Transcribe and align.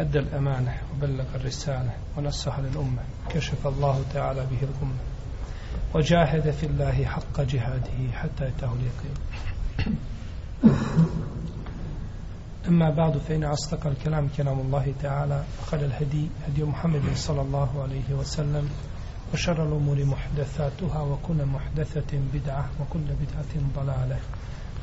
أدى 0.00 0.18
الأمانة 0.18 0.74
وبلغ 0.94 1.24
الرسالة 1.34 1.90
ونصح 2.16 2.58
للأمة 2.58 3.02
كشف 3.30 3.66
الله 3.66 4.04
تعالى 4.14 4.40
به 4.40 4.58
الأمة 4.62 5.02
وجاهد 5.94 6.50
في 6.50 6.66
الله 6.66 7.04
حق 7.04 7.40
جهاده 7.40 8.12
حتى 8.12 8.44
يتاه 8.44 8.72
اليقين. 8.72 9.16
أما 12.68 12.90
بعد 12.90 13.18
فإن 13.18 13.44
أصدق 13.44 13.86
الكلام 13.86 14.28
كلام 14.36 14.60
الله 14.60 14.94
تعالى 15.02 15.44
وخل 15.62 15.78
الهدي 15.78 16.28
هدي 16.48 16.64
محمد 16.64 17.02
صلى 17.14 17.40
الله 17.40 17.82
عليه 17.82 18.14
وسلم 18.14 18.68
وشر 19.34 19.66
الأمور 19.66 20.04
محدثاتها 20.04 21.00
وكل 21.02 21.46
محدثة 21.46 22.18
بدعة 22.34 22.70
وكل 22.80 23.00
بدعة 23.00 23.52
ضلالة 23.76 24.18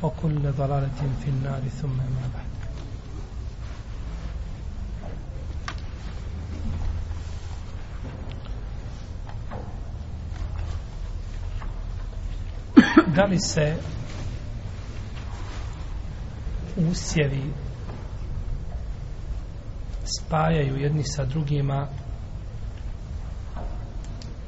وكل 0.04 0.52
ضلالة 0.52 1.00
في 1.24 1.30
النار 1.30 1.62
ثم 1.82 1.98
ما 1.98 2.30
بعد. 2.34 2.59
Da 13.16 13.24
li 13.24 13.40
se 13.40 13.76
usjevi 16.78 17.44
spajaju 20.04 20.76
jedni 20.76 21.04
sa 21.04 21.26
drugima 21.26 21.88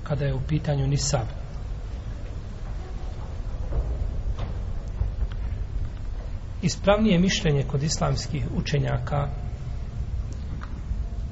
kada 0.03 0.26
je 0.26 0.34
u 0.34 0.42
pitanju 0.48 0.88
nisab? 0.88 1.28
Ispravnije 6.62 7.20
mišljenje 7.20 7.64
kod 7.64 7.84
islamskih 7.84 8.46
učenjaka 8.56 9.28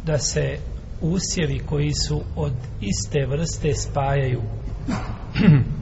da 0.05 0.17
se 0.17 0.57
usjevi 1.01 1.59
koji 1.59 1.93
su 1.93 2.21
od 2.35 2.53
iste 2.81 3.25
vrste 3.25 3.73
spajaju. 3.73 4.41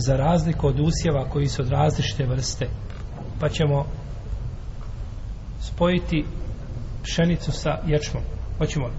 za 0.00 0.16
razliku 0.16 0.66
od 0.66 0.80
usjeva 0.80 1.28
koji 1.28 1.46
su 1.46 1.62
od 1.62 1.68
različite 1.68 2.26
vrste. 2.26 2.66
Pa 3.40 3.48
ćemo 3.48 3.86
spojiti 5.60 6.24
pšenicu 7.02 7.52
sa 7.52 7.78
ječmom. 7.86 8.22
Hoćemo 8.58 8.86
li? 8.86 8.92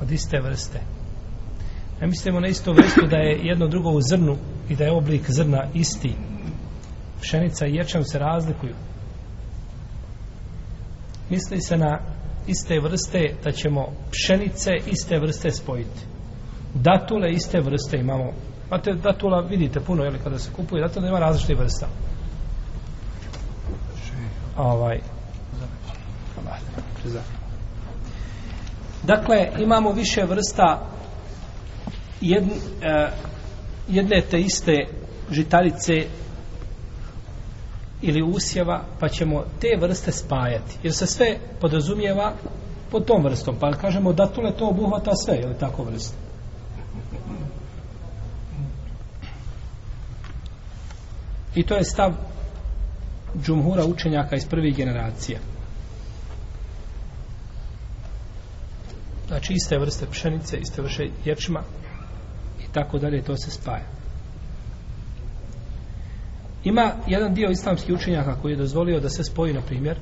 od 0.00 0.12
iste 0.12 0.40
vrste. 0.40 0.80
Ne 2.00 2.06
mislimo 2.06 2.40
na 2.40 2.48
istu 2.48 2.72
vrstu 2.72 3.06
da 3.10 3.16
je 3.16 3.40
jedno 3.42 3.68
drugo 3.68 3.90
u 3.90 4.00
zrnu 4.00 4.36
i 4.68 4.76
da 4.76 4.84
je 4.84 4.92
oblik 4.92 5.30
zrna 5.30 5.66
isti. 5.74 6.14
Pšenica 7.20 7.66
i 7.66 7.74
ječam 7.74 8.04
se 8.04 8.18
razlikuju. 8.18 8.74
Misli 11.30 11.60
se 11.60 11.76
na 11.76 11.98
iste 12.46 12.80
vrste 12.80 13.34
da 13.44 13.52
ćemo 13.52 13.86
pšenice 14.10 14.70
iste 14.86 15.18
vrste 15.18 15.50
spojiti 15.50 16.00
datule 16.74 17.30
iste 17.30 17.60
vrste 17.60 17.96
imamo 17.96 18.32
Znate, 18.68 18.92
datula 18.92 19.40
vidite 19.40 19.80
puno, 19.80 20.04
jel, 20.04 20.14
kada 20.24 20.38
se 20.38 20.50
kupuje, 20.52 20.82
datula 20.82 21.08
ima 21.08 21.18
različite 21.18 21.54
vrsta. 21.54 21.86
Ovaj. 24.56 25.00
Dakle, 29.02 29.48
imamo 29.58 29.92
više 29.92 30.22
vrsta 30.24 30.86
jedne, 32.20 32.54
eh, 32.82 33.10
jedne 33.88 34.22
te 34.30 34.40
iste 34.40 34.72
žitarice 35.30 35.92
ili 38.06 38.22
usjeva, 38.22 38.84
pa 39.00 39.08
ćemo 39.08 39.44
te 39.60 39.78
vrste 39.80 40.12
spajati. 40.12 40.78
Jer 40.82 40.94
se 40.94 41.06
sve 41.06 41.38
podrazumijeva 41.60 42.32
pod 42.90 43.04
tom 43.04 43.24
vrstom. 43.24 43.56
Pa 43.60 43.72
kažemo 43.72 44.12
datule 44.12 44.52
to 44.56 44.68
obuhvata 44.68 45.10
sve, 45.14 45.34
je 45.36 45.46
li 45.46 45.58
tako 45.58 45.82
vrste? 45.84 46.16
I 51.54 51.62
to 51.62 51.74
je 51.74 51.84
stav 51.84 52.12
džumhura 53.44 53.84
učenjaka 53.84 54.36
iz 54.36 54.46
prvih 54.46 54.76
generacija. 54.76 55.38
Znači 59.28 59.52
iste 59.52 59.78
vrste 59.78 60.06
pšenice, 60.10 60.56
iste 60.56 60.82
vrste 60.82 61.10
ječma 61.24 61.62
i 62.60 62.72
tako 62.72 62.98
dalje, 62.98 63.22
to 63.22 63.36
se 63.36 63.50
spaja. 63.50 63.84
Ima 66.66 66.92
jedan 67.06 67.34
dio 67.34 67.50
islamskih 67.50 67.94
učenjaka 67.94 68.36
koji 68.42 68.52
je 68.52 68.56
dozvolio 68.56 69.00
da 69.00 69.08
se 69.08 69.24
spoji, 69.24 69.52
na 69.52 69.60
primjer, 69.60 69.98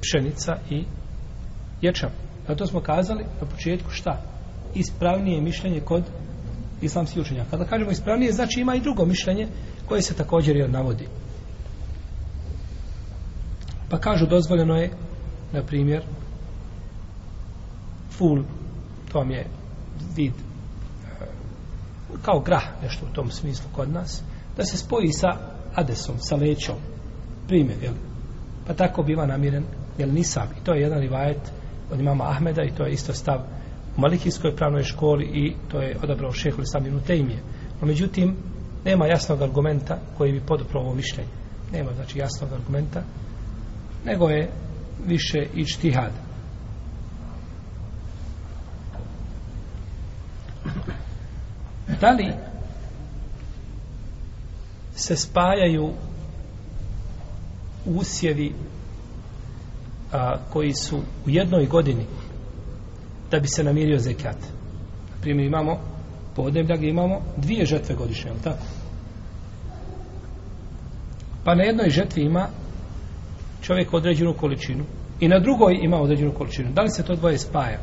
pšenica 0.00 0.56
i 0.70 0.84
ječam. 1.82 2.10
Zato 2.48 2.66
smo 2.66 2.80
kazali 2.80 3.24
na 3.40 3.46
početku 3.46 3.90
šta? 3.90 4.22
Ispravnije 4.74 5.40
mišljenje 5.40 5.80
kod 5.80 6.04
islamskih 6.82 7.22
učenjaka. 7.22 7.50
Kada 7.50 7.64
kažemo 7.64 7.90
ispravnije, 7.90 8.32
znači 8.32 8.60
ima 8.60 8.74
i 8.74 8.80
drugo 8.80 9.04
mišljenje 9.04 9.48
koje 9.86 10.02
se 10.02 10.14
također 10.14 10.56
jer 10.56 10.70
navodi. 10.70 11.08
Pa 13.88 13.98
kažu 13.98 14.26
dozvoljeno 14.26 14.76
je, 14.76 14.90
na 15.52 15.62
primjer, 15.62 16.02
ful, 18.10 18.42
to 19.12 19.18
vam 19.18 19.30
je 19.30 19.46
vid 20.16 20.32
e, 20.32 21.26
kao 22.22 22.40
grah, 22.40 22.64
nešto 22.82 23.06
u 23.06 23.14
tom 23.14 23.30
smislu 23.30 23.66
kod 23.72 23.90
nas, 23.90 24.22
da 24.56 24.64
se 24.64 24.76
spoji 24.76 25.12
sa 25.12 25.57
adesom, 25.74 26.18
sa 26.18 26.36
lećom. 26.36 26.76
Primjer, 27.46 27.82
jel? 27.82 27.94
Pa 28.66 28.74
tako 28.74 29.02
biva 29.02 29.26
namiren, 29.26 29.64
jel 29.98 30.12
nisam. 30.12 30.48
I 30.60 30.64
to 30.64 30.74
je 30.74 30.80
jedan 30.80 31.00
rivajet 31.00 31.52
od 31.90 32.00
imama 32.00 32.30
Ahmeda 32.30 32.62
i 32.62 32.70
to 32.70 32.84
je 32.84 32.92
isto 32.92 33.12
stav 33.12 33.40
u 33.96 34.00
Malikijskoj 34.00 34.56
pravnoj 34.56 34.82
školi 34.82 35.24
i 35.24 35.54
to 35.70 35.80
je 35.80 35.96
odabrao 36.02 36.32
šehu 36.32 36.60
Lislaminu 36.60 37.00
Tejmije. 37.00 37.38
No, 37.80 37.86
međutim, 37.86 38.36
nema 38.84 39.06
jasnog 39.06 39.42
argumenta 39.42 39.98
koji 40.18 40.32
bi 40.32 40.46
podupro 40.46 40.80
ovo 40.80 40.94
mišljenje. 40.94 41.30
Nema, 41.72 41.92
znači, 41.94 42.18
jasnog 42.18 42.52
argumenta, 42.52 43.02
nego 44.04 44.28
je 44.28 44.50
više 45.06 45.46
i 45.54 45.64
čtihad. 45.64 46.12
Da 52.00 52.10
li 52.10 52.47
se 54.98 55.16
spajaju 55.16 55.92
usjevi 57.86 58.54
a, 60.12 60.36
koji 60.50 60.72
su 60.72 60.96
u 60.96 61.30
jednoj 61.30 61.66
godini 61.66 62.06
da 63.30 63.40
bi 63.40 63.48
se 63.48 63.64
namirio 63.64 63.98
zekat. 63.98 64.36
Primjer 65.20 65.46
imamo 65.46 65.78
podneblja 66.36 66.76
gdje 66.76 66.88
imamo 66.88 67.20
dvije 67.36 67.66
žetve 67.66 67.94
godišnje, 67.94 68.30
ali 68.30 68.40
tako? 68.40 68.64
Pa 71.44 71.54
na 71.54 71.62
jednoj 71.62 71.90
žetvi 71.90 72.22
ima 72.22 72.48
čovjek 73.62 73.94
određenu 73.94 74.34
količinu 74.34 74.84
i 75.20 75.28
na 75.28 75.38
drugoj 75.38 75.78
ima 75.82 75.96
određenu 75.96 76.32
količinu. 76.32 76.72
Da 76.72 76.82
li 76.82 76.90
se 76.90 77.02
to 77.02 77.16
dvoje 77.16 77.38
spaja? 77.38 77.78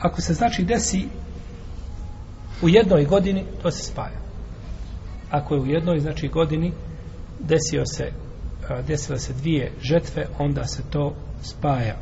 Ako 0.00 0.20
se 0.20 0.34
znači 0.34 0.64
desi 0.64 1.08
u 2.62 2.68
jednoj 2.68 3.04
godini, 3.04 3.44
to 3.62 3.70
se 3.70 3.82
spaja. 3.82 4.20
Ako 5.30 5.54
je 5.54 5.60
u 5.60 5.66
jednoj 5.66 6.00
znači 6.00 6.28
godini 6.28 6.72
desio 7.40 7.82
se 7.86 8.12
desile 8.86 9.18
se 9.18 9.32
dvije 9.32 9.72
žetve, 9.82 10.26
onda 10.38 10.64
se 10.64 10.82
to 10.90 11.14
spaja. 11.42 11.96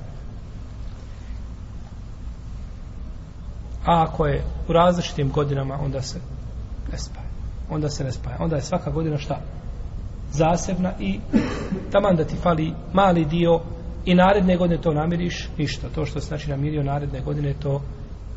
A 3.84 4.06
ako 4.08 4.26
je 4.26 4.44
u 4.68 4.72
različitim 4.72 5.30
godinama, 5.30 5.78
onda 5.84 6.02
se 6.02 6.18
ne 6.92 6.98
spaja. 6.98 7.26
Onda 7.70 7.88
se 7.88 8.04
ne 8.04 8.12
spaja. 8.12 8.36
Onda 8.40 8.56
je 8.56 8.62
svaka 8.62 8.90
godina 8.90 9.18
šta? 9.18 9.40
Zasebna 10.30 10.92
i 11.00 11.20
taman 11.92 12.16
da 12.16 12.24
ti 12.24 12.36
fali 12.36 12.72
mali 12.92 13.24
dio 13.24 13.60
i 14.04 14.14
naredne 14.14 14.56
godine 14.56 14.80
to 14.80 14.92
namiriš, 14.92 15.48
ništa. 15.58 15.88
To 15.94 16.06
što 16.06 16.20
se 16.20 16.26
znači 16.26 16.50
namirio 16.50 16.82
naredne 16.82 17.20
godine, 17.20 17.54
to, 17.54 17.82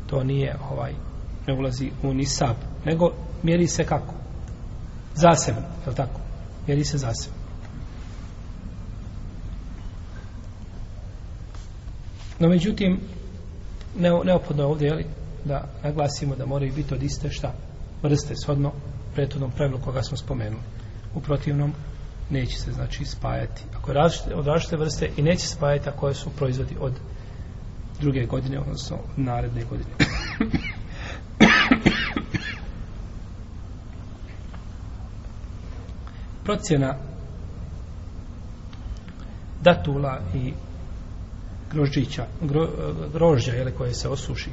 to 0.06 0.24
nije 0.24 0.56
ovaj, 0.70 0.92
ne 1.46 1.54
ulazi 1.54 1.90
u 2.02 2.14
nisab. 2.14 2.56
Nego 2.84 3.12
mjeri 3.42 3.66
se 3.66 3.84
kako? 3.84 4.14
Zasebno, 5.14 5.62
je 5.84 5.90
li 5.90 5.96
tako? 5.96 6.20
Mjeri 6.66 6.84
se 6.84 6.98
zasebno. 6.98 7.46
No, 12.38 12.48
međutim, 12.48 13.00
ne, 13.98 14.10
neophodno 14.24 14.62
je 14.62 14.66
ovdje, 14.66 14.86
jeli, 14.86 15.06
da 15.44 15.68
naglasimo 15.82 16.36
da 16.36 16.46
moraju 16.46 16.72
biti 16.74 16.94
od 16.94 17.02
iste 17.02 17.30
šta? 17.30 17.52
Vrste, 18.02 18.34
shodno 18.36 18.72
prethodnom 19.14 19.50
pravilu 19.50 19.80
koga 19.84 20.02
smo 20.02 20.16
spomenuli. 20.16 20.62
U 21.14 21.20
protivnom, 21.20 21.72
neće 22.30 22.58
se, 22.58 22.72
znači, 22.72 23.04
spajati. 23.04 23.62
Ako 23.76 23.90
je 23.90 23.94
različite, 23.94 24.34
od 24.34 24.46
različite 24.46 24.76
vrste 24.76 25.10
i 25.16 25.22
neće 25.22 25.46
spajati 25.46 25.88
ako 25.88 26.14
su 26.14 26.30
proizvodi 26.30 26.76
od 26.80 26.92
druge 28.00 28.26
godine, 28.26 28.60
odnosno 28.60 28.96
od 28.96 29.18
naredne 29.24 29.64
godine. 29.64 29.90
Procjena 36.46 36.94
datula 39.62 40.20
i 40.34 40.52
grožđića, 41.72 42.26
gro, 42.42 42.68
grožđa, 43.12 43.52
jele, 43.52 43.72
koje 43.72 43.94
se 43.94 44.08
osuši. 44.08 44.50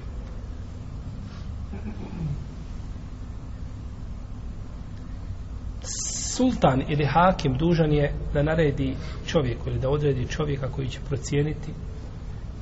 Sultan 6.35 6.81
ili 6.89 7.05
hakim 7.05 7.57
dužan 7.57 7.91
je 7.91 8.13
da 8.33 8.43
naredi 8.43 8.95
čovjeku 9.25 9.69
ili 9.69 9.79
da 9.79 9.89
odredi 9.89 10.27
čovjeka 10.27 10.67
koji 10.71 10.87
će 10.87 10.99
procijeniti 11.07 11.71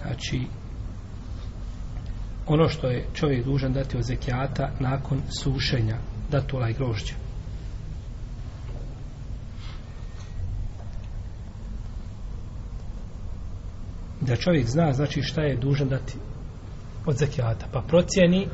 znači 0.01 0.41
ono 2.47 2.69
što 2.69 2.87
je 2.87 3.05
čovjek 3.13 3.45
dužan 3.45 3.73
dati 3.73 3.97
od 3.97 4.03
zekijata 4.03 4.71
nakon 4.79 5.21
sušenja 5.43 5.97
datula 6.29 6.69
i 6.69 6.73
grožđa. 6.73 7.13
Da 14.21 14.35
čovjek 14.35 14.67
zna 14.67 14.93
znači 14.93 15.21
šta 15.21 15.41
je 15.41 15.57
dužan 15.57 15.89
dati 15.89 16.17
od 17.05 17.17
zekijata. 17.17 17.65
Pa 17.71 17.81
procijeni 17.81 18.47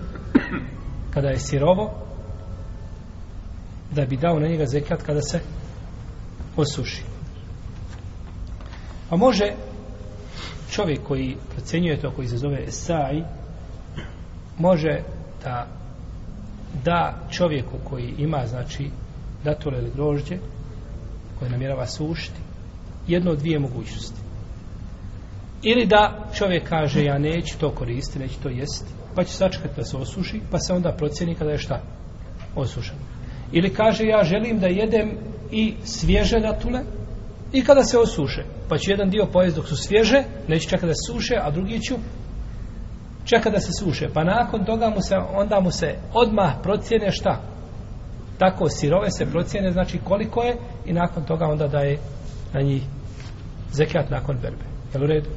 kada 1.14 1.28
je 1.28 1.40
sirovo 1.40 1.94
da 3.92 4.06
bi 4.06 4.18
dao 4.18 4.40
na 4.40 4.48
njega 4.48 4.66
zekat 4.66 5.04
kada 5.04 5.22
se 5.22 5.40
osuši. 6.58 7.04
Pa 9.10 9.16
može 9.16 9.54
čovjek 10.72 11.04
koji 11.04 11.38
procjenjuje 11.52 12.00
to 12.00 12.12
koji 12.12 12.28
se 12.28 12.38
zove 12.38 12.64
Esai 12.68 13.24
može 14.58 15.02
da 15.44 15.68
da 16.84 17.28
čovjeku 17.30 17.78
koji 17.84 18.14
ima 18.18 18.48
znači 18.48 18.90
datule 19.44 19.78
ili 19.78 19.92
grožđe 19.96 20.38
koje 21.40 21.52
namjerava 21.52 21.88
sušiti 21.88 22.40
jedno 23.08 23.32
od 23.32 23.40
dvije 23.40 23.60
mogućnosti. 23.60 24.27
Ili 25.64 25.86
da 25.86 26.30
čovjek 26.34 26.70
kaže 26.70 27.04
ja 27.04 27.18
neću 27.18 27.60
to 27.60 27.72
koristiti, 27.72 28.20
neću 28.20 28.42
to 28.44 28.50
jesti, 28.50 28.94
pa 29.16 29.24
će 29.24 29.34
sačekati 29.34 29.76
da 29.76 29.84
se 29.84 29.98
osuši, 29.98 30.42
pa 30.52 30.60
se 30.60 30.74
onda 30.74 30.92
procjeni 30.92 31.36
kada 31.36 31.52
je 31.52 31.58
šta? 31.58 31.82
Osušeno. 32.56 33.00
Ili 33.52 33.74
kaže 33.74 34.06
ja 34.06 34.24
želim 34.24 34.60
da 34.60 34.68
jedem 34.68 35.18
i 35.52 35.74
svježe 35.84 36.40
datule 36.40 36.82
i 37.54 37.64
kada 37.64 37.84
se 37.84 37.98
osuše, 37.98 38.44
pa 38.70 38.78
će 38.78 38.92
jedan 38.92 39.10
dio 39.10 39.28
pojesti 39.34 39.60
dok 39.60 39.68
su 39.68 39.76
svježe, 39.76 40.24
neće 40.48 40.70
čekati 40.70 40.88
da 40.88 40.94
se 40.94 41.14
suše, 41.14 41.36
a 41.42 41.52
drugi 41.52 41.80
ću 41.82 41.96
čekati 43.26 43.52
da 43.52 43.60
se 43.60 43.72
suše. 43.80 44.08
Pa 44.14 44.24
nakon 44.24 44.66
toga 44.66 44.90
mu 44.90 45.02
se, 45.02 45.16
onda 45.34 45.60
mu 45.60 45.72
se 45.72 45.96
odmah 46.14 46.54
procjene 46.64 47.12
šta? 47.12 47.42
Tako 48.38 48.70
sirove 48.70 49.12
se 49.12 49.26
procjene, 49.26 49.72
znači 49.72 50.00
koliko 50.04 50.44
je 50.44 50.58
i 50.86 50.94
nakon 50.94 51.24
toga 51.26 51.46
onda 51.46 51.68
daje 51.68 51.98
na 52.54 52.62
njih 52.62 52.84
zekat 53.72 54.10
nakon 54.10 54.38
berbe. 54.42 54.66
Jel 54.94 55.04
u 55.04 55.08
redu? 55.08 55.30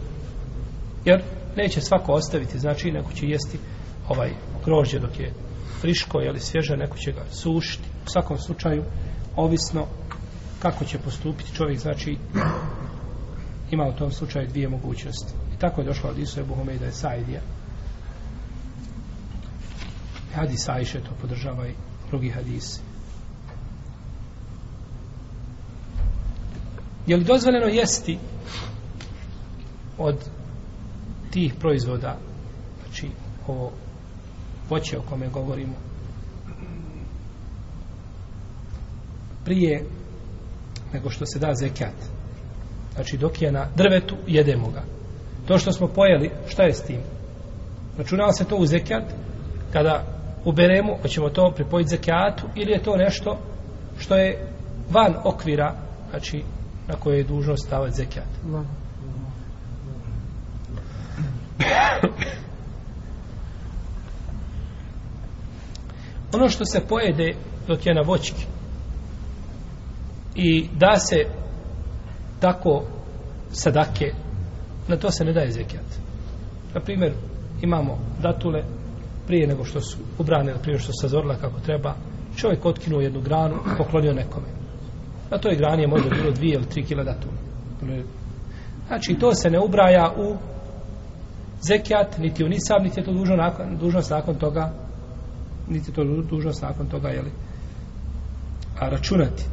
Jer 1.05 1.23
neće 1.57 1.81
svako 1.81 2.13
ostaviti, 2.13 2.59
znači 2.59 2.91
neko 2.91 3.13
će 3.13 3.27
jesti 3.27 3.59
ovaj 4.09 4.31
grožđe 4.65 4.99
dok 4.99 5.21
je 5.21 5.33
friško 5.81 6.21
ili 6.23 6.41
svježe, 6.41 6.77
neko 6.77 6.97
će 6.97 7.13
ga 7.13 7.25
sušiti. 7.31 7.89
U 8.07 8.11
svakom 8.11 8.39
slučaju, 8.39 8.85
ovisno 9.37 9.87
kako 10.63 10.85
će 10.85 10.99
postupiti 10.99 11.55
čovjek, 11.55 11.79
znači 11.79 12.19
ima 13.71 13.85
u 13.85 13.99
tom 13.99 14.13
slučaju 14.13 14.49
dvije 14.49 14.69
mogućnosti. 14.69 15.33
I 15.57 15.59
tako 15.59 15.81
je 15.81 15.87
došlo 15.87 16.11
od 16.11 16.19
Isu 16.19 16.41
Ebu 16.41 16.55
Homejda 16.55 16.85
je 16.85 16.93
Saidija. 16.93 17.41
Hadis 20.35 20.69
Ajše 20.69 21.01
to 21.01 21.11
podržava 21.21 21.69
i 21.69 21.75
drugi 22.09 22.31
hadisi. 22.31 22.81
Je 27.07 27.17
li 27.17 27.25
dozvoljeno 27.25 27.67
jesti 27.67 28.19
od 29.99 30.17
tih 31.31 31.55
proizvoda 31.55 32.17
znači 32.83 33.09
ovo 33.47 33.73
voće 34.69 34.99
o 34.99 35.03
kome 35.03 35.29
govorimo 35.29 35.75
prije 39.45 39.85
nego 40.93 41.11
što 41.11 41.27
se 41.27 41.39
da 41.39 41.55
zekat 41.55 41.95
znači 42.95 43.17
dok 43.17 43.43
je 43.43 43.53
na 43.53 43.67
drvetu 43.77 44.17
jedemo 44.27 44.71
ga. 44.71 44.83
To 45.49 45.59
što 45.59 45.73
smo 45.73 45.87
pojeli 45.89 46.31
šta 46.49 46.63
je 46.63 46.75
s 46.75 46.83
tim? 46.83 47.01
Računava 47.99 48.33
se 48.33 48.45
to 48.45 48.57
u 48.57 48.67
zekat 48.67 49.05
kada 49.73 50.05
uberemo 50.45 50.97
hoćemo 51.03 51.29
to 51.29 51.53
pripojiti 51.57 51.91
zekatu 51.91 52.47
ili 52.55 52.73
je 52.73 52.83
to 52.83 52.97
nešto 52.97 53.39
što 53.99 54.17
je 54.17 54.49
van 54.91 55.15
okvira 55.25 55.75
znači 56.11 56.43
na 56.89 56.95
koje 56.95 57.19
je 57.19 57.25
dužnost 57.25 57.67
stavati 57.67 57.97
zekat 57.97 58.29
no 58.47 58.65
ono 66.35 66.49
što 66.49 66.65
se 66.65 66.81
pojede 66.89 67.35
dok 67.69 67.87
je 67.87 67.95
na 67.95 68.03
voćki 68.07 68.47
i 70.35 70.69
da 70.79 70.99
se 70.99 71.17
tako 72.41 72.83
sadake 73.53 74.13
na 74.89 74.97
to 74.97 75.11
se 75.11 75.25
ne 75.25 75.33
daje 75.33 75.51
zekijat. 75.51 75.85
Na 76.75 76.81
primjer 76.81 77.13
imamo 77.63 77.99
datule 78.23 78.63
prije 79.27 79.47
nego 79.47 79.65
što 79.65 79.81
su 79.81 79.99
ubrane 80.19 80.55
prije 80.63 80.79
što 80.79 80.93
se 80.93 81.09
zazorila 81.09 81.35
kako 81.35 81.61
treba 81.61 81.95
čovjek 82.37 82.65
otkinuo 82.65 83.01
jednu 83.01 83.21
granu 83.21 83.55
poklonio 83.79 84.13
nekome. 84.13 84.47
Na 85.31 85.39
toj 85.39 85.57
grani 85.57 85.83
je 85.83 85.89
možda 85.89 86.11
bilo 86.11 86.31
dvije 86.31 86.55
ili 86.55 86.69
tri 86.69 86.85
kila 86.85 87.05
datule. 87.05 87.35
Znači 88.87 89.15
to 89.21 89.35
se 89.35 89.51
ne 89.51 89.61
ubraja 89.61 90.15
u 90.17 90.37
zekijat, 91.61 92.19
niti 92.19 92.45
u 92.45 92.49
nisab, 92.49 92.83
niti 92.83 93.01
je 93.01 93.05
to 93.05 93.13
dužno 93.13 93.37
nakon, 93.37 93.77
dužnost 93.77 94.11
nakon 94.11 94.35
toga, 94.35 94.73
niti 95.71 95.93
to 95.93 96.05
dužnost 96.05 96.63
nakon 96.63 96.87
toga, 96.87 97.09
jeli, 97.09 97.31
a 98.79 98.89
računati. 98.89 99.45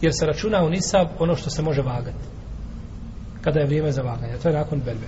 Jer 0.00 0.12
se 0.18 0.26
računa 0.26 0.64
u 0.64 0.70
nisab 0.70 1.08
ono 1.18 1.36
što 1.36 1.50
se 1.50 1.62
može 1.62 1.82
vagati. 1.82 2.24
Kada 3.40 3.60
je 3.60 3.66
vrijeme 3.66 3.92
za 3.92 4.02
vaganje. 4.02 4.38
To 4.42 4.48
je 4.48 4.54
nakon 4.54 4.80
berbe. 4.84 5.06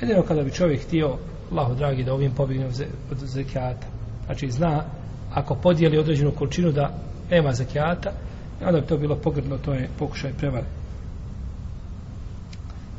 Jedino 0.00 0.22
kada 0.22 0.42
bi 0.42 0.50
čovjek 0.50 0.82
htio, 0.82 1.16
Allahu 1.50 1.74
dragi, 1.74 2.04
da 2.04 2.14
ovim 2.14 2.34
pobigne 2.34 2.66
od 3.10 3.18
zekijata. 3.18 3.86
Znači, 4.26 4.50
zna, 4.50 4.84
ako 5.34 5.54
podijeli 5.54 5.98
određenu 5.98 6.32
količinu 6.32 6.72
da 6.72 6.90
nema 7.30 7.52
zekijata, 7.52 8.12
onda 8.66 8.80
bi 8.80 8.86
to 8.86 8.96
bilo 8.96 9.16
pogrdno, 9.16 9.58
to 9.58 9.72
je 9.72 9.88
pokušaj 9.98 10.32
prevare. 10.32 10.66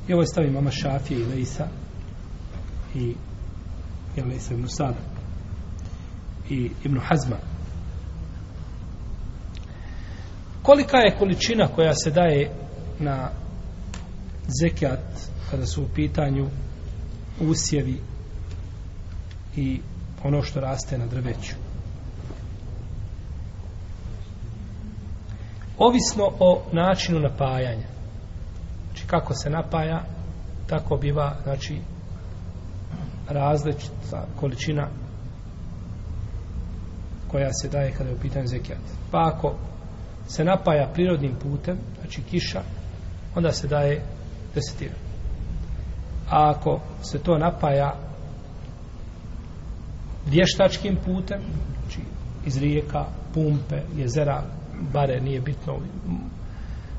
I 0.07 0.13
ovo 0.13 0.25
stavi 0.25 0.51
mama 0.51 0.71
Šafije 0.71 1.19
i 1.19 1.25
Leisa 1.25 1.67
i 2.95 3.15
je 4.15 4.35
Isa 4.35 4.53
ibn 4.53 4.67
Sada 4.67 4.97
i 6.49 6.71
Ibn 6.83 6.99
Hazma. 6.99 7.35
Kolika 10.61 10.97
je 10.97 11.15
količina 11.19 11.67
koja 11.67 11.93
se 11.93 12.11
daje 12.11 12.51
na 12.99 13.29
zekijat 14.61 14.99
kada 15.51 15.65
su 15.65 15.83
u 15.83 15.87
pitanju 15.95 16.47
usjevi 17.41 18.01
i 19.55 19.81
ono 20.23 20.41
što 20.41 20.59
raste 20.59 20.97
na 20.97 21.05
drveću? 21.05 21.55
Ovisno 25.77 26.31
o 26.39 26.61
načinu 26.71 27.19
napajanja 27.19 27.99
znači 28.99 29.07
kako 29.07 29.33
se 29.33 29.49
napaja, 29.49 30.03
tako 30.67 30.97
biva, 30.97 31.35
znači, 31.43 31.81
različita 33.29 34.25
količina 34.39 34.87
koja 37.27 37.49
se 37.53 37.69
daje 37.69 37.91
kada 37.91 38.09
je 38.09 38.15
u 38.15 38.19
pitanju 38.19 38.47
zekijat. 38.47 38.81
Pa 39.11 39.31
ako 39.33 39.55
se 40.27 40.43
napaja 40.43 40.89
prirodnim 40.93 41.35
putem, 41.43 41.77
znači 41.99 42.21
kiša, 42.21 42.61
onda 43.35 43.51
se 43.51 43.67
daje 43.67 44.01
desetina. 44.55 44.95
A 46.29 46.53
ako 46.55 46.79
se 47.01 47.19
to 47.19 47.37
napaja 47.37 47.95
vještačkim 50.25 50.97
putem, 51.05 51.39
znači 51.81 52.01
iz 52.45 52.57
rijeka, 52.57 53.05
pumpe, 53.33 53.81
jezera, 53.97 54.43
bare 54.93 55.19
nije 55.21 55.41
bitno, 55.41 55.79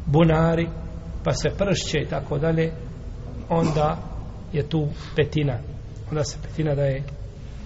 bunari, 0.06 0.68
pa 1.24 1.32
se 1.32 1.50
pršće 1.58 1.98
i 1.98 2.08
tako 2.08 2.38
dalje, 2.38 2.72
onda 3.48 3.98
je 4.52 4.68
tu 4.68 4.88
petina. 5.16 5.58
Onda 6.10 6.24
se 6.24 6.38
petina 6.42 6.74
da 6.74 6.82
je, 6.82 7.02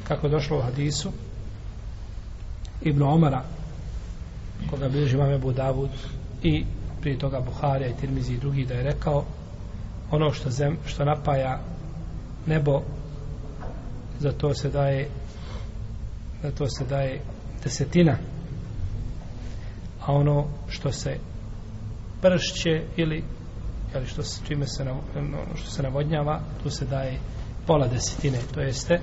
kako 0.08 0.26
je 0.26 0.30
došlo 0.30 0.58
u 0.58 0.62
hadisu, 0.62 1.12
Ibn 2.82 3.02
Omara, 3.02 3.42
koga 4.70 4.88
bilježi 4.88 5.16
vam 5.16 5.32
Ebu 5.32 5.52
Davud, 5.52 5.90
i 6.42 6.64
prije 7.00 7.18
toga 7.18 7.40
Buharija 7.40 7.88
i 7.88 7.96
Tirmizi 8.00 8.34
i 8.34 8.38
drugi 8.38 8.64
da 8.64 8.74
je 8.74 8.82
rekao, 8.82 9.24
ono 10.10 10.32
što, 10.32 10.50
zem, 10.50 10.76
što 10.86 11.04
napaja 11.04 11.60
nebo, 12.46 12.82
za 14.18 14.32
to 14.32 14.54
se 14.54 14.70
daje 14.70 15.08
za 16.42 16.50
to 16.50 16.68
se 16.68 16.84
daje 16.84 17.20
desetina. 17.62 18.16
A 20.00 20.12
ono 20.12 20.46
što 20.68 20.92
se 20.92 21.18
pršće 22.20 22.82
ili 22.96 23.24
ili 23.94 24.06
što 24.06 24.22
se, 24.22 24.40
čime 24.46 24.66
se 24.66 24.82
ono 24.82 25.56
što 25.56 25.70
se 25.70 25.82
navodnjava 25.82 26.40
tu 26.62 26.70
se 26.70 26.84
daje 26.84 27.18
pola 27.66 27.86
desetine 27.86 28.38
to 28.54 28.60
jeste 28.60 29.00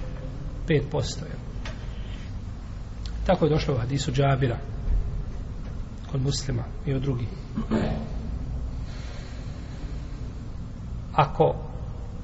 5% 0.67 1.23
tako 3.25 3.45
je 3.45 3.49
došlo 3.49 3.73
u 3.73 3.77
hadisu 3.77 4.11
Džabira 4.11 4.57
kod 6.11 6.21
muslima 6.21 6.63
i 6.85 6.93
od 6.93 7.01
drugih 7.01 7.27
ako 11.13 11.55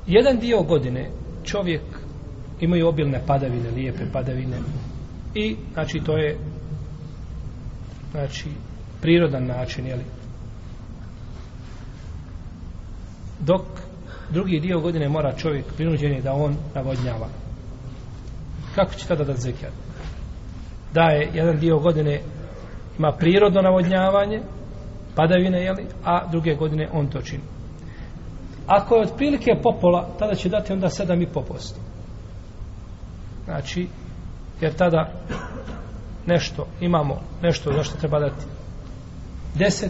jedan 0.08 0.38
dio 0.38 0.64
godine 0.64 1.10
čovjek 1.44 1.82
imaju 2.60 2.88
obilne 2.88 3.22
padavine, 3.28 3.70
lijepe 3.70 4.04
padavine 4.14 4.58
i 5.36 5.56
znači 5.74 6.00
to 6.06 6.18
je 6.18 6.38
znači 8.12 8.50
prirodan 9.02 9.46
način 9.46 9.88
jeli? 9.88 10.04
dok 13.40 13.62
drugi 14.30 14.60
dio 14.60 14.80
godine 14.80 15.10
mora 15.10 15.36
čovjek 15.36 15.66
prinuđen 15.76 16.22
da 16.22 16.34
on 16.34 16.56
navodnjava. 16.76 17.28
Kako 18.76 18.94
će 18.94 19.08
tada 19.08 19.24
da 19.24 19.34
zekijat 19.34 19.74
da 20.94 21.02
je 21.02 21.30
jedan 21.34 21.60
dio 21.60 21.80
godine 21.80 22.22
ima 23.00 23.12
prirodno 23.12 23.62
navodnjavanje 23.62 24.42
padavine 25.16 25.64
jeli? 25.64 25.86
a 26.04 26.28
druge 26.32 26.56
godine 26.56 26.90
on 26.94 27.08
to 27.08 27.22
čini. 27.22 27.44
Ako 28.68 28.96
je 28.96 29.02
otprilike 29.02 29.52
popola 29.64 30.10
tada 30.20 30.36
će 30.36 30.50
dati 30.50 30.74
onda 30.74 30.88
7,5% 30.88 31.74
znači 33.46 33.88
jer 34.62 34.74
tada 34.74 35.12
nešto 36.26 36.68
imamo 36.82 37.20
nešto 37.42 37.74
za 37.74 37.84
što 37.84 37.98
treba 37.98 38.20
dati 38.20 38.46
10 39.56 39.88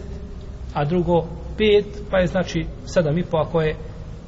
a 0.73 0.85
drugo 0.85 1.25
5 1.57 1.83
pa 2.11 2.17
je 2.19 2.27
znači 2.27 2.65
7,5 2.85 3.47
ako 3.47 3.61
je 3.61 3.75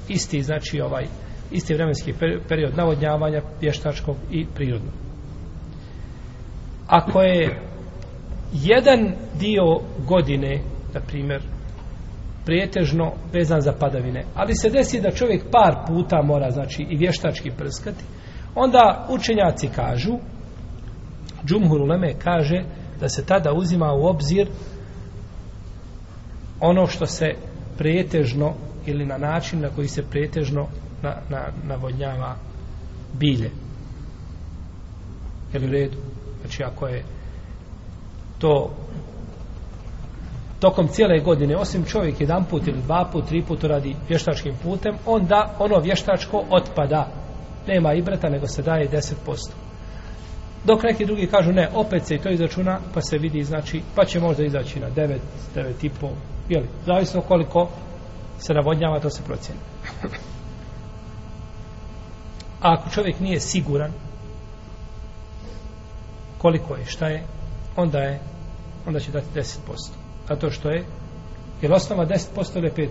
isti 0.10 0.44
znači 0.44 0.82
ovaj 0.82 1.06
isti 1.51 1.74
vremenski 1.74 2.13
period 2.48 2.78
navodnjavanja 2.78 3.42
vještačkog 3.62 4.16
i 4.32 4.46
prirodnog. 4.56 4.94
Ako 6.88 7.22
je 7.22 7.62
jedan 8.54 9.13
dio 9.39 9.80
godine 10.08 10.62
na 10.94 11.00
primjer 11.00 11.42
prijetežno 12.46 13.13
vezan 13.34 13.62
za 13.62 13.74
padavine 13.80 14.24
ali 14.36 14.56
se 14.56 14.70
desi 14.70 15.01
da 15.01 15.12
čovjek 15.12 15.44
par 15.51 15.75
puta 15.88 16.22
mora 16.22 16.51
znači 16.51 16.86
i 16.89 16.98
vještački 16.98 17.51
prskati 17.58 18.04
onda 18.56 19.08
učenjaci 19.10 19.68
kažu 19.75 20.13
Džumhur 21.46 21.82
Uleme 21.82 22.13
kaže 22.20 22.63
da 23.00 23.10
se 23.10 23.25
tada 23.25 23.54
uzima 23.54 23.94
u 23.94 24.06
obzir 24.06 24.48
ono 26.60 26.88
što 26.88 27.06
se 27.06 27.25
pretežno 27.78 28.54
ili 28.89 29.05
na 29.05 29.17
način 29.17 29.62
na 29.62 29.69
koji 29.69 29.88
se 29.88 30.03
pretežno 30.03 30.67
na, 31.01 31.15
na, 31.29 31.48
navodnjava 31.63 32.36
bilje. 33.13 33.51
Jel 35.53 35.63
u 35.63 35.67
redu? 35.67 35.98
Znači 36.41 36.63
ako 36.63 36.88
je 36.88 37.03
to 38.39 38.72
tokom 40.60 40.88
cijele 40.88 41.19
godine, 41.19 41.58
osim 41.58 41.86
čovjek 41.86 42.22
jedan 42.22 42.46
put 42.46 42.67
ili 42.67 42.81
dva 42.81 43.10
put, 43.12 43.27
tri 43.27 43.43
put 43.48 43.63
radi 43.63 43.96
vještačkim 44.10 44.55
putem, 44.63 44.96
onda 45.05 45.55
ono 45.60 45.79
vještačko 45.79 46.43
otpada. 46.50 47.08
Nema 47.67 47.93
ibreta, 47.93 48.29
nego 48.29 48.48
se 48.48 48.62
daje 48.62 48.89
10%. 48.89 49.13
Dok 50.65 50.84
neki 50.84 51.05
drugi 51.05 51.27
kažu 51.27 51.51
ne, 51.51 51.69
opet 51.75 52.05
se 52.05 52.15
i 52.15 52.19
to 52.19 52.29
izračuna, 52.29 52.79
pa 52.93 53.01
se 53.01 53.17
vidi, 53.17 53.43
znači, 53.43 53.81
pa 53.96 54.05
će 54.05 54.19
možda 54.19 54.43
izaći 54.43 54.79
na 54.79 54.89
9, 54.89 55.17
9,5, 55.55 55.89
jeli, 56.50 56.67
zavisno 56.86 57.22
koliko 57.22 57.69
se 58.39 58.53
navodnjava, 58.53 59.00
to 59.00 59.10
se 59.10 59.24
procjeni. 59.24 59.60
A 62.62 62.74
ako 62.74 62.89
čovjek 62.89 63.19
nije 63.19 63.39
siguran 63.39 63.91
koliko 66.38 66.75
je, 66.75 66.86
šta 66.86 67.08
je, 67.08 67.24
onda 67.75 68.00
je, 68.00 68.19
onda 68.88 69.00
će 69.00 69.12
dati 69.12 69.25
10%. 69.36 69.50
Zato 70.29 70.50
što 70.50 70.69
je, 70.69 70.86
je 71.62 71.69
li 71.69 71.75
osnova 71.75 72.05
10% 72.05 72.58
ili 72.58 72.72
5%? 72.72 72.88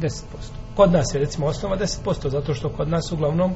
10%. 0.00 0.10
Kod 0.76 0.92
nas 0.92 1.14
je, 1.14 1.20
recimo, 1.20 1.46
osnova 1.46 1.76
10%, 1.76 2.28
zato 2.28 2.54
što 2.54 2.68
kod 2.68 2.88
nas 2.88 3.12
uglavnom 3.12 3.52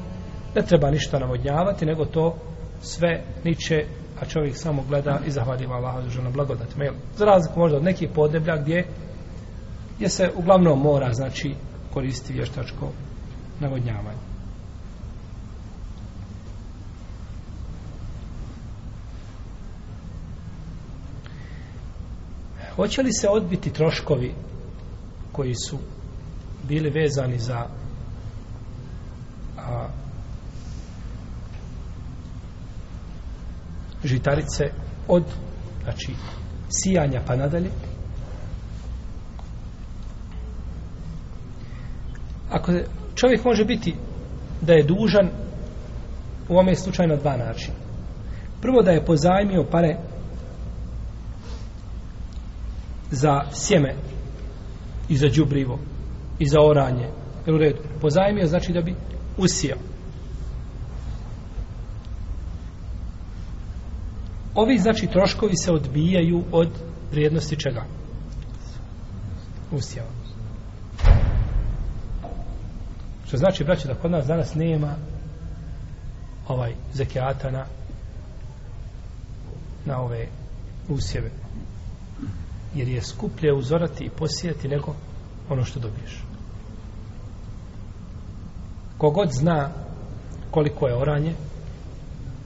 ne 0.55 0.61
treba 0.61 0.91
ništa 0.91 1.19
navodnjavati, 1.19 1.85
nego 1.85 2.05
to 2.05 2.35
sve 2.81 3.23
niče, 3.43 3.85
a 4.21 4.25
čovjek 4.25 4.57
samo 4.57 4.83
gleda 4.87 5.19
i 5.25 5.31
zahvaljiva 5.31 5.75
Allaha 5.75 6.01
za 6.09 6.21
na 6.21 6.29
blagodat. 6.29 6.67
Za 7.15 7.25
razliku 7.25 7.59
možda 7.59 7.77
od 7.77 7.83
nekih 7.83 8.09
podneblja 8.15 8.57
gdje, 8.57 8.87
gdje 9.95 10.09
se 10.09 10.31
uglavnom 10.35 10.79
mora, 10.81 11.13
znači, 11.13 11.55
koristiti 11.93 12.33
vještačko 12.33 12.91
navodnjavanje. 13.59 14.35
Hoće 22.75 23.01
li 23.01 23.13
se 23.13 23.29
odbiti 23.29 23.73
troškovi 23.73 24.33
koji 25.31 25.53
su 25.55 25.77
bili 26.67 26.89
vezani 26.89 27.39
za 27.39 27.67
a, 29.57 29.87
žitarice 34.03 34.63
od 35.07 35.23
znači 35.83 36.13
sijanja 36.69 37.21
pa 37.27 37.35
nadalje 37.35 37.69
ako 42.55 42.71
čovjek 43.15 43.45
može 43.45 43.65
biti 43.65 43.95
da 44.61 44.73
je 44.73 44.83
dužan 44.83 45.29
u 46.49 46.53
ovome 46.53 46.75
slučaju 46.75 47.09
na 47.09 47.15
dva 47.15 47.37
načina 47.37 47.77
prvo 48.61 48.81
da 48.81 48.91
je 48.91 49.05
pozajmio 49.05 49.65
pare 49.71 49.97
za 53.11 53.41
sjeme 53.51 53.95
i 55.09 55.17
za 55.17 55.27
džubrivo 55.27 55.79
i 56.39 56.47
za 56.47 56.61
oranje 56.61 57.09
u 57.47 57.57
redu 57.57 57.79
pozajmio 58.01 58.47
znači 58.47 58.73
da 58.73 58.81
bi 58.81 58.95
usijao 59.37 59.79
Ovi, 64.55 64.77
znači, 64.77 65.07
troškovi 65.07 65.53
se 65.55 65.71
odbijaju 65.71 66.43
od 66.51 66.69
vrijednosti 67.11 67.59
čega? 67.59 67.85
Usjeva. 69.71 70.24
Što 73.27 73.37
znači, 73.37 73.63
braće, 73.63 73.87
da 73.87 73.95
kod 73.95 74.11
nas 74.11 74.27
danas 74.27 74.55
nema 74.55 74.95
ovaj 76.47 76.73
zekijata 76.93 77.51
na 77.51 77.65
na 79.85 80.01
ove 80.01 80.27
usjeve. 80.89 81.29
Jer 82.75 82.87
je 82.87 83.01
skuplje 83.01 83.53
uzorati 83.53 84.05
i 84.05 84.09
posijati 84.09 84.67
nego 84.67 84.95
ono 85.49 85.63
što 85.63 85.79
dobiješ. 85.79 86.23
Kogod 88.97 89.29
zna 89.31 89.69
koliko 90.51 90.87
je 90.87 90.97
oranje 90.97 91.33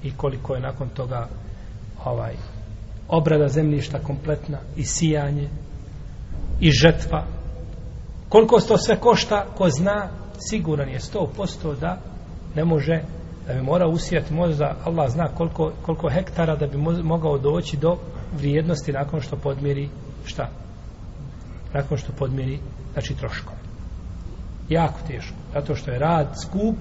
i 0.04 0.12
koliko 0.12 0.54
je 0.54 0.62
nakon 0.62 0.90
toga 0.90 1.28
ovaj 2.06 2.36
obrada 3.08 3.48
zemljišta 3.48 4.00
kompletna 4.00 4.58
i 4.76 4.84
sijanje 4.84 5.50
i 6.60 6.72
žetva 6.72 7.26
koliko 8.30 8.62
to 8.62 8.78
sve 8.78 8.96
košta 9.00 9.46
ko 9.58 9.70
zna 9.70 10.10
siguran 10.50 10.90
je 10.90 11.00
100% 11.00 11.80
da 11.80 11.98
ne 12.56 12.66
može 12.66 13.02
da 13.48 13.54
bi 13.54 13.62
mora 13.62 13.88
usijati 13.88 14.34
možda 14.34 14.76
Allah 14.86 15.12
zna 15.12 15.28
koliko, 15.28 15.72
koliko 15.82 16.10
hektara 16.10 16.56
da 16.56 16.68
bi 16.68 16.78
mogao 17.04 17.38
doći 17.38 17.78
do 17.78 17.98
vrijednosti 18.38 18.92
nakon 18.92 19.22
što 19.22 19.36
podmiri 19.36 19.90
šta 20.26 20.50
nakon 21.74 21.98
što 21.98 22.12
podmiri 22.12 22.60
znači 22.94 23.16
troškove. 23.16 23.58
jako 24.70 25.00
teško 25.08 25.36
zato 25.54 25.76
što 25.76 25.92
je 25.92 26.00
rad 26.00 26.34
skup 26.42 26.76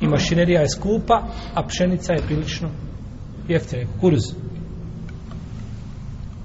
i 0.00 0.06
mašinerija 0.06 0.60
je 0.60 0.68
skupa 0.68 1.22
a 1.54 1.62
pšenica 1.66 2.12
je 2.12 2.22
prilično 2.22 2.68
jeftine, 3.48 3.86
kukuruz. 3.86 4.22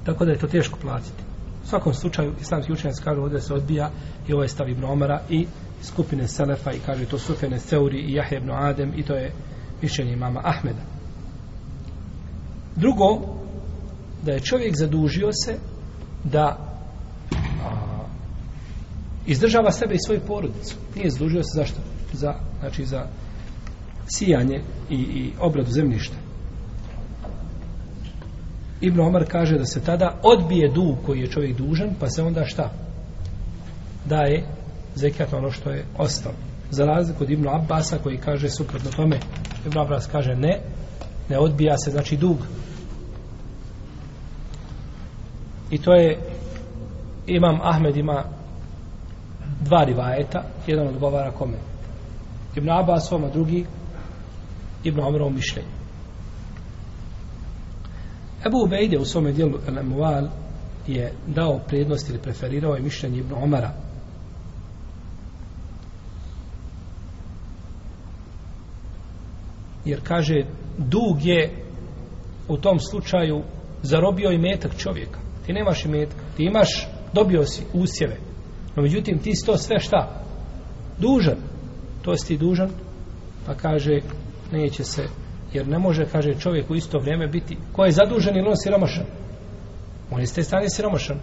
Tako 0.05 0.25
da 0.25 0.31
je 0.31 0.37
to 0.37 0.47
teško 0.47 0.79
platiti. 0.81 1.23
U 1.63 1.67
svakom 1.67 1.93
slučaju, 1.93 2.33
islamski 2.41 2.73
učenjac 2.73 2.99
kažu 3.03 3.21
ovdje 3.21 3.41
se 3.41 3.53
odbija 3.53 3.89
i 4.27 4.33
ovaj 4.33 4.47
stav 4.47 4.69
Ibn 4.69 4.83
Omara 4.83 5.21
i 5.29 5.47
skupine 5.81 6.27
Selefa 6.27 6.71
i 6.71 6.79
kaže 6.85 7.05
to 7.05 7.19
Sufene 7.19 7.59
Seuri 7.59 7.99
i 7.99 8.13
Jahje 8.13 8.37
ibn 8.37 8.51
Adem 8.51 8.93
i 8.95 9.03
to 9.03 9.13
je 9.13 9.31
mišljenje 9.81 10.15
mama 10.15 10.41
Ahmeda. 10.43 10.81
Drugo, 12.75 13.21
da 14.23 14.31
je 14.31 14.39
čovjek 14.39 14.75
zadužio 14.75 15.29
se 15.45 15.57
da 16.23 16.57
a, 17.63 18.05
izdržava 19.25 19.71
sebe 19.71 19.93
i 19.95 20.05
svoju 20.05 20.21
porodicu. 20.27 20.75
Nije 20.95 21.09
zadužio 21.09 21.43
se 21.43 21.59
zašto? 21.59 21.81
Za, 22.13 22.33
znači 22.59 22.85
za 22.85 23.07
sijanje 24.07 24.61
i, 24.89 24.95
i 24.95 25.33
obradu 25.39 25.71
zemljišta. 25.71 26.15
Ibn 28.81 28.99
Omar 28.99 29.25
kaže 29.27 29.57
da 29.57 29.65
se 29.65 29.81
tada 29.81 30.19
odbije 30.23 30.71
dug 30.71 30.97
koji 31.05 31.19
je 31.19 31.27
čovjek 31.27 31.57
dužan, 31.57 31.89
pa 31.99 32.09
se 32.09 32.23
onda 32.23 32.45
šta? 32.45 32.71
Daje 34.05 34.45
zekijat 34.95 35.33
ono 35.33 35.51
što 35.51 35.69
je 35.69 35.85
ostalo. 35.97 36.35
Za 36.71 36.85
razliku 36.85 37.23
od 37.23 37.29
Ibn 37.29 37.47
Abbasa 37.47 37.97
koji 37.97 38.17
kaže 38.17 38.49
suprotno 38.49 38.91
tome, 38.91 39.19
Ibn 39.65 39.79
Abbas 39.79 40.07
kaže 40.07 40.35
ne, 40.35 40.61
ne 41.29 41.39
odbija 41.39 41.77
se, 41.77 41.91
znači 41.91 42.17
dug. 42.17 42.37
I 45.71 45.77
to 45.77 45.93
je 45.93 46.19
Imam 47.27 47.59
Ahmed 47.61 47.97
ima 47.97 48.23
dva 49.61 49.83
rivajeta, 49.83 50.43
jedan 50.67 50.87
odgovara 50.87 51.31
kome? 51.31 51.57
Ibn 52.55 52.69
Abbasom, 52.69 53.23
a 53.23 53.29
drugi 53.29 53.65
Ibn 54.83 54.99
Omerovom 54.99 55.35
mišljenju. 55.35 55.69
Ebu 58.45 58.57
Ubejde 58.65 58.97
u 58.97 59.05
svome 59.05 59.31
dijelu 59.31 59.59
El 59.67 60.27
je 60.87 61.13
dao 61.27 61.59
prednost 61.67 62.09
ili 62.09 62.19
preferirao 62.19 62.75
je 62.75 62.81
mišljenje 62.81 63.19
Ibn 63.19 63.33
Omara. 63.33 63.71
Jer 69.85 69.99
kaže, 70.03 70.45
dug 70.77 71.25
je 71.25 71.49
u 72.47 72.57
tom 72.57 72.79
slučaju 72.79 73.43
zarobio 73.81 74.31
i 74.31 74.37
metak 74.37 74.77
čovjeka. 74.77 75.19
Ti 75.45 75.53
nemaš 75.53 75.85
i 75.85 75.87
metak. 75.87 76.17
Ti 76.37 76.43
imaš, 76.43 76.87
dobio 77.13 77.45
si 77.45 77.63
usjeve. 77.73 78.17
No 78.75 78.83
međutim, 78.83 79.19
ti 79.19 79.35
si 79.35 79.45
to 79.45 79.57
sve 79.57 79.79
šta? 79.79 80.23
Dužan. 80.99 81.37
To 82.01 82.17
si 82.17 82.27
ti 82.27 82.37
dužan. 82.37 82.69
Pa 83.45 83.53
kaže, 83.53 83.99
neće 84.51 84.83
se 84.83 85.03
jer 85.55 85.67
ne 85.67 85.79
može, 85.79 86.05
kaže 86.05 86.39
čovjek 86.39 86.69
u 86.69 86.75
isto 86.75 86.99
vrijeme 86.99 87.27
biti, 87.27 87.57
ko 87.73 87.85
je 87.85 87.91
zadužen 87.91 88.37
ili 88.37 88.47
on 88.47 88.57
siromašan? 88.57 89.05
On 90.11 90.19
je 90.19 90.27
s 90.27 90.33
te 90.33 90.43
strane 90.43 90.69
siromašan. 90.69 91.19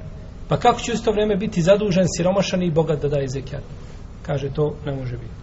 Pa 0.48 0.56
kako 0.56 0.80
će 0.80 0.92
u 0.92 0.94
isto 0.94 1.12
vrijeme 1.12 1.36
biti 1.36 1.62
zadužen, 1.62 2.04
siromašan 2.16 2.62
i 2.62 2.70
bogat 2.70 3.02
da 3.02 3.08
daje 3.08 3.28
zekijat? 3.28 3.62
Kaže, 4.22 4.50
to 4.54 4.76
ne 4.86 4.92
može 4.92 5.16
biti. 5.16 5.41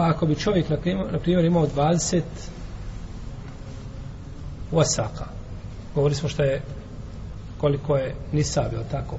Pa 0.00 0.08
ako 0.08 0.26
bi 0.26 0.34
čovjek, 0.34 0.68
na 1.12 1.18
primjer, 1.18 1.44
imao 1.44 1.66
20 1.66 2.22
wasaka, 4.72 5.24
govorili 5.94 6.16
smo 6.16 6.28
što 6.28 6.42
je, 6.42 6.62
koliko 7.58 7.96
je 7.96 8.14
nisab, 8.32 8.72
je 8.72 8.88
tako? 8.90 9.18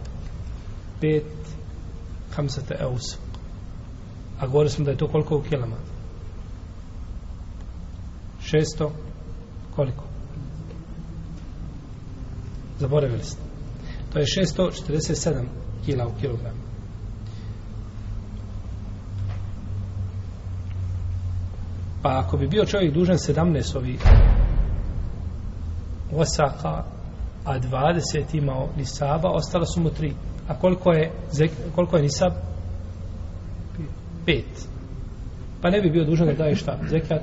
5 1.02 1.22
hamsata 2.36 2.76
eusa. 2.80 3.18
A 4.40 4.48
govorili 4.48 4.70
smo 4.70 4.86
da 4.86 4.92
je 4.92 4.98
to 4.98 5.08
koliko 5.08 5.38
u 5.38 5.42
kilama? 5.42 5.76
600 8.44 8.90
koliko? 9.76 10.04
Zaboravili 12.80 13.24
ste. 13.24 13.42
To 14.14 14.20
je 14.20 14.26
647 14.26 15.46
kila 15.86 16.08
u 16.08 16.12
kilogramu. 16.22 16.61
Pa 22.02 22.20
ako 22.26 22.38
bi 22.38 22.48
bio 22.48 22.66
čovjek 22.66 22.94
dužan 22.94 23.16
17 23.16 23.78
ovih 23.78 24.02
osaka, 26.16 26.84
a 27.46 27.60
20 27.60 28.24
imao 28.34 28.70
nisaba, 28.78 29.30
ostalo 29.30 29.66
su 29.66 29.82
mu 29.82 29.90
3. 29.90 30.14
A 30.48 30.60
koliko 30.60 30.92
je, 30.92 31.12
koliko 31.76 31.98
je 31.98 32.04
nisab? 32.04 32.32
pet. 34.26 34.68
Pa 35.62 35.70
ne 35.70 35.82
bi 35.82 35.90
bio 35.90 36.06
dužan 36.06 36.28
da 36.28 36.34
daje 36.34 36.56
šta? 36.56 36.80
Zekat? 36.90 37.22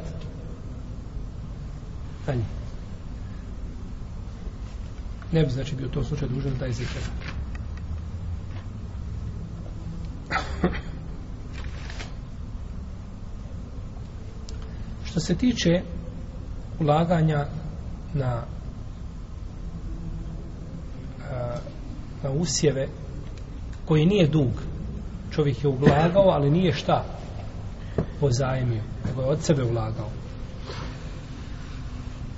Tanji. 2.26 2.44
Ne 5.32 5.42
bi 5.44 5.50
znači 5.50 5.76
bio 5.76 5.86
u 5.86 5.90
tom 5.90 6.04
slučaju 6.04 6.30
dužan 6.34 6.52
da 6.52 6.58
daje 6.58 6.72
zekat. 6.72 7.02
Što 15.18 15.24
se 15.24 15.34
tiče 15.34 15.80
ulaganja 16.80 17.46
na 18.14 18.42
na 22.22 22.30
usjeve 22.30 22.88
koji 23.84 24.06
nije 24.06 24.28
dug 24.28 24.50
čovjek 25.30 25.64
je 25.64 25.68
ulagao, 25.68 26.28
ali 26.28 26.50
nije 26.50 26.72
šta 26.72 27.04
pozajmio 28.20 28.82
nego 29.06 29.22
je 29.22 29.28
od 29.28 29.40
sebe 29.40 29.64
ulagao. 29.64 30.08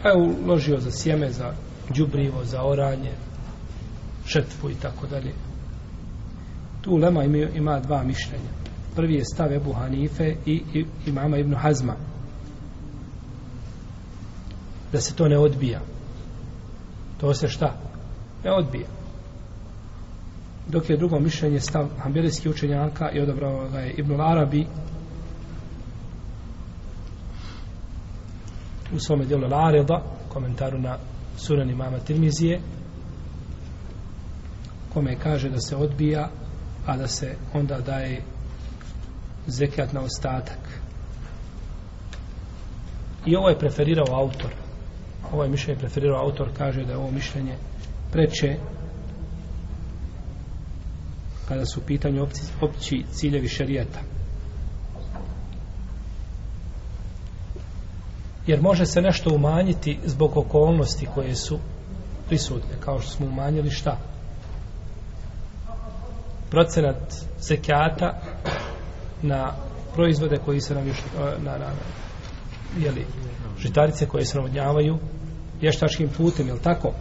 Pa 0.03 0.09
je 0.09 0.17
uložio 0.45 0.79
za 0.79 0.91
sjeme, 0.91 1.31
za 1.31 1.53
džubrivo, 1.93 2.45
za 2.45 2.65
oranje, 2.65 3.13
šetvu 4.25 4.71
i 4.71 4.75
tako 4.75 5.07
dalje. 5.07 5.33
Tu 6.83 6.97
Lema 6.97 7.25
ima, 7.25 7.37
ima 7.37 7.81
dva 7.81 8.03
mišljenja. 8.03 8.51
Prvi 8.97 9.15
je 9.15 9.25
stav 9.25 9.53
Ebu 9.53 9.73
Hanife 9.73 10.35
i, 10.47 10.63
i, 10.75 10.87
imama 11.07 11.37
Ibn 11.37 11.47
Ibnu 11.47 11.57
Hazma. 11.57 12.10
Da 14.93 15.01
se 15.01 15.15
to 15.15 15.29
ne 15.29 15.39
odbija. 15.39 15.81
To 17.21 17.35
se 17.35 17.49
šta? 17.49 17.75
Ne 18.45 18.53
odbija 18.53 19.01
dok 20.71 20.91
je 20.91 20.97
drugo 20.97 21.21
mišljenje 21.21 21.61
stav 21.61 21.89
Hanbelijski 21.99 22.49
učenjaka 22.49 23.11
i 23.11 23.21
odabrao 23.21 23.69
ga 23.69 23.79
je 23.79 23.93
Ibn 23.93 24.21
Arabi 24.21 24.67
u 28.95 28.99
svome 28.99 29.25
dijelu 29.25 29.49
Lareda 29.49 30.03
komentaru 30.29 30.79
na 30.79 30.99
sunan 31.37 31.71
imama 31.71 31.99
Tirmizije 31.99 32.61
kome 34.95 35.17
kaže 35.19 35.49
da 35.49 35.61
se 35.61 35.77
odbija 35.77 36.29
a 36.87 36.97
da 36.97 37.09
se 37.09 37.37
onda 37.55 37.81
daje 37.81 38.23
zekijat 39.47 39.93
na 39.93 40.01
ostatak 40.01 40.59
i 43.27 43.37
ovo 43.37 43.49
je 43.49 43.59
preferirao 43.59 44.15
autor 44.15 44.51
ovo 45.33 45.43
je 45.43 45.51
mišljenje 45.51 45.81
preferirao 45.81 46.25
autor 46.25 46.49
kaže 46.59 46.85
da 46.85 46.93
je 46.93 46.99
ovo 46.99 47.11
mišljenje 47.11 47.57
preče 48.13 48.57
kada 51.49 51.67
su 51.67 51.81
u 51.81 51.83
pitanju 51.87 52.23
opći, 52.23 52.41
opći 52.61 53.05
ciljevi 53.13 53.49
šarijeta. 53.49 53.99
Jer 58.47 58.63
može 58.63 58.87
se 58.87 59.01
nešto 59.01 59.35
umanjiti 59.35 59.99
zbog 60.05 60.37
okolnosti 60.37 61.09
koje 61.15 61.35
su 61.35 61.59
prisutne, 62.27 62.77
kao 62.81 63.01
što 63.01 63.11
smo 63.11 63.27
umanjili 63.27 63.71
šta? 63.71 63.99
Procenat 66.51 67.15
zekijata 67.41 68.21
na 69.23 69.53
proizvode 69.95 70.39
koji 70.45 70.61
se 70.61 70.75
nam 70.75 70.89
još, 70.89 70.99
e, 70.99 71.21
na, 71.21 71.53
na, 71.53 71.59
na 71.59 71.73
jeli, 72.79 73.07
žitarice 73.59 74.07
koje 74.07 74.25
se 74.25 74.37
navodnjavaju 74.37 74.99
vještačkim 75.61 76.09
putem, 76.17 76.49
je 76.49 76.59
tako? 76.63 76.93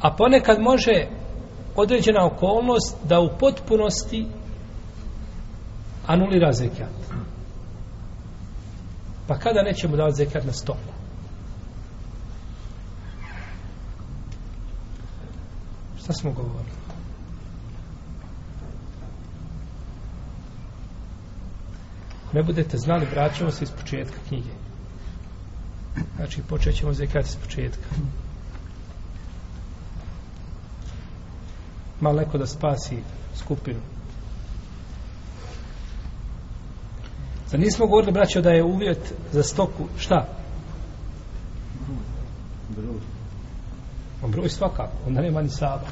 A 0.00 0.10
ponekad 0.16 0.60
može 0.60 1.06
određena 1.76 2.26
okolnost 2.26 2.96
da 3.04 3.20
u 3.20 3.30
potpunosti 3.40 4.26
anulira 6.06 6.52
zekijat. 6.52 6.90
Pa 9.26 9.38
kada 9.38 9.62
nećemo 9.62 9.96
davati 9.96 10.16
zekijat 10.16 10.44
na 10.44 10.52
stoku? 10.52 10.92
Šta 15.98 16.12
smo 16.12 16.32
govorili? 16.32 16.78
ne 22.32 22.42
budete 22.42 22.78
znali, 22.78 23.06
vraćamo 23.14 23.50
se 23.50 23.64
iz 23.64 23.70
početka 23.70 24.16
knjige. 24.28 24.67
Znači, 26.18 26.42
počet 26.42 26.76
ćemo 26.76 26.92
zekijat 26.92 27.26
iz 27.26 27.36
početka. 27.36 27.84
malo 32.00 32.18
neko 32.18 32.38
da 32.38 32.46
spasi 32.46 32.96
skupinu. 33.34 33.80
Zar 37.46 37.60
nismo 37.60 37.86
govorili, 37.86 38.12
braćo, 38.12 38.40
da 38.40 38.50
je 38.50 38.64
uvjet 38.64 39.14
za 39.32 39.42
stoku, 39.42 39.84
šta? 39.98 40.26
Broj. 42.68 43.00
Broj 44.26 44.48
svakako, 44.48 44.92
onda 45.06 45.20
nema 45.20 45.42
ni 45.42 45.48
saba. 45.48 45.86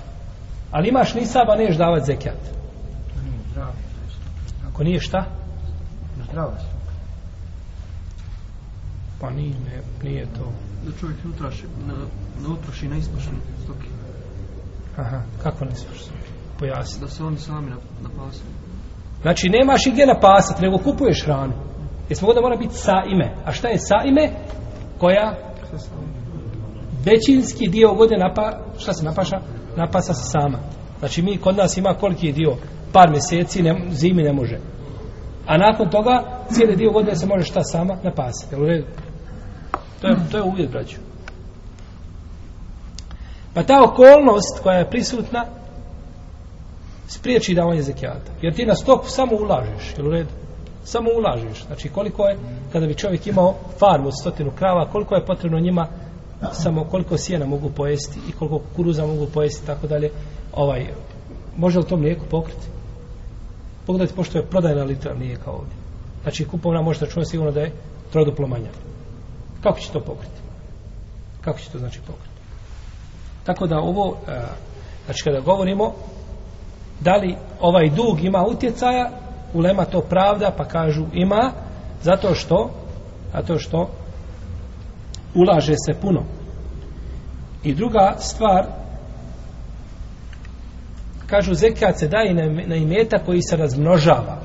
Ali 0.71 0.89
imaš 0.89 1.15
ni 1.15 1.27
saba, 1.27 1.57
neš 1.57 1.77
davat 1.77 2.05
zekijat. 2.07 2.39
Ako 4.69 4.85
nije 4.85 5.01
šta? 5.01 5.25
Zdravo. 6.29 6.76
Pa 9.21 9.31
nije, 9.31 9.55
ne, 9.55 10.09
nije 10.11 10.27
to. 10.27 10.53
da 10.87 10.93
čovjek 11.01 11.25
ne 11.25 11.31
utraši, 11.31 11.65
ne, 11.87 11.95
ne 12.43 12.49
utroši 12.55 12.89
na 12.89 12.97
ispašne 12.97 13.33
stoke. 13.65 13.89
Aha, 14.97 15.21
kako 15.43 15.65
ne 15.65 15.75
smaš? 15.75 15.99
Pojasni. 16.59 17.01
Da 17.01 17.09
se 17.09 17.25
oni 17.25 17.37
sami 17.37 17.71
na, 17.71 17.77
napasaju. 18.03 18.51
Znači, 19.23 19.49
nemaš 19.49 19.87
i 19.87 19.91
gdje 19.91 20.07
napasati, 20.07 20.63
nego 20.63 20.79
kupuješ 20.79 21.25
hranu. 21.25 21.53
Jer 22.09 22.17
smo 22.17 22.35
da 22.35 22.41
mora 22.41 22.57
biti 22.57 22.75
sa 22.75 22.93
ime. 23.13 23.35
A 23.45 23.53
šta 23.53 23.69
je 23.69 23.79
sa 23.79 23.97
ime? 24.05 24.31
Koja? 24.99 25.37
Većinski 27.05 27.69
dio 27.69 27.95
godine 27.95 28.19
napa, 28.29 28.59
šta 28.79 28.93
se 28.93 29.05
napaša? 29.05 29.37
Napasa 29.77 30.15
se 30.15 30.31
sama. 30.31 30.59
Znači, 30.99 31.23
mi 31.23 31.39
kod 31.39 31.57
nas 31.57 31.77
ima 31.77 31.95
koliki 31.95 32.33
dio? 32.33 32.57
Par 32.93 33.11
mjeseci, 33.11 33.63
ne, 33.63 33.75
zimi 33.91 34.23
ne 34.23 34.33
može. 34.33 34.59
A 35.47 35.59
nakon 35.59 35.91
toga, 35.91 36.23
cijeli 36.51 36.77
dio 36.77 36.93
godine 36.93 37.17
se 37.17 37.27
može 37.27 37.45
šta 37.45 37.61
sama 37.63 37.97
napasati. 38.03 38.55
Jel 38.55 38.63
u 38.63 38.67
redu? 38.67 38.87
To 40.01 40.07
je, 40.07 40.17
to 40.31 40.37
je 40.37 40.43
uvjet, 40.43 40.71
braću. 40.71 40.97
Pa 43.55 43.63
ta 43.63 43.85
okolnost 43.85 44.61
koja 44.63 44.79
je 44.79 44.91
prisutna 44.91 45.45
spriječi 47.09 47.55
davanje 47.55 47.83
zekijata. 47.83 48.33
Jer 48.43 48.55
ti 48.55 48.67
na 48.67 48.75
stoku 48.75 49.09
samo 49.09 49.37
ulažeš, 49.37 49.95
jel 49.97 50.07
u 50.07 50.11
redu? 50.11 50.29
Samo 50.85 51.11
ulažeš. 51.19 51.67
Znači 51.67 51.89
koliko 51.89 52.27
je, 52.27 52.39
kada 52.73 52.87
bi 52.87 52.95
čovjek 52.95 53.27
imao 53.27 53.55
farmu 53.79 54.09
od 54.09 54.21
stotinu 54.21 54.51
krava, 54.59 54.89
koliko 54.93 55.15
je 55.15 55.27
potrebno 55.27 55.61
njima 55.61 55.87
samo 56.53 56.85
koliko 56.85 57.19
sjena 57.19 57.47
mogu 57.47 57.71
pojesti 57.71 58.19
i 58.29 58.33
koliko 58.33 58.59
kukuruza 58.59 59.07
mogu 59.07 59.27
pojesti 59.35 59.67
tako 59.67 59.87
dalje. 59.87 60.11
Ovaj, 60.53 60.87
može 61.57 61.79
li 61.79 61.87
to 61.87 61.97
mlijeko 61.97 62.25
pokriti? 62.31 62.67
Pogledajte, 63.87 64.15
pošto 64.15 64.39
je 64.39 64.47
prodajna 64.47 64.85
litra 64.85 65.15
mlijeka 65.15 65.51
ovdje. 65.51 65.75
Znači 66.23 66.45
kupovna 66.45 66.83
možete 66.83 67.05
računati 67.05 67.31
sigurno 67.31 67.53
da 67.53 67.61
je 67.61 67.73
troduplo 68.13 68.47
manja. 68.47 68.71
Kako 69.67 69.81
će 69.81 69.93
to 69.93 70.01
pokriti? 70.01 70.41
Kako 71.41 71.59
će 71.59 71.71
to 71.71 71.79
znači 71.79 72.01
pokriti? 72.01 72.41
Tako 73.45 73.67
da 73.67 73.79
ovo, 73.79 74.17
e, 74.29 74.41
znači 75.05 75.25
kada 75.25 75.41
govorimo 75.41 75.93
da 77.01 77.17
li 77.17 77.37
ovaj 77.61 77.91
dug 77.91 78.25
ima 78.25 78.45
utjecaja, 78.47 79.11
ulema 79.55 79.85
to 79.85 80.01
pravda, 80.01 80.51
pa 80.57 80.65
kažu 80.65 81.05
ima, 81.13 81.53
zato 82.03 82.35
što, 82.35 82.71
zato 83.33 83.59
što 83.59 83.91
ulaže 85.35 85.75
se 85.87 86.01
puno. 86.01 86.23
I 87.63 87.75
druga 87.75 88.15
stvar, 88.19 88.67
kažu 91.27 91.55
zekat 91.55 91.99
se 91.99 92.09
daje 92.09 92.35
na, 92.35 92.63
na 92.67 92.77
imeta 92.77 93.19
koji 93.19 93.43
se 93.43 93.57
razmnožava, 93.57 94.39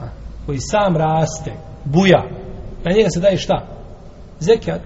a, 0.00 0.08
koji 0.46 0.58
sam 0.60 0.96
raste, 0.96 1.52
buja. 1.84 2.22
Na 2.84 2.92
njega 2.92 3.08
se 3.10 3.20
daje 3.20 3.36
šta? 3.36 3.75
Zekijat. 4.40 4.80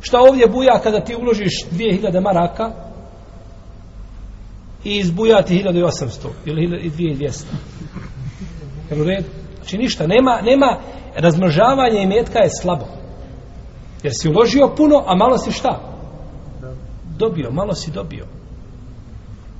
Šta 0.00 0.18
ovdje 0.20 0.46
buja 0.46 0.80
kada 0.82 1.04
ti 1.04 1.16
uložiš 1.16 1.66
2000 1.72 2.20
maraka, 2.22 2.90
i 4.84 4.98
izbujati 4.98 5.64
1800 5.64 6.28
ili 6.44 6.90
2200. 6.90 7.44
Jel 8.90 9.00
u 9.00 9.04
redu? 9.04 9.28
Znači 9.56 9.78
ništa, 9.78 10.06
nema, 10.06 10.40
nema 10.42 10.78
razmnožavanje 11.16 12.02
imetka 12.02 12.38
je 12.38 12.50
slabo. 12.60 12.86
Jer 14.02 14.12
si 14.16 14.28
uložio 14.28 14.74
puno, 14.76 15.04
a 15.06 15.14
malo 15.14 15.38
si 15.38 15.52
šta? 15.52 15.80
Dobio, 17.18 17.50
malo 17.50 17.74
si 17.74 17.90
dobio. 17.90 18.26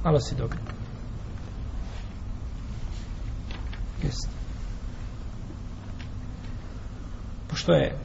Malo 0.05 0.21
si 0.21 0.35
dobio. 0.35 0.61
Jeste. 4.03 4.29
Pošto 7.49 7.73
je 7.73 7.99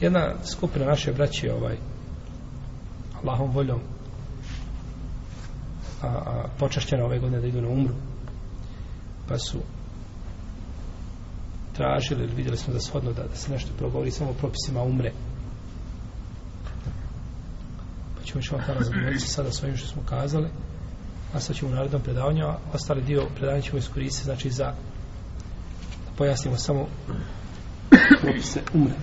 jedna 0.00 0.34
skupina 0.44 0.86
naše 0.86 1.12
braće 1.12 1.52
ovaj 1.52 1.76
Allahom 3.22 3.50
voljom 3.50 3.80
a, 6.02 6.06
a 6.06 6.48
počašćena 6.58 7.04
ove 7.04 7.18
godine 7.18 7.40
da 7.40 7.46
idu 7.46 7.60
na 7.60 7.68
umru 7.68 7.94
pa 9.28 9.38
su 9.38 9.58
tražili 11.76 12.24
ili 12.24 12.34
vidjeli 12.34 12.56
smo 12.56 12.72
da 12.72 12.80
shodno 12.80 13.12
da, 13.12 13.22
da 13.22 13.36
se 13.36 13.52
nešto 13.52 13.70
progovori 13.78 14.10
samo 14.10 14.30
o 14.30 14.34
propisima 14.34 14.82
umre. 14.82 15.12
Pa 18.16 18.24
ćemo 18.24 18.42
ćemo 18.42 18.60
tada 18.66 18.84
zadovoljiti 18.84 19.28
sada 19.28 19.52
svojim 19.52 19.76
što 19.76 19.88
smo 19.88 20.02
kazali 20.08 20.48
a 21.34 21.40
sad 21.40 21.56
ćemo 21.56 21.70
u 21.70 21.74
narednom 21.74 22.02
predavanju 22.02 22.46
a 22.46 22.58
ostali 22.72 23.02
dio 23.02 23.26
predavanja 23.36 23.62
ćemo 23.62 23.78
iskoristiti 23.78 24.24
znači 24.24 24.50
za 24.50 24.64
da 24.64 24.74
pojasnimo 26.16 26.56
samo 26.56 26.86
propise 28.22 28.60
umre. 28.74 28.94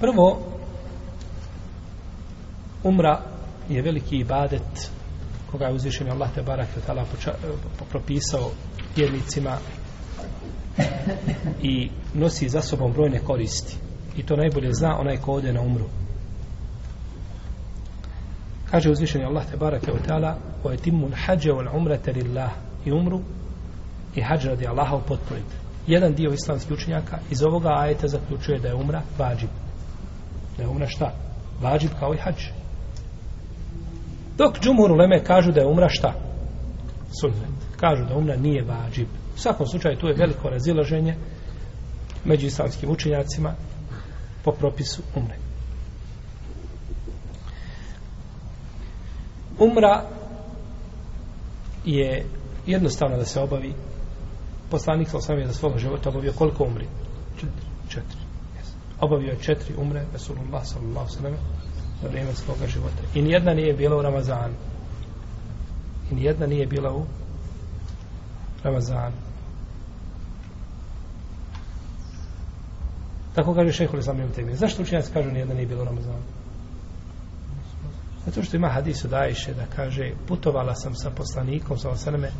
Prvo 0.00 0.38
umra 2.84 3.20
je 3.68 3.82
veliki 3.82 4.16
ibadet 4.16 4.90
koga 5.50 5.66
je 5.66 5.74
uzvišen 5.74 6.10
Allah 6.10 6.30
te 6.34 6.42
barak 6.42 6.68
tala 6.86 7.04
propisao 7.90 8.50
vjernicima 8.96 9.58
i 11.62 11.90
nosi 12.14 12.48
za 12.48 12.60
sobom 12.60 12.92
brojne 12.92 13.18
koristi. 13.18 13.76
I 14.16 14.22
to 14.22 14.36
najbolje 14.36 14.72
zna 14.72 14.98
onaj 14.98 15.16
ko 15.16 15.32
ode 15.32 15.52
na 15.52 15.60
umru. 15.60 15.84
Kaže 18.70 18.90
uzvišen 18.90 19.20
je 19.20 19.26
Allah 19.26 19.46
te 19.50 19.56
barak 19.56 19.88
je 19.88 20.02
tala 20.06 20.36
o 20.64 20.72
etimu 20.72 21.08
hađe 21.26 21.50
wal 21.50 21.76
umrate 21.76 22.12
lillah. 22.12 22.50
I 22.84 22.92
umru 22.92 23.20
i 24.14 24.22
hađe 24.22 24.48
radi 24.48 24.66
Allaha 24.66 24.96
upotpunite 24.96 25.56
jedan 25.86 26.14
dio 26.14 26.30
islamskih 26.32 26.72
učenjaka 26.72 27.18
iz 27.30 27.42
ovoga 27.42 27.68
ajeta 27.68 28.08
zaključuje 28.08 28.58
da 28.58 28.68
je 28.68 28.74
umra 28.74 29.02
vađib 29.18 29.63
da 30.56 30.62
je 30.62 30.68
umra 30.68 30.86
šta? 30.88 31.12
vađib 31.60 31.90
kao 32.00 32.14
i 32.14 32.18
hađe 32.18 32.52
Dok 34.38 34.60
džumhur 34.60 34.90
uleme 34.90 35.24
kažu 35.24 35.52
da 35.52 35.60
je 35.60 35.66
umra 35.66 35.88
šta? 35.88 36.14
Sunnet. 37.20 37.48
Kažu 37.76 38.04
da 38.04 38.16
umra 38.16 38.36
nije 38.36 38.64
vađib. 38.64 39.08
U 39.34 39.38
svakom 39.38 39.66
slučaju 39.66 39.96
tu 39.96 40.06
je 40.06 40.14
veliko 40.14 40.48
razilaženje 40.48 41.16
među 42.24 42.46
islamskim 42.46 42.90
učenjacima 42.90 43.54
po 44.44 44.52
propisu 44.52 45.02
umre. 45.16 45.36
Umra 49.58 50.04
je 51.84 52.26
jednostavno 52.66 53.16
da 53.16 53.24
se 53.24 53.40
obavi 53.40 53.74
poslanik 54.70 55.08
sa 55.08 55.16
osam 55.16 55.38
je 55.38 55.46
za 55.46 55.52
svog 55.52 55.78
života 55.78 56.08
obavio 56.08 56.32
koliko 56.32 56.64
umri? 56.64 56.86
Četiri. 57.36 57.66
Četiri. 57.88 58.23
Obavio 59.04 59.30
je 59.30 59.38
četiri 59.38 59.74
umre 59.78 60.04
Resulullah 60.12 60.62
sallallahu 60.64 61.08
sallam 61.08 61.36
za 62.02 62.08
vrijeme 62.08 62.34
svoga 62.34 62.66
života. 62.66 63.02
I 63.14 63.22
nijedna 63.22 63.54
nije 63.54 63.74
bila 63.74 63.96
u 63.96 64.02
Ramazanu. 64.02 64.54
I 66.10 66.14
nijedna 66.14 66.46
nije 66.46 66.66
bila 66.66 66.92
u 66.92 67.04
Ramazanu. 68.62 69.16
Tako 73.34 73.54
kaže 73.54 73.72
šehol 73.72 74.00
sam 74.00 74.20
im 74.20 74.32
temi. 74.32 74.54
Zašto 74.54 74.82
učenjaci 74.82 75.12
kažu 75.12 75.30
nijedna 75.30 75.54
nije 75.54 75.66
bila 75.66 75.82
u 75.82 75.84
Ramazanu? 75.84 76.24
Zato 78.26 78.42
što 78.42 78.56
ima 78.56 78.68
hadis 78.68 79.04
od 79.04 79.14
Ajše 79.14 79.54
da 79.54 79.66
kaže 79.76 80.12
putovala 80.28 80.74
sam 80.74 80.94
sa 80.94 81.10
poslanikom 81.10 81.78
sa 81.78 81.90
osaname 81.90 82.30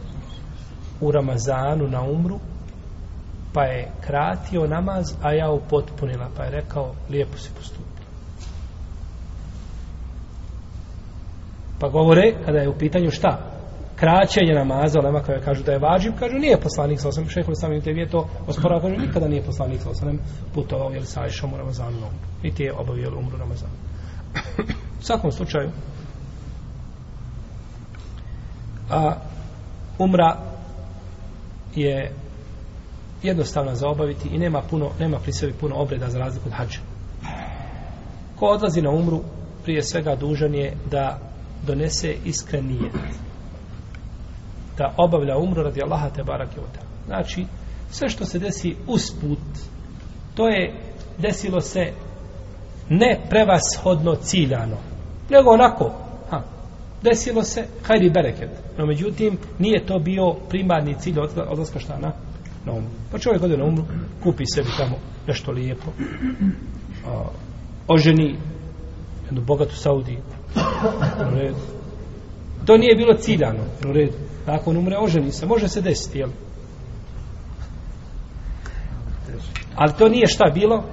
u 1.00 1.12
Ramazanu 1.12 1.88
na 1.88 2.02
umru 2.02 2.38
pa 3.54 3.62
je 3.62 3.92
kratio 4.00 4.66
namaz 4.66 5.04
a 5.22 5.32
ja 5.32 5.50
upotpunila 5.50 6.28
pa 6.36 6.44
je 6.44 6.50
rekao 6.50 6.94
lijepo 7.10 7.38
si 7.38 7.50
postupio 7.54 7.94
Pa 11.84 11.88
govore, 11.88 12.34
kada 12.44 12.58
je 12.58 12.68
u 12.68 12.78
pitanju 12.78 13.10
šta? 13.10 13.38
Kraćenje 13.96 14.54
namaza, 14.54 14.98
olema 14.98 15.20
koja 15.20 15.40
kažu 15.40 15.64
da 15.64 15.72
je 15.72 15.78
vađiv, 15.78 16.12
kažu 16.18 16.36
nije 16.36 16.60
poslanik 16.60 17.00
sa 17.00 17.08
osam, 17.08 17.28
šehol 17.28 17.54
samim 17.54 17.80
tebi 17.80 18.00
je 18.00 18.08
to 18.08 18.28
osporao, 18.46 18.80
kažu 18.80 18.96
nikada 18.96 19.28
nije 19.28 19.42
poslanik 19.42 19.80
sa 19.80 19.90
osam 19.90 20.18
putovao, 20.54 20.90
jel 20.90 21.02
sa 21.02 21.26
išom 21.26 21.54
u 21.54 21.56
Ramazanu, 21.56 21.96
niti 22.42 22.62
je 22.62 22.72
obavio 22.72 23.18
umru 23.18 23.38
Ramazanu. 23.38 23.72
u 25.00 25.02
svakom 25.02 25.32
slučaju, 25.32 25.70
a 28.90 29.14
umra 29.98 30.36
je 31.74 32.12
jednostavna 33.24 33.74
za 33.74 33.88
obaviti 33.88 34.28
i 34.28 34.38
nema 34.38 34.62
puno, 34.70 34.90
nema 35.00 35.18
pri 35.18 35.32
sebi 35.32 35.52
puno 35.52 35.76
obreda 35.76 36.10
za 36.10 36.18
razliku 36.18 36.48
od 36.48 36.52
hađa. 36.52 36.78
Ko 38.36 38.46
odlazi 38.46 38.82
na 38.82 38.90
umru, 38.90 39.20
prije 39.64 39.82
svega 39.82 40.16
dužan 40.16 40.54
je 40.54 40.76
da 40.90 41.18
donese 41.66 42.14
iskren 42.24 42.66
nijet. 42.66 42.92
da 44.78 44.94
obavlja 44.96 45.36
umru 45.36 45.62
radi 45.62 45.82
Allaha 45.82 46.10
te 46.10 46.22
barake. 46.22 46.56
Znači, 47.06 47.46
sve 47.90 48.08
što 48.08 48.24
se 48.24 48.38
desi 48.38 48.76
usput, 48.86 49.38
to 50.34 50.48
je 50.48 50.74
desilo 51.18 51.60
se 51.60 51.92
ne 52.88 53.20
prevashodno 53.30 54.14
ciljano, 54.14 54.76
nego 55.30 55.50
onako, 55.50 55.92
ha, 56.30 56.42
desilo 57.02 57.42
se 57.42 57.64
hajri 57.82 58.10
bereket. 58.10 58.50
No, 58.78 58.86
međutim, 58.86 59.38
nije 59.58 59.86
to 59.86 59.98
bio 59.98 60.34
primarni 60.48 60.94
cilj 60.98 61.18
odla- 61.18 61.46
odlaska 61.48 61.78
šta 61.78 61.98
na, 61.98 62.12
na 62.66 62.72
umru. 62.72 62.90
Pa 63.12 63.18
čovjek 63.18 63.42
ode 63.42 63.56
na 63.56 63.64
umru, 63.64 63.84
kupi 64.22 64.44
sebi 64.54 64.68
tamo 64.78 64.96
nešto 65.26 65.52
lijepo, 65.52 65.90
a, 67.06 67.24
oženi 67.88 68.36
jednu 69.24 69.40
bogatu 69.40 69.76
Saudiju. 69.76 70.18
U 71.32 71.34
redu. 71.34 71.56
To 72.66 72.76
nije 72.76 72.96
bilo 72.96 73.14
ciljano, 73.14 73.64
u 73.88 73.92
redu. 73.92 74.12
Nakon 74.46 74.76
umre 74.76 74.96
oženi 74.98 75.32
se, 75.32 75.46
može 75.46 75.68
se 75.68 75.80
desiti, 75.80 76.18
jel? 76.18 76.30
Ali 79.74 79.92
to 79.98 80.08
nije 80.08 80.26
šta 80.26 80.50
bilo? 80.54 80.84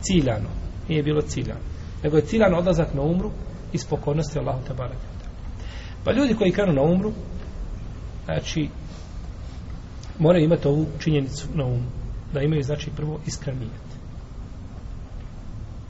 Ciljano. 0.00 0.48
Nije 0.88 1.02
bilo 1.02 1.20
ciljano. 1.20 1.60
Nego 2.02 2.16
je 2.16 2.26
ciljano 2.26 2.58
odlazak 2.58 2.94
na 2.94 3.02
umru 3.02 3.30
iz 3.72 3.84
pokornosti 3.84 4.38
Allahu 4.38 4.64
te. 4.66 4.74
Pa 6.04 6.12
ljudi 6.12 6.34
koji 6.34 6.52
krenu 6.52 6.72
na 6.72 6.82
umru, 6.82 7.12
znači, 8.24 8.68
moraju 10.18 10.44
imati 10.44 10.68
ovu 10.68 10.86
činjenicu 10.98 11.48
na 11.54 11.64
umu. 11.64 11.84
Da 12.32 12.40
imaju, 12.40 12.62
znači, 12.62 12.90
prvo 12.96 13.20
iskren 13.26 13.58
nijet. 13.58 13.92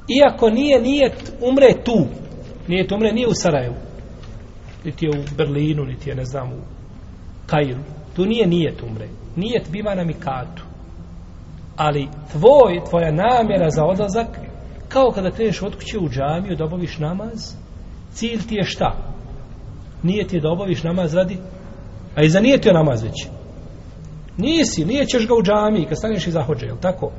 Iako 0.08 0.50
nije 0.50 0.80
nijet 0.80 1.32
umre 1.40 1.82
tu, 1.84 2.06
nijet 2.68 2.92
umre 2.92 3.12
nije 3.12 3.28
u 3.28 3.34
Sarajevu, 3.34 3.76
niti 4.84 5.06
je 5.06 5.10
u 5.10 5.36
Berlinu, 5.36 5.84
niti 5.84 6.10
je, 6.10 6.16
ne 6.16 6.24
znam, 6.24 6.52
u 6.52 6.60
Kairu. 7.46 7.80
Tu 8.16 8.24
nije 8.26 8.46
nijet 8.46 8.82
umre. 8.82 9.08
Nijet 9.36 9.70
biva 9.70 9.94
na 9.94 10.04
mikatu. 10.04 10.62
Ali 11.76 12.08
tvoj, 12.32 12.80
tvoja 12.90 13.12
namjera 13.12 13.70
za 13.70 13.84
odlazak, 13.84 14.26
kao 14.88 15.10
kada 15.10 15.30
kreneš 15.30 15.62
od 15.62 15.74
kuće 15.74 15.98
u 15.98 16.08
džamiju 16.08 16.56
da 16.56 16.64
obaviš 16.64 16.98
namaz, 16.98 17.54
cilj 18.12 18.46
ti 18.48 18.54
je 18.54 18.64
šta? 18.64 18.96
Nije 20.02 20.26
ti 20.26 20.36
je 20.36 20.40
da 20.40 20.50
obaviš 20.50 20.82
namaz 20.82 21.14
radi? 21.14 21.38
A 22.14 22.22
i 22.22 22.28
za 22.28 22.40
nije 22.40 22.60
ti 22.60 22.68
je 22.68 22.74
namaz 22.74 23.02
već. 23.02 23.26
Nisi, 24.36 24.84
nije 24.84 25.06
ga 25.28 25.34
u 25.34 25.42
džami 25.42 25.86
kad 25.88 25.98
staneš 25.98 26.26
iza 26.26 26.42
hođe, 26.42 26.66
jel 26.66 26.76
tako? 26.80 27.12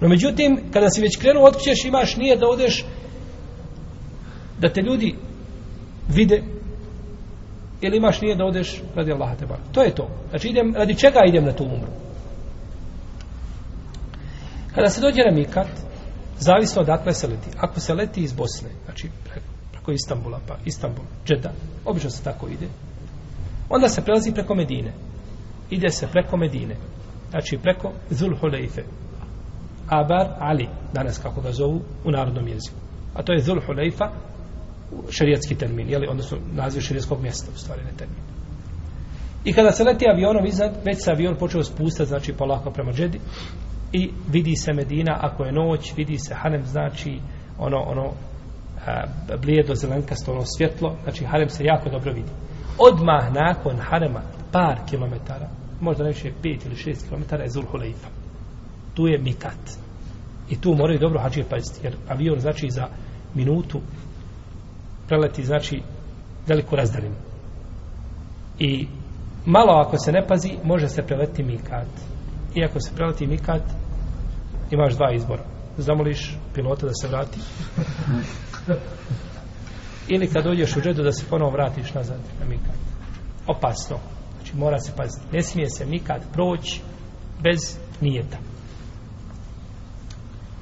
No 0.00 0.08
međutim, 0.08 0.60
kada 0.72 0.90
si 0.90 1.00
već 1.00 1.16
krenuo 1.16 1.44
od 1.44 1.54
imaš 1.86 2.16
nije 2.16 2.36
da 2.36 2.46
odeš 2.48 2.84
da 4.58 4.72
te 4.72 4.80
ljudi 4.80 5.14
vide 6.08 6.42
ili 7.80 7.96
imaš 7.96 8.20
nije 8.20 8.36
da 8.36 8.44
odeš 8.44 8.82
radi 8.94 9.12
Allaha 9.12 9.34
te 9.34 9.46
bar. 9.46 9.58
To 9.72 9.82
je 9.82 9.94
to. 9.94 10.08
Znači 10.30 10.48
idem, 10.48 10.74
radi 10.76 10.94
čega 10.94 11.20
idem 11.28 11.44
na 11.44 11.52
tu 11.52 11.64
umru? 11.64 11.88
Kada 14.74 14.88
se 14.88 15.00
dođe 15.00 15.22
na 15.30 15.36
Mikat, 15.36 15.68
zavisno 16.38 16.82
odakle 16.82 17.14
se 17.14 17.26
leti. 17.26 17.48
Ako 17.58 17.80
se 17.80 17.94
leti 17.94 18.20
iz 18.20 18.32
Bosne, 18.32 18.68
znači 18.84 19.10
preko, 19.24 19.46
preko 19.72 19.92
Istambula, 19.92 20.40
pa 20.48 20.56
Istambul, 20.64 21.04
Džeda, 21.26 21.52
obično 21.84 22.10
se 22.10 22.22
tako 22.22 22.48
ide, 22.48 22.66
onda 23.68 23.88
se 23.88 24.04
prelazi 24.04 24.32
preko 24.32 24.54
Medine. 24.54 24.92
Ide 25.70 25.88
se 25.88 26.06
preko 26.12 26.36
Medine. 26.36 26.76
Znači 27.30 27.58
preko 27.62 27.92
Zulhulejfe. 28.10 28.82
Abar 29.88 30.26
Ali, 30.38 30.68
danas 30.92 31.18
kako 31.18 31.40
ga 31.40 31.52
zovu 31.52 31.80
u 32.04 32.10
narodnom 32.10 32.48
jeziku. 32.48 32.76
A 33.14 33.22
to 33.22 33.32
je 33.32 33.42
Zulhulejfa, 33.42 34.10
šerijatski 35.10 35.54
termin, 35.54 35.88
jeli, 35.88 36.06
odnosno 36.10 36.38
naziv 36.54 36.80
šerijatskog 36.80 37.22
mjesta, 37.22 37.50
u 37.54 37.58
stvari 37.58 37.82
ne 37.84 37.92
termin. 37.98 38.18
I 39.44 39.52
kada 39.52 39.72
se 39.72 39.84
leti 39.84 40.04
avionom 40.12 40.46
iznad, 40.46 40.72
već 40.84 41.04
se 41.04 41.10
avion 41.10 41.36
počeo 41.36 41.62
spustati, 41.62 42.08
znači 42.08 42.32
polako 42.32 42.70
prema 42.70 42.92
Džedi, 42.92 43.20
i 43.92 44.10
vidi 44.32 44.56
se 44.56 44.72
Medina, 44.72 45.18
ako 45.20 45.44
je 45.44 45.52
noć, 45.52 45.92
vidi 45.96 46.18
se 46.18 46.34
Harem, 46.34 46.64
znači 46.64 47.20
ono, 47.58 47.78
ono, 47.78 48.12
a, 48.86 49.04
blijedo 49.42 49.74
zelenkasto, 49.74 50.32
ono 50.32 50.42
svjetlo, 50.44 50.96
znači 51.02 51.24
Harem 51.24 51.48
se 51.48 51.64
jako 51.64 51.90
dobro 51.90 52.12
vidi. 52.12 52.30
Odmah 52.78 53.32
nakon 53.32 53.76
Harema, 53.76 54.22
par 54.52 54.78
kilometara, 54.90 55.48
možda 55.80 56.02
najviše 56.02 56.32
5 56.42 56.66
ili 56.66 56.74
6 56.74 57.08
kilometara 57.08 57.42
je 57.42 57.50
Zulhulejfa. 57.50 58.08
Tu 58.94 59.06
je 59.06 59.18
Mikat. 59.18 59.78
I 60.50 60.60
tu 60.60 60.74
moraju 60.74 60.98
dobro 60.98 61.20
hađije 61.20 61.46
paziti, 61.48 61.80
jer 61.82 61.96
avion 62.08 62.40
znači 62.40 62.70
za 62.70 62.88
minutu 63.34 63.80
preleti 65.08 65.44
znači 65.44 65.82
veliku 66.46 66.76
razdaljinu. 66.76 67.14
I 68.58 68.86
malo 69.46 69.72
ako 69.72 69.98
se 69.98 70.12
ne 70.12 70.26
pazi, 70.26 70.50
može 70.64 70.88
se 70.88 71.02
preleti 71.02 71.42
Mikat. 71.42 71.88
I 72.54 72.64
ako 72.64 72.80
se 72.80 72.94
preleti 72.94 73.26
Mikat, 73.26 73.62
imaš 74.70 74.94
dva 74.94 75.12
izbora. 75.14 75.42
Zamoliš 75.78 76.36
pilota 76.54 76.86
da 76.86 76.92
se 76.94 77.08
vrati. 77.08 77.40
Ili 80.08 80.28
kad 80.28 80.44
dođeš 80.44 80.76
u 80.76 80.80
džedu 80.80 81.02
da 81.02 81.12
se 81.12 81.24
ponovo 81.30 81.50
vratiš 81.50 81.94
nazad 81.94 82.18
na 82.40 82.46
Mikat. 82.46 82.76
Opasno. 83.46 83.98
Mora 84.56 84.78
se 84.78 84.92
paziti. 84.96 85.26
Ne 85.32 85.42
smije 85.42 85.70
se 85.70 85.86
nikad 85.86 86.22
proći 86.32 86.80
bez 87.42 87.78
nijeta. 88.00 88.38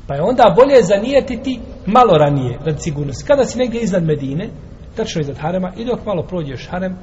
Pa 0.07 0.14
je 0.14 0.22
onda 0.22 0.54
bolje 0.57 0.83
zanijetiti 0.83 1.61
malo 1.87 2.16
ranije, 2.18 2.59
radi 2.64 2.80
sigurnosti. 2.80 3.24
Kada 3.26 3.44
si 3.44 3.59
negdje 3.59 3.80
iznad 3.80 4.04
Medine, 4.04 4.50
tačno 4.96 5.20
iznad 5.20 5.38
Harema, 5.38 5.72
i 5.76 5.85
dok 5.85 6.07
malo 6.07 6.22
prođeš 6.22 6.68
Harem, 6.70 6.96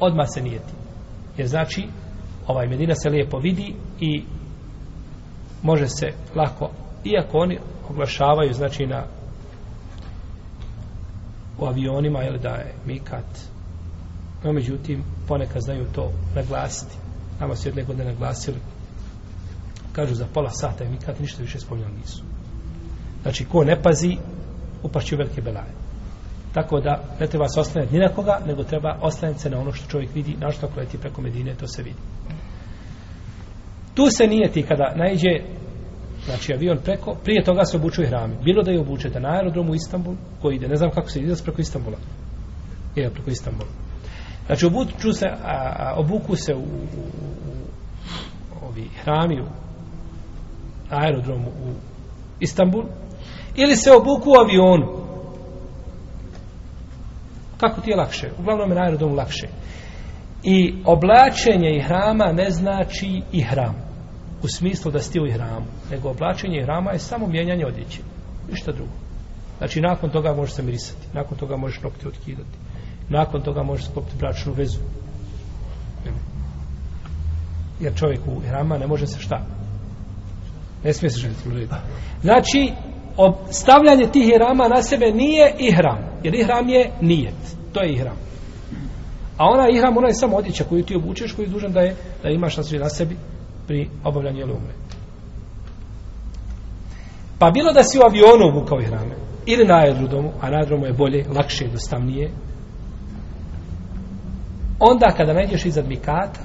odmah 0.00 0.26
se 0.28 0.42
nijeti. 0.42 0.72
Jer 1.36 1.48
znači, 1.48 1.88
ovaj 2.46 2.66
Medina 2.66 2.94
se 2.94 3.08
lijepo 3.08 3.38
vidi 3.38 3.74
i 4.00 4.24
može 5.62 5.86
se 5.86 6.06
lako, 6.34 6.70
iako 7.04 7.38
oni 7.38 7.58
oglašavaju, 7.90 8.52
znači 8.52 8.86
na 8.86 9.04
u 11.58 11.66
avionima, 11.66 12.22
jel 12.22 12.38
da 12.38 12.48
je 12.48 12.74
Mikat, 12.86 13.48
no 14.44 14.52
međutim, 14.52 15.04
ponekad 15.28 15.62
znaju 15.62 15.86
to 15.94 16.12
naglasiti. 16.34 16.96
Nama 17.40 17.56
su 17.56 17.68
jedne 17.68 17.82
godine 17.82 18.12
naglasili, 18.12 18.56
kažu 19.92 20.14
za 20.14 20.26
pola 20.34 20.50
sata 20.50 20.84
i 20.84 20.88
nikad 20.88 21.20
ništa 21.20 21.42
više 21.42 21.60
spominjali 21.60 21.94
nisu. 21.96 22.22
Znači, 23.22 23.44
ko 23.44 23.64
ne 23.64 23.82
pazi, 23.82 24.16
upašće 24.82 25.16
velike 25.16 25.42
belaje. 25.42 25.72
Tako 26.54 26.80
da 26.80 27.04
ne 27.20 27.26
treba 27.26 27.48
se 27.48 27.60
oslanjati 27.60 27.94
ni 27.94 28.00
na 28.00 28.08
koga, 28.08 28.40
nego 28.46 28.64
treba 28.64 28.98
oslanjati 29.00 29.40
se 29.40 29.50
na 29.50 29.60
ono 29.60 29.72
što 29.72 29.90
čovjek 29.90 30.14
vidi, 30.14 30.36
na 30.40 30.50
što 30.50 30.66
ako 30.66 30.80
leti 30.80 30.98
preko 30.98 31.22
Medine, 31.22 31.54
to 31.54 31.66
se 31.66 31.82
vidi. 31.82 31.98
Tu 33.94 34.10
se 34.10 34.26
nije 34.26 34.52
ti 34.52 34.62
kada 34.62 34.94
najđe 34.96 35.30
znači 36.24 36.52
avion 36.52 36.78
preko, 36.84 37.16
prije 37.24 37.44
toga 37.44 37.64
se 37.64 37.76
obučuje 37.76 38.08
hrami. 38.08 38.34
Bilo 38.44 38.62
da 38.62 38.70
je 38.70 38.80
obučete 38.80 39.20
na 39.20 39.28
aerodromu 39.28 39.72
u 39.72 39.74
Istanbul, 39.74 40.14
koji 40.42 40.56
ide, 40.56 40.68
ne 40.68 40.76
znam 40.76 40.90
kako 40.90 41.10
se 41.10 41.20
ide 41.20 41.34
preko 41.44 41.60
Istanbula. 41.60 41.96
Ide 42.96 43.10
preko 43.10 43.30
Istanbula. 43.30 43.87
Znači 44.48 44.66
obuču 44.66 45.12
se, 45.12 45.26
a, 45.26 45.72
a, 45.78 45.94
obuku 45.96 46.36
se 46.36 46.54
u, 46.54 46.58
u, 46.58 46.62
u 48.62 48.66
ovi 48.66 48.88
hrami 49.04 49.40
u 49.40 49.46
aerodromu 50.90 51.48
u 51.48 51.72
Istanbul, 52.40 52.84
ili 53.54 53.76
se 53.76 53.92
obuku 53.92 54.30
u 54.30 54.40
avionu. 54.40 55.08
Kako 57.60 57.80
ti 57.80 57.90
je 57.90 57.96
lakše? 57.96 58.30
Uglavnom 58.38 58.70
je 58.70 58.76
na 58.76 58.82
aerodromu 58.82 59.14
lakše. 59.14 59.48
I 60.42 60.74
oblačenje 60.84 61.76
i 61.76 61.80
hrama 61.80 62.32
ne 62.32 62.50
znači 62.50 63.22
i 63.32 63.42
hram. 63.42 63.74
U 64.42 64.48
smislu 64.48 64.90
da 64.90 64.98
ste 64.98 65.20
u 65.20 65.32
hramu. 65.32 65.66
Nego 65.90 66.10
oblačenje 66.10 66.58
i 66.58 66.62
hrama 66.62 66.90
je 66.90 66.98
samo 66.98 67.26
mijenjanje 67.26 67.66
odjeće. 67.66 68.00
Ništa 68.50 68.72
drugo. 68.72 68.92
Znači, 69.58 69.80
nakon 69.80 70.10
toga 70.10 70.34
možeš 70.34 70.54
se 70.54 70.62
mirisati. 70.62 71.06
Nakon 71.12 71.38
toga 71.38 71.56
možeš 71.56 71.82
nokti 71.82 72.08
otkidati. 72.08 72.58
Nakon 73.08 73.42
toga 73.42 73.62
možeš 73.62 73.86
sklopiti 73.86 74.16
bračnu 74.18 74.52
vezu. 74.52 74.80
Jer 77.80 77.94
čovjek 77.94 78.20
u 78.26 78.40
hrama 78.40 78.78
ne 78.78 78.86
može 78.86 79.06
se 79.06 79.20
šta? 79.20 79.46
Ne 80.84 80.92
smije 80.92 81.10
se 81.10 81.20
ženiti 81.20 81.48
u 81.48 81.52
redu. 81.52 81.74
Znači, 82.22 82.72
stavljanje 83.50 84.06
tih 84.12 84.28
ihrama 84.28 84.68
na 84.68 84.82
sebe 84.82 85.06
nije 85.06 85.54
ihram. 85.58 85.98
Jer 86.22 86.34
ihram 86.34 86.68
je 86.68 86.90
nijet. 87.00 87.56
To 87.72 87.80
je 87.80 87.92
ihram. 87.92 88.16
A 89.36 89.44
ona 89.44 89.68
ihram, 89.68 89.96
ona 89.96 90.08
je 90.08 90.14
samo 90.14 90.36
odjeća 90.36 90.64
koju 90.64 90.84
ti 90.84 90.96
obučeš, 90.96 91.32
koju 91.32 91.46
je 91.46 91.50
dužan 91.50 91.72
da 91.72 91.80
je 91.80 91.96
da 92.22 92.28
imaš 92.28 92.56
na, 92.56 92.62
na 92.78 92.88
sebi 92.88 93.16
pri 93.66 93.88
obavljanju 94.04 94.40
ili 94.40 94.52
umre. 94.52 94.74
Pa 97.38 97.50
bilo 97.50 97.72
da 97.72 97.82
si 97.82 97.98
u 97.98 98.02
avionu 98.02 98.48
obukao 98.48 98.80
ihrame, 98.80 99.14
ili 99.46 99.64
na 99.64 99.74
aerodromu, 99.74 100.32
a 100.40 100.50
na 100.50 100.56
aerodromu 100.56 100.86
je 100.86 100.92
bolje, 100.92 101.24
lakše, 101.36 101.64
jednostavnije, 101.64 102.30
onda 104.78 105.14
kada 105.16 105.32
najdeš 105.32 105.64
iznad 105.64 105.88
mikata, 105.88 106.40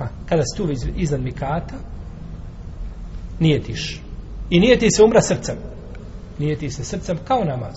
a, 0.00 0.06
kada 0.28 0.42
si 0.42 0.56
tu 0.56 0.68
iznad 0.96 1.20
mikata, 1.20 1.74
nije 3.40 3.62
tiš. 3.62 4.00
I 4.50 4.60
nije 4.60 4.78
ti 4.78 4.90
se 4.90 5.04
umra 5.04 5.20
srcem. 5.20 5.56
Nije 6.38 6.56
ti 6.56 6.70
se 6.70 6.84
srcem 6.84 7.18
kao 7.28 7.44
namaz. 7.44 7.74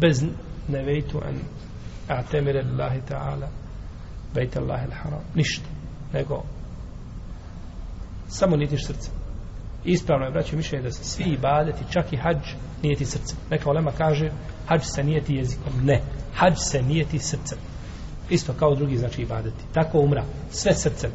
Bez 0.00 0.24
nevejtu 0.68 1.18
an 1.18 1.34
a 2.08 2.22
temire 2.22 2.62
lillahi 2.62 3.00
ta'ala 3.08 3.48
bejte 4.34 4.58
Allahi 4.58 4.90
haram. 4.90 5.20
ništa 5.34 5.68
nego 6.12 6.42
samo 8.28 8.56
nitiš 8.56 8.86
srce 8.86 9.10
ispravno 9.84 10.26
je 10.26 10.32
braćo 10.32 10.56
mišljenje 10.56 10.84
da 10.84 10.90
se 10.90 11.04
svi 11.04 11.24
ibadeti 11.24 11.92
čak 11.92 12.12
i 12.12 12.16
hađ 12.16 12.38
nijeti 12.82 13.04
srce 13.04 13.36
neka 13.50 13.70
olema 13.70 13.90
kaže 13.98 14.30
hađ 14.66 14.80
se 14.82 15.02
nijeti 15.02 15.34
jezikom 15.34 15.72
ne. 15.84 16.00
Hađ 16.34 16.54
se 16.56 16.82
nijeti 16.82 17.18
srcem. 17.18 17.58
Isto 18.30 18.52
kao 18.52 18.74
drugi 18.74 18.96
znači 18.96 19.22
ibadeti. 19.22 19.64
Tako 19.74 19.98
umra. 19.98 20.24
Sve 20.50 20.74
srcem. 20.74 21.10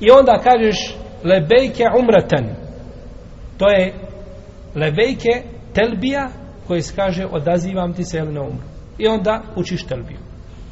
I 0.00 0.10
onda 0.10 0.40
kažeš 0.44 0.96
lebejke 1.24 1.84
umratan 2.00 2.68
to 3.58 3.68
je 3.68 3.94
lebejke 4.74 5.42
telbija 5.74 6.28
koji 6.66 6.82
se 6.82 6.96
kaže 6.96 7.26
odazivam 7.26 7.92
ti 7.92 8.04
se 8.04 8.22
na 8.22 8.42
umru. 8.42 8.64
I 8.98 9.06
onda 9.06 9.42
učiš 9.56 9.84
telbiju. 9.84 10.18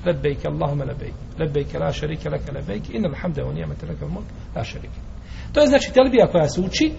Lebejke 0.07 0.49
Allahume 0.49 0.85
lebejke. 0.85 1.15
Lebejke 1.39 1.79
la 1.79 1.93
šerike 1.93 2.31
leke 2.31 2.53
lebejke. 2.53 2.93
Inna 2.93 3.09
alhamde 3.09 3.43
u 3.45 3.53
nijemete 3.53 3.87
leke 3.87 4.05
mulk 4.05 4.27
la 4.57 4.65
šerike. 4.65 5.01
to 5.53 5.61
je 5.61 5.67
znači 5.67 5.93
telbija 5.93 6.27
koja 6.27 6.49
se 6.49 6.61
uči 6.61 6.93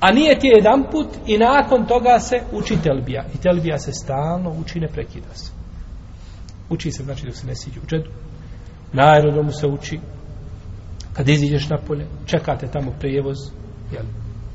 a 0.00 0.12
nije 0.12 0.38
ti 0.38 0.46
jedan 0.46 0.84
put 0.90 1.08
i 1.26 1.38
nakon 1.38 1.86
toga 1.86 2.18
se 2.18 2.40
uči 2.52 2.76
telbija. 2.82 3.24
I 3.34 3.38
telbija 3.38 3.78
se 3.78 3.92
stalno 3.92 4.54
uči 4.60 4.80
ne 4.80 4.88
prekida 4.88 5.34
se. 5.34 5.52
Uči 6.70 6.90
se 6.90 7.02
znači 7.02 7.26
dok 7.26 7.34
se 7.34 7.46
ne 7.46 7.54
siđe 7.54 7.80
u 7.80 7.86
džedu. 7.86 8.10
Na 8.92 9.02
aerodromu 9.12 9.52
se 9.52 9.66
uči. 9.66 10.00
Kad 11.12 11.28
iziđeš 11.28 11.68
na 11.68 11.78
polje 11.86 12.06
čekate 12.26 12.66
tamo 12.66 12.92
prejevoz 13.00 13.36
jel, 13.92 14.04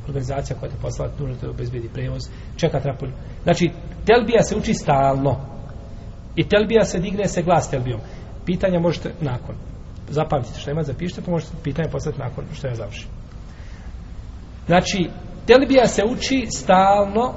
organizacija 0.08 0.60
koja 0.60 0.72
te 0.72 0.78
poslala 0.82 1.12
nužno 1.20 1.36
te 1.36 1.50
obezbedi 1.50 1.90
prevoz 1.94 2.22
čekate 2.58 2.90
na 2.90 2.98
polju 2.98 3.14
znači 3.44 3.72
telbija 4.06 4.44
se 4.44 4.56
uči 4.56 4.74
stalno. 4.74 5.40
I 6.36 6.48
telbija 6.50 6.86
se 6.86 7.00
digne 7.00 7.28
se 7.28 7.42
glas 7.42 7.70
telbijom. 7.70 8.00
Pitanja 8.46 8.80
možete 8.80 9.12
nakon. 9.22 9.56
Zapamtite 10.10 10.60
što 10.60 10.72
ima 10.72 10.84
zapišite 10.84 11.22
pa 11.26 11.32
možete 11.32 11.52
pitanje 11.64 11.90
poslati 11.92 12.20
nakon 12.20 12.46
što 12.54 12.68
ja 12.68 12.76
završim. 12.76 13.10
Znači 14.68 15.10
telbija 15.48 15.88
se 15.88 16.04
uči 16.12 16.48
stalno 16.52 17.34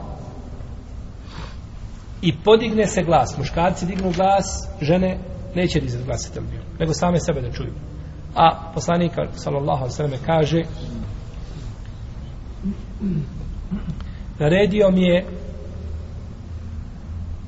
i 2.22 2.32
podigne 2.44 2.86
se 2.86 3.02
glas. 3.02 3.38
Muškarci 3.38 3.86
dignu 3.86 4.12
glas 4.16 4.68
žene 4.80 5.18
neće 5.54 5.80
dizati 5.80 6.04
glas 6.04 6.26
sa 6.26 6.34
telbijom 6.34 6.64
nego 6.78 6.94
same 6.94 7.20
sebe 7.20 7.40
da 7.40 7.52
čuju. 7.52 7.72
A 8.34 8.70
poslanik 8.74 9.12
sallallahu 9.32 9.84
alejhi 9.84 10.16
ve 10.16 10.26
kaže 10.26 10.62
naredio 14.38 14.90
mi 14.90 15.02
je 15.02 15.26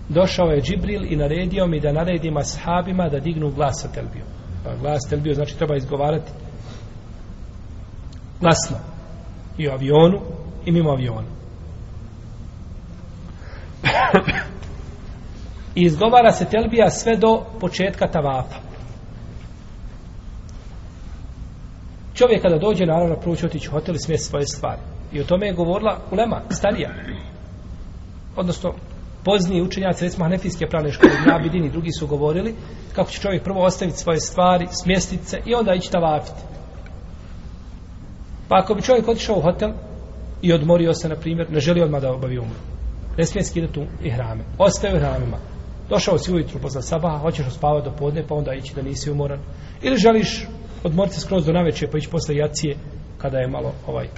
došao 0.09 0.47
je 0.47 0.63
Džibril 0.63 1.13
i 1.13 1.17
naredio 1.17 1.67
mi 1.67 1.81
da 1.81 1.93
naredim 1.93 2.37
ashabima 2.37 3.09
da 3.09 3.19
dignu 3.21 3.51
glas 3.51 3.83
sa 3.83 3.89
telbijom 3.89 4.27
pa 4.67 4.77
glas 4.77 5.03
telbiju 5.11 5.35
znači 5.35 5.59
treba 5.59 5.77
izgovarati 5.77 6.33
glasno. 8.41 8.77
I 9.59 9.69
u 9.69 9.73
avionu 9.73 10.21
i 10.67 10.73
mimo 10.73 10.91
aviona. 10.91 11.29
I 15.75 15.83
izgovara 15.89 16.33
se 16.33 16.45
telbija 16.45 16.91
sve 16.91 17.17
do 17.17 17.45
početka 17.61 18.09
tavafa. 18.11 18.57
Čovjek 22.15 22.43
kada 22.43 22.59
dođe 22.59 22.87
naravno 22.87 23.17
prvo 23.17 23.37
će 23.37 23.47
otići 23.47 23.69
u 23.69 23.73
hotel 23.73 23.95
i 23.95 23.99
smjeti 23.99 24.23
svoje 24.23 24.47
stvari. 24.47 24.81
I 25.13 25.21
o 25.21 25.25
tome 25.25 25.47
je 25.47 25.55
govorila 25.55 25.99
Ulema, 26.13 26.41
starija. 26.51 26.91
Odnosno 28.37 28.75
pozniji 29.25 29.63
učenjaci 29.63 30.05
recimo 30.05 30.25
Hanefijske 30.25 30.67
pravne 30.67 30.93
škole 30.93 31.13
Nabidin 31.27 31.65
i 31.65 31.71
drugi 31.71 31.93
su 31.93 32.07
govorili 32.07 32.55
kako 32.95 33.11
će 33.11 33.21
čovjek 33.21 33.43
prvo 33.43 33.65
ostaviti 33.65 33.99
svoje 33.99 34.21
stvari 34.21 34.67
smjestiti 34.83 35.25
se 35.25 35.41
i 35.47 35.55
onda 35.55 35.75
ići 35.75 35.93
tavafiti. 35.93 36.43
Pa 38.49 38.57
ako 38.59 38.75
bi 38.75 38.83
čovjek 38.83 39.09
otišao 39.09 39.39
u 39.39 39.43
hotel 39.43 39.71
i 40.43 40.53
odmorio 40.53 40.95
se 40.95 41.09
na 41.09 41.17
primjer 41.17 41.51
ne 41.51 41.61
želi 41.61 41.83
odmah 41.83 42.03
da 42.03 42.13
obavi 42.13 42.39
umru. 42.39 42.59
Ne 43.19 43.25
smije 43.25 43.45
skidati 43.45 43.87
i 44.03 44.11
hrame. 44.11 44.45
ostaje 44.59 44.95
u 44.95 44.99
hramima. 44.99 45.39
došao 45.89 46.19
si 46.19 46.33
ujutru 46.33 46.61
posle 46.61 46.83
sabaha 46.83 47.19
hoćeš 47.19 47.47
ospavati 47.47 47.89
do 47.91 47.97
podne 47.97 48.27
pa 48.29 48.35
onda 48.35 48.55
ići 48.55 48.75
da 48.75 48.83
nisi 48.83 49.11
umoran. 49.11 49.41
Ili 49.83 49.97
želiš 49.97 50.47
odmoriti 50.85 51.15
se 51.15 51.21
skroz 51.21 51.47
do 51.47 51.53
naveče 51.53 51.87
pa 51.93 51.99
ići 51.99 52.11
posle 52.11 52.37
jacije 52.37 52.77
kada 53.19 53.39
je 53.39 53.49
malo 53.49 53.73
ovaj 53.87 54.09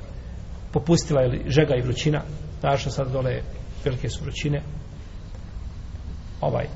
popustila 0.73 1.25
ili 1.25 1.45
žega 1.47 1.75
i 1.77 1.83
vrućina. 1.83 2.23
Znaš 2.61 2.81
što 2.81 2.91
sad 2.91 3.13
dole 3.13 3.43
velike 3.85 4.09
su 4.09 4.25
vrućine. 4.25 4.63
Ovaj 6.41 6.67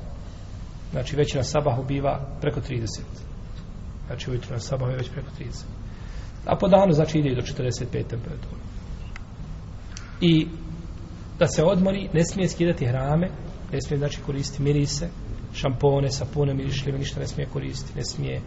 znači 0.93 1.15
već 1.15 1.33
na 1.33 1.43
sabahu 1.43 1.83
biva 1.83 2.19
preko 2.41 2.59
30 2.59 3.01
znači 4.07 4.29
ujutru 4.29 4.53
na 4.53 4.59
sabahu 4.59 4.91
je 4.91 4.97
već 4.97 5.09
preko 5.09 5.29
30 5.39 5.63
a 6.45 6.55
po 6.55 6.67
danu 6.67 6.93
znači 6.93 7.19
ide 7.19 7.35
do 7.35 7.41
45 7.41 7.85
temperatura 7.91 8.62
i 10.23 10.47
da 11.39 11.47
se 11.47 11.63
odmori 11.63 12.09
ne 12.13 12.25
smije 12.25 12.49
skidati 12.49 12.85
hrame 12.85 13.29
ne 13.73 13.81
smije 13.81 13.97
znači 13.97 14.21
koristiti 14.25 14.63
mirise 14.63 15.09
šampone, 15.53 16.11
sapune, 16.11 16.53
mirišljive 16.53 16.97
ništa 16.97 17.19
ne 17.19 17.27
smije 17.27 17.47
koristiti 17.53 17.97
ne 17.97 18.03
smije 18.03 18.41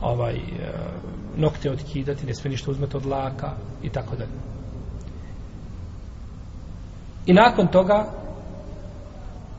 ovaj 0.00 0.34
e, 0.34 0.40
nokte 1.36 1.70
otkidati 1.70 2.26
ne 2.26 2.34
smije 2.34 2.50
ništa 2.50 2.70
uzmeti 2.70 2.96
od 2.96 3.06
laka 3.06 3.56
i 3.82 3.88
tako 3.88 4.16
dalje. 4.16 4.38
I 7.26 7.32
nakon 7.32 7.66
toga 7.66 8.12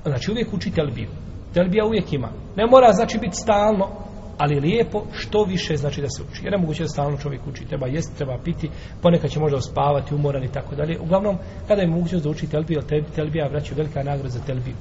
znači 0.06 0.32
uvijek 0.32 0.54
uči 0.54 0.72
telbiju 0.72 1.10
telbija 1.54 1.86
uvijek 1.86 2.14
ima. 2.14 2.30
Ne 2.56 2.66
mora 2.66 2.94
znači 2.94 3.18
biti 3.18 3.36
stalno 3.36 3.88
ali 4.38 4.60
lijepo 4.60 5.04
što 5.12 5.44
više 5.44 5.78
znači 5.78 6.02
da 6.02 6.10
se 6.10 6.24
uči 6.24 6.42
jer 6.44 6.52
nemoguće 6.52 6.84
da 6.84 6.90
stalno 6.90 7.18
čovjek 7.18 7.48
uči. 7.48 7.66
Treba 7.66 7.88
jesti, 7.88 8.18
treba 8.18 8.38
piti. 8.44 8.70
Ponekad 9.02 9.32
će 9.32 9.40
možda 9.40 9.62
spavati, 9.62 10.16
umoran 10.16 10.44
i 10.44 10.52
tako 10.52 10.76
dalje. 10.76 11.00
Uglavnom 11.00 11.38
kada 11.68 11.82
je 11.82 11.88
mogućnost 11.88 12.24
da 12.24 12.30
uči 12.30 12.50
telbiju 12.50 12.82
telbija 13.16 13.48
vraća 13.48 13.76
velika 13.76 14.04
nagrada 14.04 14.30
za 14.30 14.40
telbiju. 14.40 14.76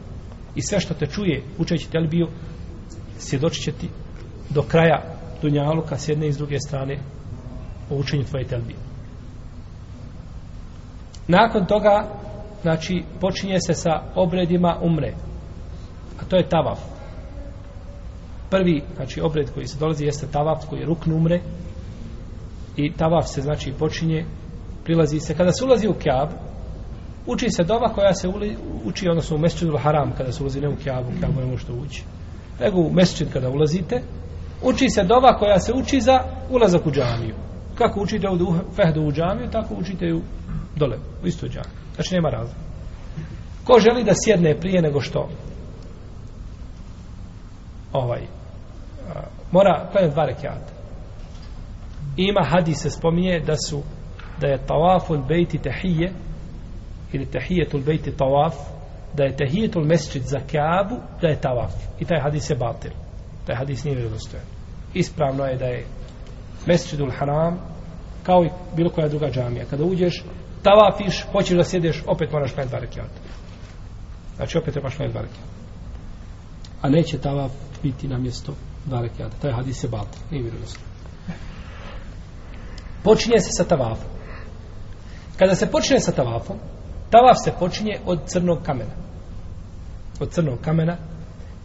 I 0.55 0.63
sve 0.63 0.81
što 0.81 0.95
te 0.95 1.07
čuje 1.07 1.43
učeći 1.59 1.91
telbiju 1.91 2.29
svjedočit 3.19 3.65
će 3.65 3.73
ti 3.73 3.89
do 4.51 4.63
kraja 4.63 5.03
dunjaluka 5.43 5.99
s 5.99 6.09
jedne 6.09 6.29
i 6.29 6.33
s 6.33 6.37
druge 6.37 6.59
strane 6.61 6.99
o 7.91 7.97
učenju 7.97 8.25
tvoje 8.25 8.47
telbije. 8.47 8.77
Nakon 11.29 11.67
toga 11.67 12.09
znači 12.63 13.05
počinje 13.21 13.59
se 13.67 13.75
sa 13.75 14.03
obredima 14.15 14.79
umre. 14.83 15.13
A 16.21 16.25
to 16.29 16.37
je 16.37 16.49
tavaf 16.49 16.96
prvi 18.51 18.83
znači 18.97 19.21
obred 19.21 19.51
koji 19.55 19.67
se 19.67 19.79
dolazi 19.79 20.05
jeste 20.05 20.27
tavaf 20.27 20.67
koji 20.69 20.81
je 20.81 20.87
rukn 20.87 21.13
umre. 21.13 21.41
I 22.77 22.93
tavaf 22.93 23.27
se 23.27 23.43
znači 23.43 23.73
počinje 23.79 24.25
prilazi 24.85 25.21
se. 25.21 25.35
Kada 25.35 25.53
se 25.53 25.65
ulazi 25.65 25.89
u 25.89 25.95
kjab 25.95 26.29
uči 27.27 27.51
se 27.51 27.65
dova 27.65 27.89
koja 27.95 28.15
se 28.15 28.29
uli, 28.29 28.57
uči 28.85 29.09
odnosno 29.09 29.37
u 29.37 29.39
mesečinu 29.39 29.79
haram 29.79 30.13
kada 30.17 30.33
se 30.33 30.43
ulazi 30.43 30.61
ne 30.61 30.69
u 30.69 30.77
kjabu 30.77 31.09
kjabu 31.21 31.41
ne 31.41 31.47
možete 31.47 31.73
ući 31.73 32.05
nego 32.61 32.81
u 32.81 32.93
mesečin 32.93 33.29
kada 33.33 33.51
ulazite. 33.51 34.03
Uči 34.63 34.89
se 34.89 35.05
dova 35.05 35.39
koja 35.39 35.59
se 35.59 35.73
uči 35.73 36.01
za 36.01 36.21
ulazak 36.51 36.87
u 36.87 36.91
džamiju. 36.91 37.35
Kako 37.75 38.01
učite 38.01 38.29
u 38.29 38.55
fehdu 38.77 39.03
u 39.03 39.13
džamiju 39.13 39.51
tako 39.51 39.75
učite 39.75 40.15
u 40.15 40.21
dole 40.77 40.97
u 41.25 41.27
istoj 41.27 41.49
džamiju 41.49 41.73
znači 41.97 42.15
nema 42.15 42.29
razloga 42.29 42.67
ko 43.67 43.81
želi 43.81 44.05
da 44.05 44.13
sjedne 44.15 44.61
prije 44.61 44.83
nego 44.83 45.01
što 45.01 45.29
ovaj 47.93 48.23
mora 49.53 49.89
klanjati 49.93 50.15
dva 50.15 50.25
rekiata 50.25 50.73
ima 52.17 52.41
hadis 52.45 52.83
se 52.83 52.91
spominje 52.91 53.41
da 53.41 53.57
su 53.57 53.83
da 54.41 54.47
je 54.47 54.59
tawaful 54.69 55.27
bejti 55.29 55.59
tehije 55.59 56.13
ili 57.13 57.27
tehijetul 57.27 57.81
bejti 57.81 58.13
tawaf 58.13 58.55
da 59.15 59.25
je 59.25 59.37
tehijetul 59.37 59.85
mesčit 59.85 60.23
za 60.23 60.39
kaabu 60.53 60.97
da 61.21 61.29
je 61.29 61.41
tawaf. 61.41 61.73
I 62.01 62.05
taj 62.05 62.21
hadis 62.21 62.51
je 62.51 62.57
batil. 62.57 62.91
Taj 63.47 63.57
hadis 63.57 63.85
nije 63.85 63.97
vjerodostojan. 63.97 64.47
Ispravno 64.95 65.45
je 65.45 65.57
da 65.57 65.65
je 65.65 65.87
mesčidul 66.67 67.11
haram 67.19 67.59
kao 68.23 68.45
i 68.45 68.51
bilo 68.77 68.91
koja 68.91 69.09
druga 69.09 69.31
džamija. 69.31 69.65
Kada 69.71 69.85
uđeš 69.85 70.25
tavafiš, 70.63 71.27
hoćeš 71.33 71.57
da 71.57 71.65
sjedeš 71.65 72.03
opet 72.07 72.33
moraš 72.33 72.53
klanjati 72.53 72.71
dva 72.71 72.79
rekiata 72.79 73.21
znači 74.37 74.59
opet 74.59 74.75
trebaš 74.75 74.97
klanjati 74.97 75.13
dva 75.13 75.23
rekiata 75.23 75.49
a 76.83 76.89
neće 76.89 77.19
tavaf 77.19 77.53
biti 77.83 78.09
na 78.09 78.19
mjesto 78.19 78.53
dva 78.87 79.01
rekiata. 79.01 79.37
Taj 79.43 79.53
hadis 79.53 79.85
je 79.85 79.89
batil, 79.89 80.21
nije 80.31 80.43
vjerodostojan. 80.43 80.87
Počinje 83.03 83.41
se 83.41 83.51
sa 83.53 83.65
tavafom. 83.65 84.11
Kada 85.39 85.55
se 85.55 85.71
počinje 85.71 86.01
sa 86.01 86.13
tavafom, 86.13 86.57
tavaf 87.11 87.37
se 87.45 87.53
počinje 87.59 87.99
od 88.07 88.19
crnog 88.27 88.63
kamena. 88.63 88.95
Od 90.21 90.31
crnog 90.31 90.59
kamena. 90.61 90.97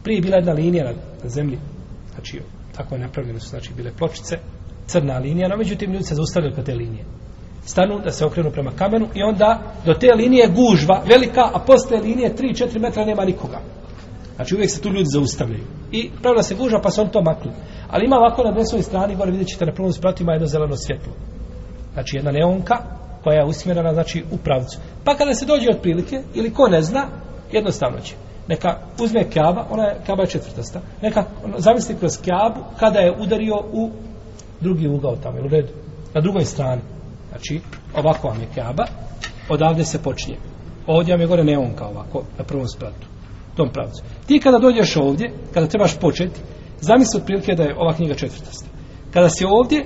Prije 0.04 0.18
je 0.18 0.22
bila 0.22 0.36
jedna 0.36 0.54
linija 0.54 0.84
na, 0.86 0.92
na 1.24 1.30
zemlji. 1.30 1.60
Znači, 2.14 2.42
tako 2.76 2.96
je 2.96 3.02
napravljeno 3.02 3.40
su, 3.40 3.50
znači, 3.50 3.74
bile 3.74 3.92
pločice. 3.98 4.38
Crna 4.88 5.18
linija, 5.18 5.48
no 5.48 5.58
međutim, 5.58 5.92
ljudi 5.92 6.04
se 6.04 6.16
zaustavljaju 6.16 6.56
kod 6.56 6.66
te 6.66 6.76
linije. 6.76 7.06
Stanu 7.66 8.00
da 8.00 8.12
se 8.12 8.26
okrenu 8.26 8.52
prema 8.52 8.72
kamenu 8.72 9.08
i 9.16 9.24
onda 9.24 9.74
do 9.86 9.94
te 9.94 10.14
linije 10.16 10.48
gužva 10.48 11.04
velika, 11.06 11.42
a 11.54 11.60
posle 11.60 12.00
linije 12.00 12.36
3-4 12.36 12.80
metra 12.80 13.06
nema 13.06 13.26
nikoga. 13.26 13.60
Znači 14.36 14.56
uvijek 14.56 14.72
se 14.72 14.82
tu 14.82 14.90
ljudi 14.90 15.06
zaustavljaju. 15.06 15.64
I 15.92 16.10
pravila 16.22 16.44
se 16.44 16.56
guža 16.56 16.80
pa 16.84 16.90
se 16.90 17.02
on 17.02 17.10
to 17.10 17.22
makli. 17.22 17.52
Ali 17.90 18.06
ima 18.06 18.16
ovako 18.16 18.44
na 18.44 18.52
desnoj 18.52 18.82
strani, 18.82 19.16
gore 19.16 19.32
vidjet 19.32 19.50
ćete 19.50 19.66
na 19.66 19.74
prvom 19.74 19.94
spratu 19.94 20.24
ima 20.24 20.34
jedno 20.34 20.48
zeleno 20.48 20.76
svjetlo. 20.76 21.14
Znači 21.94 22.16
jedna 22.18 22.32
neonka 22.32 22.78
koja 23.24 23.40
je 23.40 23.46
usmjerena 23.46 23.94
znači 23.94 24.24
u 24.32 24.38
pravcu. 24.38 24.80
Pa 25.04 25.16
kada 25.16 25.34
se 25.34 25.46
dođe 25.46 25.70
od 25.70 25.82
prilike, 25.82 26.22
ili 26.34 26.54
ko 26.54 26.68
ne 26.68 26.82
zna, 26.82 27.08
jednostavno 27.52 28.00
će. 28.00 28.16
Neka 28.48 28.78
uzme 29.04 29.30
kjaba, 29.30 29.66
ona 29.70 29.84
je, 29.84 29.98
kjaba 30.06 30.24
je 30.24 30.30
četvrtasta, 30.30 30.82
neka 31.02 31.24
ono, 31.46 31.60
zamisli 31.60 31.96
kroz 31.96 32.22
kjabu 32.22 32.62
kada 32.80 33.00
je 33.00 33.16
udario 33.20 33.56
u 33.74 33.90
drugi 34.62 34.88
ugao 34.88 35.16
tamo, 35.16 35.38
ili 35.38 35.48
u 35.48 35.50
redu, 35.50 35.74
na 36.14 36.22
drugoj 36.22 36.46
strani. 36.46 36.82
Znači, 37.30 37.62
ovako 37.96 38.28
vam 38.28 38.42
je 38.42 38.48
kjaba, 38.54 38.86
odavde 39.50 39.86
se 39.86 40.04
počinje. 40.04 40.38
Ovdje 40.88 41.14
vam 41.14 41.22
je 41.22 41.28
gore 41.28 41.44
neonka 41.44 41.86
ovako, 41.86 42.24
na 42.38 42.44
prvom 42.44 42.68
spratu, 42.68 43.08
tom 43.56 43.70
pravcu. 43.70 44.04
Ti 44.28 44.40
kada 44.40 44.60
dođeš 44.60 44.98
ovdje, 44.98 45.34
kada 45.54 45.68
trebaš 45.68 46.00
početi, 46.00 46.40
zamisli 46.80 47.20
od 47.20 47.26
prilike 47.26 47.56
da 47.56 47.64
je 47.64 47.76
ova 47.78 47.94
knjiga 47.94 48.14
četvrtasta. 48.14 48.68
Kada 49.14 49.30
si 49.30 49.46
ovdje, 49.46 49.86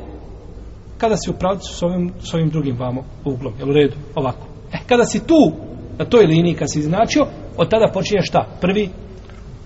kada 0.98 1.16
si 1.18 1.30
u 1.30 1.34
pravcu 1.34 1.74
s 1.74 1.84
ovim, 1.84 2.14
s 2.20 2.34
ovim 2.34 2.50
drugim 2.50 2.78
vamo 2.80 3.04
uglom, 3.26 3.54
jel 3.60 3.70
u 3.70 3.74
redu, 3.74 3.96
ovako. 4.16 4.48
E, 4.74 4.78
kada 4.88 5.06
si 5.06 5.28
tu, 5.28 5.52
na 5.98 6.06
toj 6.06 6.26
liniji, 6.26 6.56
kad 6.56 6.72
si 6.72 6.82
značio, 6.82 7.26
od 7.58 7.70
tada 7.70 7.92
počinje 7.94 8.22
šta? 8.22 8.48
Prvi, 8.62 8.90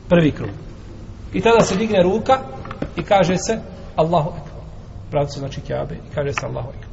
prvi 0.10 0.32
krug. 0.32 0.50
I 1.34 1.42
tada 1.42 1.62
se 1.62 1.76
digne 1.76 2.04
ruka 2.04 2.40
i 2.98 3.04
kaže 3.04 3.38
se 3.38 3.60
Allahu 3.96 4.30
ekber. 4.30 4.64
Pravcu 5.12 5.40
znači 5.40 5.62
kjabe 5.62 5.96
i 5.96 6.14
kaže 6.16 6.34
se 6.34 6.46
Allahu 6.46 6.70
ekber. 6.70 6.90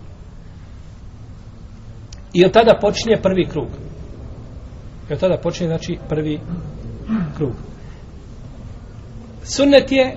I 2.32 2.44
od 2.44 2.52
tada 2.52 2.78
počinje 2.80 3.16
prvi 3.22 3.46
krug. 3.48 3.68
I 5.10 5.12
od 5.12 5.20
tada 5.20 5.36
počinje 5.36 5.68
znači 5.68 5.98
prvi 6.08 6.40
krug. 7.36 7.52
Sunnet 9.44 9.92
je 9.92 10.16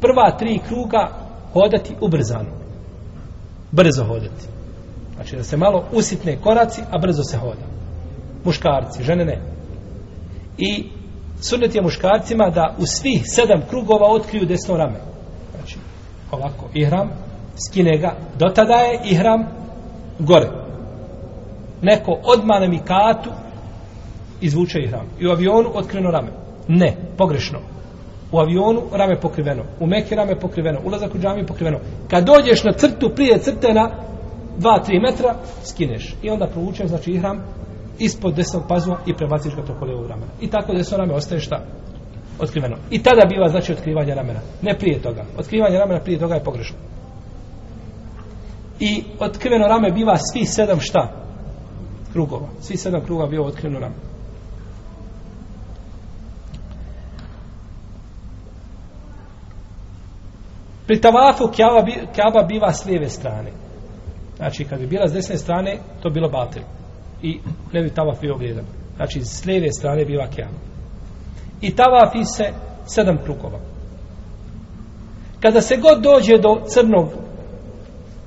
prva 0.00 0.36
tri 0.38 0.60
kruga 0.68 1.08
hodati 1.52 1.94
ubrzano. 2.00 2.50
Brzo 3.72 4.04
hodati. 4.04 4.46
Znači 5.14 5.36
da 5.36 5.44
se 5.44 5.56
malo 5.56 5.84
usitne 5.92 6.36
koraci, 6.36 6.82
a 6.90 6.98
brzo 6.98 7.22
se 7.22 7.36
hoda. 7.36 7.66
Muškarci, 8.44 9.02
žene 9.02 9.24
ne. 9.24 9.40
I 10.58 10.84
sunnet 11.40 11.74
je 11.74 11.82
muškarcima 11.82 12.50
da 12.50 12.74
u 12.78 12.86
svih 12.86 13.22
sedam 13.24 13.62
krugova 13.70 14.06
otkriju 14.10 14.46
desno 14.46 14.76
rame. 14.76 15.00
Znači, 15.56 15.78
ovako, 16.30 16.68
ihram, 16.74 17.10
skine 17.68 17.98
ga, 17.98 18.16
do 18.38 18.46
tada 18.54 18.74
je 18.74 19.00
ihram 19.04 19.46
gore. 20.18 20.48
Neko 21.82 22.20
odma 22.24 22.58
na 22.60 22.68
mikatu 22.68 23.30
izvuče 24.40 24.78
ihram. 24.78 25.06
I 25.20 25.26
u 25.26 25.30
avionu 25.30 25.70
otkriveno 25.74 26.10
rame. 26.10 26.28
Ne, 26.68 26.96
pogrešno. 27.16 27.58
U 28.32 28.38
avionu 28.38 28.82
rame 28.92 29.20
pokriveno. 29.20 29.62
U 29.80 29.86
meke 29.86 30.14
rame 30.14 30.40
pokriveno. 30.40 30.80
Ulazak 30.84 31.14
u 31.14 31.18
džamiju 31.18 31.46
pokriveno. 31.46 31.78
Kad 32.10 32.24
dođeš 32.24 32.64
na 32.64 32.72
crtu 32.72 33.10
prije 33.14 33.38
crte 33.38 33.74
na 33.74 33.90
2-3 34.58 35.02
metra, 35.02 35.34
skineš. 35.64 36.14
I 36.22 36.30
onda 36.30 36.46
provučeš, 36.46 36.86
znači 36.86 37.10
ihram, 37.10 37.42
ispod 37.98 38.34
desnog 38.34 38.62
pazua 38.68 38.98
i 39.06 39.14
prebaciš 39.14 39.54
ga 39.54 39.62
preko 39.62 39.84
levog 39.84 40.06
ramena. 40.06 40.32
I 40.40 40.50
tako 40.50 40.74
desno 40.74 40.98
rame 40.98 41.14
ostaje 41.14 41.40
šta? 41.40 41.64
Otkriveno. 42.40 42.76
I 42.90 43.02
tada 43.02 43.26
biva 43.28 43.48
znači 43.48 43.72
otkrivanje 43.72 44.14
ramena. 44.14 44.40
Ne 44.62 44.78
prije 44.78 45.02
toga. 45.02 45.24
Otkrivanje 45.38 45.78
ramena 45.78 46.00
prije 46.00 46.18
toga 46.18 46.34
je 46.34 46.44
pogrešno. 46.44 46.76
I 48.80 49.04
otkriveno 49.18 49.68
rame 49.68 49.90
biva 49.90 50.16
svi 50.16 50.44
sedam 50.44 50.80
šta? 50.80 51.12
Krugova. 52.12 52.48
Svi 52.60 52.76
sedam 52.76 53.04
kruga 53.04 53.26
biva 53.26 53.46
otkriveno 53.46 53.80
rame. 53.80 53.94
Pri 60.88 61.00
tavafu 61.00 61.48
kjaba, 61.56 61.82
kjaba 62.14 62.42
biva 62.48 62.72
s 62.72 62.84
lijeve 62.86 63.08
strane. 63.08 63.50
Znači, 64.36 64.64
kad 64.64 64.80
bi 64.80 64.86
bila 64.86 65.08
s 65.08 65.12
desne 65.12 65.36
strane, 65.36 65.78
to 66.02 66.10
bilo 66.10 66.28
batel. 66.28 66.62
I 67.22 67.40
ne 67.72 67.82
bi 67.82 67.90
tavaf 67.90 68.20
bio 68.20 68.36
vrijedan. 68.36 68.64
Znači, 68.96 69.20
s 69.20 69.44
lijeve 69.44 69.72
strane 69.72 70.04
biva 70.04 70.26
kjaba. 70.26 70.58
I 71.60 71.76
tavafi 71.76 72.24
se 72.24 72.44
sedam 72.86 73.18
krukova. 73.24 73.58
Kada 75.40 75.60
se 75.60 75.76
god 75.76 76.02
dođe 76.02 76.38
do 76.38 76.62
crnog, 76.66 77.08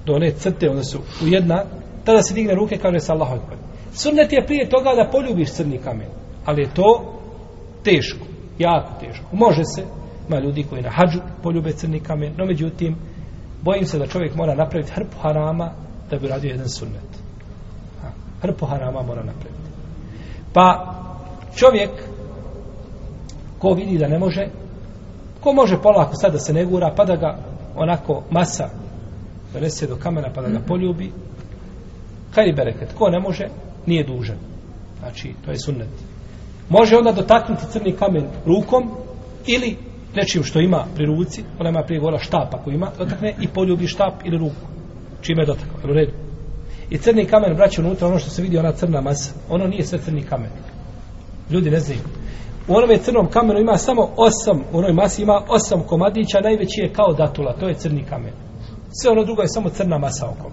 do 0.05 0.13
one 0.13 0.31
crte, 0.31 0.69
one 0.69 0.83
su 0.83 0.99
u 0.99 1.27
jedna, 1.27 1.63
tada 2.05 2.21
se 2.21 2.33
digne 2.33 2.55
ruke, 2.55 2.77
kaže 2.77 2.99
se 2.99 3.11
Allahu 3.11 3.33
Akbar. 3.35 3.57
Sunnet 3.93 4.33
je 4.33 4.45
prije 4.45 4.69
toga 4.69 4.93
da 4.95 5.09
poljubiš 5.11 5.51
crni 5.51 5.77
kamen. 5.77 6.07
Ali 6.45 6.61
je 6.61 6.73
to 6.73 7.13
teško. 7.83 8.25
Jako 8.59 8.99
teško. 8.99 9.25
Može 9.31 9.63
se, 9.63 9.83
ima 10.27 10.39
ljudi 10.39 10.63
koji 10.63 10.81
na 10.81 10.89
hađu 10.89 11.19
poljube 11.43 11.71
crni 11.71 11.99
kamen, 11.99 12.33
no 12.37 12.45
međutim, 12.45 12.95
bojim 13.61 13.85
se 13.85 13.99
da 13.99 14.07
čovjek 14.07 14.35
mora 14.35 14.55
napraviti 14.55 14.91
hrpu 14.91 15.17
harama 15.21 15.71
da 16.09 16.17
bi 16.17 16.27
radio 16.27 16.49
jedan 16.49 16.69
sunnet. 16.69 17.09
Ha, 18.01 18.07
hrpu 18.41 18.65
harama 18.65 19.01
mora 19.01 19.23
napraviti. 19.23 19.69
Pa 20.53 20.95
čovjek 21.55 21.89
ko 23.59 23.73
vidi 23.73 23.97
da 23.97 24.07
ne 24.07 24.19
može, 24.19 24.47
ko 25.41 25.53
može 25.53 25.81
polako 25.81 26.15
sad 26.15 26.33
da 26.33 26.39
se 26.39 26.53
ne 26.53 26.65
gura, 26.65 26.93
pa 26.97 27.05
da 27.05 27.15
ga 27.15 27.37
onako 27.75 28.23
masa 28.31 28.69
donese 29.53 29.87
do 29.87 29.95
kamena 29.95 30.29
pa 30.35 30.41
da 30.41 30.49
ga 30.49 30.59
poljubi, 30.67 31.11
kaj 32.35 32.45
li 32.45 32.53
bereket? 32.53 32.93
Ko 32.93 33.09
ne 33.09 33.19
može, 33.19 33.47
nije 33.85 34.03
dužan. 34.03 34.37
Znači, 34.99 35.33
to 35.45 35.51
je 35.51 35.59
sunnet. 35.59 35.89
Može 36.69 36.97
onda 36.97 37.11
dotaknuti 37.11 37.65
crni 37.71 37.91
kamen 37.91 38.27
rukom 38.45 38.91
ili 39.47 39.77
nečim 40.15 40.43
što 40.43 40.59
ima 40.59 40.85
pri 40.95 41.05
ruci, 41.05 41.43
ona 41.59 41.69
ima 41.69 41.83
prije 41.83 41.99
gola 41.99 42.19
štap 42.19 42.53
ako 42.53 42.71
ima, 42.71 42.91
dotakne 42.97 43.35
i 43.41 43.47
poljubi 43.47 43.87
štap 43.87 44.13
ili 44.25 44.37
ruku. 44.37 44.65
Čime 45.21 45.41
je 45.41 45.45
dotakao, 45.45 45.89
u 45.89 45.93
redu. 45.93 46.11
I 46.89 46.97
crni 46.97 47.25
kamen 47.25 47.55
braće 47.55 47.81
unutra, 47.81 48.07
ono 48.07 48.19
što 48.19 48.29
se 48.29 48.41
vidi, 48.41 48.57
ona 48.57 48.71
crna 48.71 49.01
masa, 49.01 49.33
ono 49.49 49.67
nije 49.67 49.83
sve 49.83 49.99
crni 49.99 50.23
kamen. 50.23 50.49
Ljudi 51.49 51.71
ne 51.71 51.79
znaju. 51.79 52.01
U 52.67 52.75
onome 52.75 52.97
crnom 52.97 53.27
kamenu 53.29 53.59
ima 53.59 53.77
samo 53.77 54.09
osam, 54.17 54.63
u 54.73 54.77
onoj 54.77 54.93
masi 54.93 55.21
ima 55.21 55.41
osam 55.47 55.83
komadića, 55.87 56.39
najveći 56.43 56.81
je 56.81 56.93
kao 56.93 57.13
datula, 57.13 57.53
to 57.53 57.67
je 57.67 57.73
crni 57.73 58.03
kamen. 58.03 58.33
Sve 59.01 59.11
ono 59.11 59.23
drugo 59.23 59.41
je 59.41 59.47
samo 59.47 59.69
crna 59.69 59.97
masa 59.97 60.29
oko. 60.29 60.51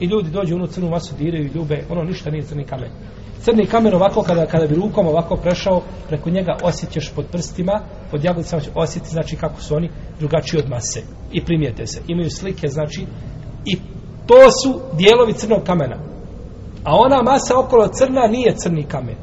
I 0.00 0.04
ljudi 0.06 0.30
dođu 0.30 0.54
u 0.54 0.58
onu 0.58 0.66
crnu 0.66 0.90
masu, 0.90 1.14
diraju 1.18 1.44
i 1.44 1.50
ljube, 1.54 1.84
ono 1.90 2.02
ništa 2.02 2.30
nije 2.30 2.42
crni 2.42 2.64
kamen. 2.64 2.90
Crni 3.40 3.66
kamen 3.66 3.94
ovako, 3.94 4.22
kada, 4.22 4.46
kada 4.46 4.66
bi 4.66 4.74
rukom 4.74 5.06
ovako 5.06 5.36
prešao, 5.36 5.82
preko 6.08 6.30
njega 6.30 6.56
osjećaš 6.62 7.12
pod 7.14 7.26
prstima, 7.32 7.80
pod 8.10 8.24
jaglicama 8.24 8.62
će 8.62 8.70
osjetiti, 8.74 9.12
znači 9.12 9.36
kako 9.36 9.60
su 9.60 9.74
oni 9.74 9.90
drugačiji 10.18 10.60
od 10.60 10.68
mase. 10.68 11.02
I 11.32 11.44
primijete 11.44 11.86
se. 11.86 12.00
Imaju 12.08 12.30
slike, 12.30 12.68
znači, 12.68 13.06
i 13.64 13.76
to 14.26 14.50
su 14.62 14.80
dijelovi 14.96 15.32
crnog 15.32 15.62
kamena. 15.62 15.96
A 16.84 16.96
ona 16.96 17.22
masa 17.22 17.58
okolo 17.58 17.88
crna 17.88 18.26
nije 18.26 18.56
crni 18.56 18.84
kamen. 18.84 19.16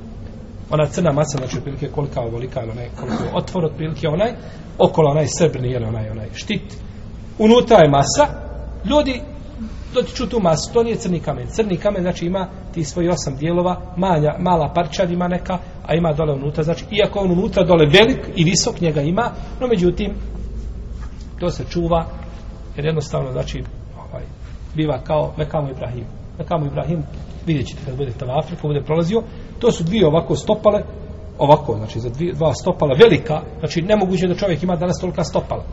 Ona 0.71 0.85
crna 0.85 1.11
masa, 1.11 1.37
znači, 1.37 1.57
otprilike 1.57 1.87
kolika 1.87 2.21
ovolika, 2.21 2.59
onaj, 2.59 2.89
koliko 2.99 3.23
je 3.23 3.29
otvor, 3.33 3.65
otprilike 3.65 4.07
onaj, 4.07 4.33
okolo 4.79 5.09
onaj 5.09 5.25
srebrni, 5.27 5.71
je 5.71 5.87
onaj, 5.87 6.09
onaj 6.09 6.29
štit. 6.33 6.77
Unutra 7.39 7.77
je 7.77 7.89
masa, 7.89 8.27
ljudi 8.85 9.21
dotiču 9.93 10.29
tu 10.29 10.39
masu, 10.39 10.73
to 10.73 10.83
nije 10.83 10.95
crni 10.95 11.19
kamen. 11.19 11.47
Crni 11.47 11.77
kamen, 11.77 12.01
znači, 12.01 12.25
ima 12.25 12.47
ti 12.73 12.83
svoji 12.83 13.09
osam 13.09 13.35
dijelova, 13.35 13.81
malja, 13.97 14.35
mala 14.39 14.73
parčad 14.73 15.11
ima 15.11 15.27
neka, 15.27 15.57
a 15.85 15.95
ima 15.95 16.13
dole 16.13 16.33
unutra, 16.33 16.63
znači, 16.63 16.85
iako 16.91 17.19
on 17.19 17.31
unutra 17.31 17.63
dole 17.63 17.85
velik 17.85 18.29
i 18.35 18.43
visok 18.43 18.81
njega 18.81 19.01
ima, 19.01 19.31
no 19.61 19.67
međutim, 19.67 20.13
to 21.39 21.49
se 21.49 21.63
čuva, 21.69 22.05
jer 22.75 22.85
jednostavno, 22.85 23.31
znači, 23.31 23.63
ovaj, 23.97 24.23
biva 24.75 24.99
kao 25.03 25.33
Mekamo 25.37 25.69
Ibrahim. 25.69 26.05
Mekamo 26.39 26.65
Ibrahim, 26.65 27.03
vidjet 27.45 27.67
ćete 27.67 27.81
kad 27.85 27.97
budete 27.97 28.25
u 28.25 28.29
Afriku, 28.29 28.67
bude 28.67 28.81
prolazio, 28.81 29.23
to 29.59 29.71
su 29.71 29.83
dvije 29.83 30.07
ovako 30.07 30.35
stopale, 30.35 30.83
ovako, 31.37 31.75
znači, 31.77 31.99
za 31.99 32.09
dvije, 32.09 32.33
dva 32.33 32.53
stopala, 32.53 32.95
velika, 32.99 33.41
znači, 33.59 33.81
nemoguće 33.81 34.27
da 34.27 34.35
čovjek 34.35 34.63
ima 34.63 34.75
danas 34.75 34.99
tolika 35.01 35.23
stopala. 35.23 35.63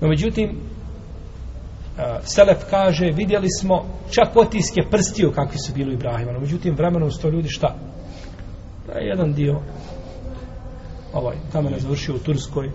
No, 0.00 0.08
međutim, 0.08 0.58
Selef 2.22 2.58
kaže, 2.70 3.10
vidjeli 3.10 3.48
smo 3.60 3.84
čak 4.10 4.36
otiske 4.36 4.80
prstiju 4.90 5.32
kakvi 5.32 5.58
su 5.58 5.72
bili 5.74 5.90
u 5.90 5.94
Ibrahima. 5.94 6.32
No, 6.32 6.40
međutim, 6.40 6.74
vremenom 6.74 7.10
sto 7.10 7.28
ljudi 7.28 7.48
šta? 7.48 7.76
Da 8.86 8.92
je 8.92 9.06
jedan 9.06 9.32
dio 9.32 9.60
ovaj, 11.12 11.36
tamo 11.52 11.70
je 11.70 11.80
završio 11.80 12.14
u 12.14 12.18
Turskoj, 12.18 12.70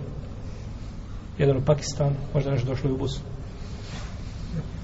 jedan 1.38 1.58
u 1.58 1.66
Pakistanu, 1.66 2.16
možda 2.34 2.52
nešto 2.52 2.68
došlo 2.68 2.90
i 2.90 2.94
u 2.94 2.98
Bosnu. 2.98 3.24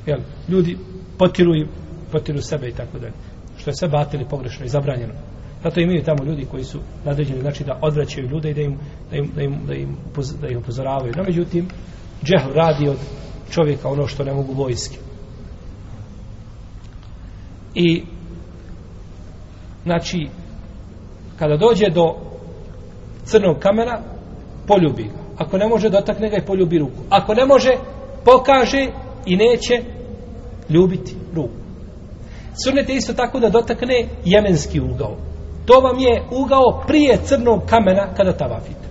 Jel, 0.06 0.20
ljudi 0.50 0.78
potiruju, 1.18 1.68
potiruju 2.12 2.42
sebe 2.42 2.68
i 2.68 2.74
tako 2.74 3.00
dalje. 3.00 3.14
Što 3.58 3.70
je 3.70 3.76
sve 3.76 3.88
batili 3.88 4.26
pogrešno 4.30 4.66
i 4.66 4.70
zabranjeno. 4.70 5.14
Zato 5.64 5.80
imaju 5.80 6.04
tamo 6.04 6.24
ljudi 6.24 6.46
koji 6.46 6.64
su 6.64 6.80
nadređeni, 7.06 7.42
znači 7.42 7.64
da 7.64 7.80
odvraćaju 7.82 8.30
ljude 8.30 8.50
i 8.50 8.54
da 8.54 8.62
im, 8.62 8.78
da 9.12 9.18
im, 9.18 9.32
da 9.36 9.42
im, 9.44 9.56
da 9.68 9.74
im, 9.74 9.98
da 10.42 10.48
im 10.48 10.58
upozoravaju. 10.58 11.14
No, 11.18 11.24
međutim, 11.24 11.68
džehl 12.24 12.54
radi 12.54 12.90
od 12.90 12.98
čovjeka 13.54 13.90
ono 13.90 14.08
što 14.08 14.24
ne 14.24 14.34
mogu 14.34 14.54
vojske. 14.54 14.98
I 17.76 18.04
znači 19.84 20.28
kada 21.40 21.58
dođe 21.58 21.90
do 21.90 22.16
crnog 23.26 23.60
kamena, 23.60 24.00
poljubi 24.68 25.04
ga. 25.04 25.24
Ako 25.38 25.58
ne 25.58 25.68
može, 25.68 25.90
dotakne 25.90 26.30
ga 26.30 26.38
i 26.38 26.46
poljubi 26.46 26.80
ruku. 26.80 27.02
Ako 27.10 27.34
ne 27.34 27.46
može, 27.46 27.72
pokaže 28.26 28.88
i 29.26 29.36
neće 29.36 29.84
ljubiti 30.70 31.16
ruku. 31.36 31.64
Sunnet 32.64 32.90
je 32.90 32.96
isto 32.96 33.14
tako 33.14 33.40
da 33.40 33.50
dotakne 33.50 34.08
jemenski 34.26 34.80
ugao. 34.80 35.16
To 35.66 35.80
vam 35.80 36.00
je 36.00 36.24
ugao 36.32 36.84
prije 36.88 37.18
crnog 37.26 37.62
kamena 37.66 38.14
kada 38.18 38.34
tavafite. 38.34 38.88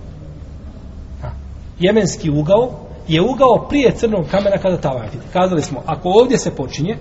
Ha. 1.22 1.30
Jemenski 1.78 2.30
ugao 2.30 2.81
je 3.08 3.22
ugao 3.22 3.66
prije 3.68 3.92
crnog 3.94 4.24
kamena 4.30 4.58
kada 4.58 4.76
tavafi. 4.76 5.18
Kazali 5.32 5.62
smo, 5.62 5.82
ako 5.86 6.08
ovdje 6.08 6.38
se 6.38 6.56
počinje, 6.56 6.96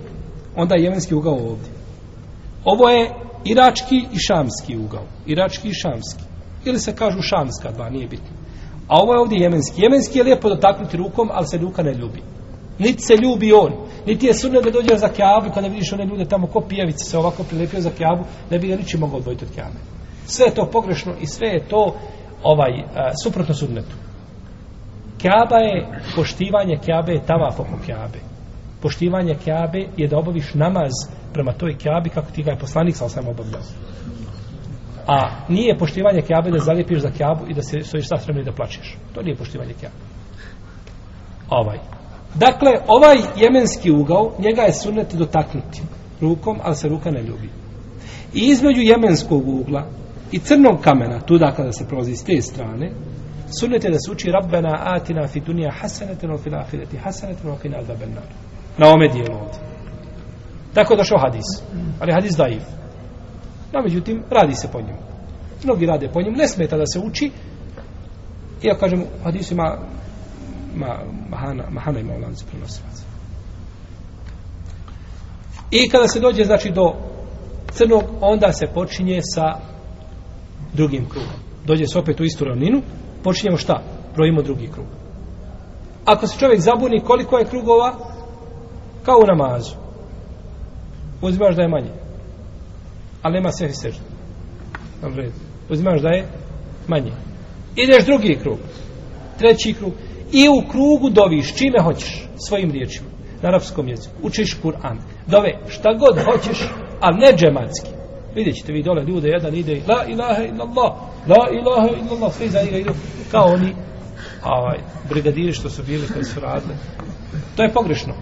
onda 0.56 0.74
je 0.74 0.84
jemenski 0.84 1.14
ugao 1.14 1.34
ovdje. 1.34 1.70
Ovo 2.64 2.88
je 2.88 3.10
irački 3.44 3.96
i 3.96 4.18
šamski 4.18 4.76
ugao. 4.76 5.04
Irački 5.26 5.68
i 5.68 5.74
šamski. 5.74 6.22
Ili 6.64 6.78
se 6.78 6.96
kažu 6.96 7.22
šamska 7.22 7.70
dva, 7.70 7.90
nije 7.90 8.06
bitno. 8.06 8.36
A 8.88 9.00
ovo 9.00 9.12
je 9.14 9.20
ovdje 9.20 9.38
jemenski. 9.38 9.82
Jemenski 9.82 10.18
je 10.18 10.24
lijepo 10.24 10.48
dotaknuti 10.48 10.96
rukom, 10.96 11.28
ali 11.32 11.46
se 11.46 11.58
ruka 11.58 11.82
ne 11.82 11.94
ljubi. 11.94 12.22
Niti 12.78 13.02
se 13.02 13.16
ljubi 13.16 13.52
on. 13.52 13.72
Niti 14.06 14.26
je 14.26 14.34
sunne 14.34 14.60
da 14.60 14.70
dođe 14.70 14.96
za 14.96 15.08
kjavu, 15.08 15.50
kada 15.54 15.68
vidiš 15.68 15.92
one 15.92 16.06
ljude 16.06 16.24
tamo 16.24 16.46
ko 16.46 16.60
pijavice 16.60 17.04
se 17.04 17.18
ovako 17.18 17.44
prilepio 17.44 17.80
za 17.80 17.90
kjavu, 17.90 18.24
ne 18.50 18.58
bi 18.58 18.68
ga 18.68 18.76
ničim 18.76 19.00
mogao 19.00 19.16
odvojiti 19.16 19.44
od 19.44 19.50
kjame. 19.54 19.80
Sve 20.26 20.46
je 20.46 20.54
to 20.54 20.68
pogrešno 20.72 21.12
i 21.20 21.26
sve 21.26 21.48
je 21.48 21.68
to 21.68 21.94
ovaj 22.42 22.72
a, 22.94 23.10
suprotno 23.24 23.54
sunnetu. 23.54 23.96
Kjaba 25.22 25.56
je 25.56 25.86
poštivanje 26.16 26.76
kjabe, 26.84 27.20
tavaf 27.26 27.60
oko 27.60 27.78
kjabe. 27.86 28.18
Poštivanje 28.82 29.34
kjabe 29.44 29.86
je 29.96 30.08
da 30.08 30.18
obaviš 30.18 30.54
namaz 30.54 30.92
prema 31.32 31.52
toj 31.52 31.78
kjabi 31.78 32.10
kako 32.10 32.30
ti 32.32 32.42
ga 32.42 32.50
je 32.50 32.58
poslanik 32.58 32.96
sa 32.96 33.04
osam 33.04 33.28
obavljao. 33.28 33.62
A 35.06 35.30
nije 35.48 35.78
poštivanje 35.78 36.22
kjabe 36.22 36.50
da 36.50 36.58
zalijepiš 36.58 36.98
za 36.98 37.10
kjabu 37.10 37.44
i 37.48 37.54
da 37.54 37.62
se 37.62 37.80
stojiš 37.80 38.08
sa 38.08 38.16
i 38.40 38.44
da 38.44 38.52
plačeš. 38.52 38.96
To 39.14 39.22
nije 39.22 39.36
poštivanje 39.36 39.74
kjabe. 39.80 39.94
Ovaj. 41.50 41.78
Dakle, 42.34 42.72
ovaj 42.86 43.16
jemenski 43.36 43.90
ugao, 43.90 44.32
njega 44.38 44.62
je 44.62 44.72
sunnet 44.72 45.14
dotaknuti 45.14 45.82
rukom, 46.20 46.58
ali 46.62 46.76
se 46.76 46.88
ruka 46.88 47.10
ne 47.10 47.22
ljubi. 47.22 47.48
I 48.34 48.40
između 48.40 48.80
jemenskog 48.80 49.48
ugla 49.48 49.86
i 50.32 50.38
crnog 50.38 50.80
kamena, 50.80 51.20
tuda 51.20 51.46
dakle 51.46 51.56
kada 51.56 51.72
se 51.72 51.88
prolazi 51.88 52.16
s 52.16 52.24
te 52.24 52.40
strane, 52.40 52.90
sunnet 53.60 53.84
je 53.84 53.90
da 53.90 53.98
se 53.98 54.12
uči 54.12 54.30
Rabbena 54.30 54.78
atina 54.80 55.28
fi 55.28 55.40
dunija 55.40 55.72
hasaneteno 55.80 56.38
fil 56.38 56.54
ahireti 56.54 56.96
hasaneteno 56.96 57.56
fil 57.56 57.76
azabennar. 57.76 58.24
Na 58.78 58.88
ome 58.88 59.08
dijelu 59.08 59.34
ovdje. 59.34 59.60
Tako 60.74 60.96
došao 60.96 61.18
hadis. 61.18 61.62
Ali 62.00 62.12
hadis 62.12 62.36
daiv. 62.36 62.62
No, 63.72 63.82
međutim, 63.82 64.22
radi 64.30 64.54
se 64.54 64.68
po 64.72 64.80
njemu. 64.80 64.98
Mnogi 65.64 65.86
rade 65.86 66.08
po 66.12 66.22
njemu. 66.22 66.36
Ne 66.36 66.48
smeta 66.48 66.76
da 66.76 66.86
se 66.86 66.98
uči. 66.98 67.30
Iako, 68.62 68.80
kažem, 68.80 69.04
hadis 69.24 69.50
ima 69.50 69.78
ma, 70.76 70.98
mahana, 71.28 71.64
mahana 71.70 72.00
ima 72.00 72.14
u 72.14 72.20
lancu 72.20 72.46
prenosivaca. 72.50 73.02
I 75.70 75.88
kada 75.88 76.08
se 76.08 76.20
dođe, 76.20 76.44
znači, 76.44 76.70
do 76.70 76.94
crnog, 77.72 78.02
onda 78.20 78.52
se 78.52 78.66
počinje 78.74 79.20
sa 79.22 79.60
drugim 80.72 81.08
krugom. 81.08 81.36
Dođe 81.64 81.86
se 81.86 81.98
opet 81.98 82.20
u 82.20 82.24
istu 82.24 82.44
ravninu, 82.44 82.82
počinjemo 83.24 83.56
šta? 83.56 83.82
Brojimo 84.14 84.42
drugi 84.42 84.68
krug. 84.72 84.86
Ako 86.04 86.26
se 86.26 86.38
čovjek 86.38 86.60
zabuni 86.60 87.00
koliko 87.00 87.38
je 87.38 87.44
krugova, 87.44 87.94
kao 89.04 89.16
u 89.18 89.26
namazu. 89.26 89.74
Uzimaš 91.22 91.56
da 91.56 91.62
je 91.62 91.68
manje. 91.68 91.90
Ali 93.22 93.34
nema 93.34 93.50
sve 93.50 93.72
sežda. 93.72 94.04
Uzimaš 95.70 96.00
da 96.00 96.08
je 96.08 96.26
manje. 96.88 97.12
Ideš 97.76 98.04
drugi 98.04 98.38
krug. 98.42 98.58
Treći 99.38 99.74
krug. 99.74 99.92
I 100.32 100.48
u 100.48 100.68
krugu 100.70 101.10
doviš 101.10 101.56
čime 101.56 101.78
hoćeš. 101.82 102.28
Svojim 102.36 102.70
riječima. 102.70 103.08
Na 103.42 103.48
arapskom 103.48 103.88
jeziku. 103.88 104.14
Učiš 104.22 104.56
Kur'an. 104.62 104.96
Dove 105.26 105.58
šta 105.68 105.88
god 105.92 106.24
hoćeš, 106.24 106.68
ali 107.00 107.18
ne 107.18 107.32
džematski. 107.36 107.90
Vidjet 108.34 108.56
ćete 108.56 108.72
vi 108.72 108.82
dole 108.82 109.04
ljude, 109.04 109.28
jedan 109.28 109.54
ide 109.54 109.80
La 109.88 110.04
ilaha 110.08 110.42
illallah, 110.42 110.92
la 111.26 111.48
ilaha 111.60 111.88
illallah, 112.00 112.32
svi 112.32 112.48
za 112.48 112.62
njega 112.62 112.76
idu 112.78 112.92
kao 113.32 113.44
oni 113.44 113.74
ovaj, 114.44 114.78
brigadiri 115.08 115.52
što 115.52 115.70
su 115.70 115.82
bili 115.82 116.08
koji 116.12 116.24
su 116.24 116.40
radili. 116.40 116.74
To 117.56 117.62
je 117.62 117.72
pogrešno. 117.72 118.14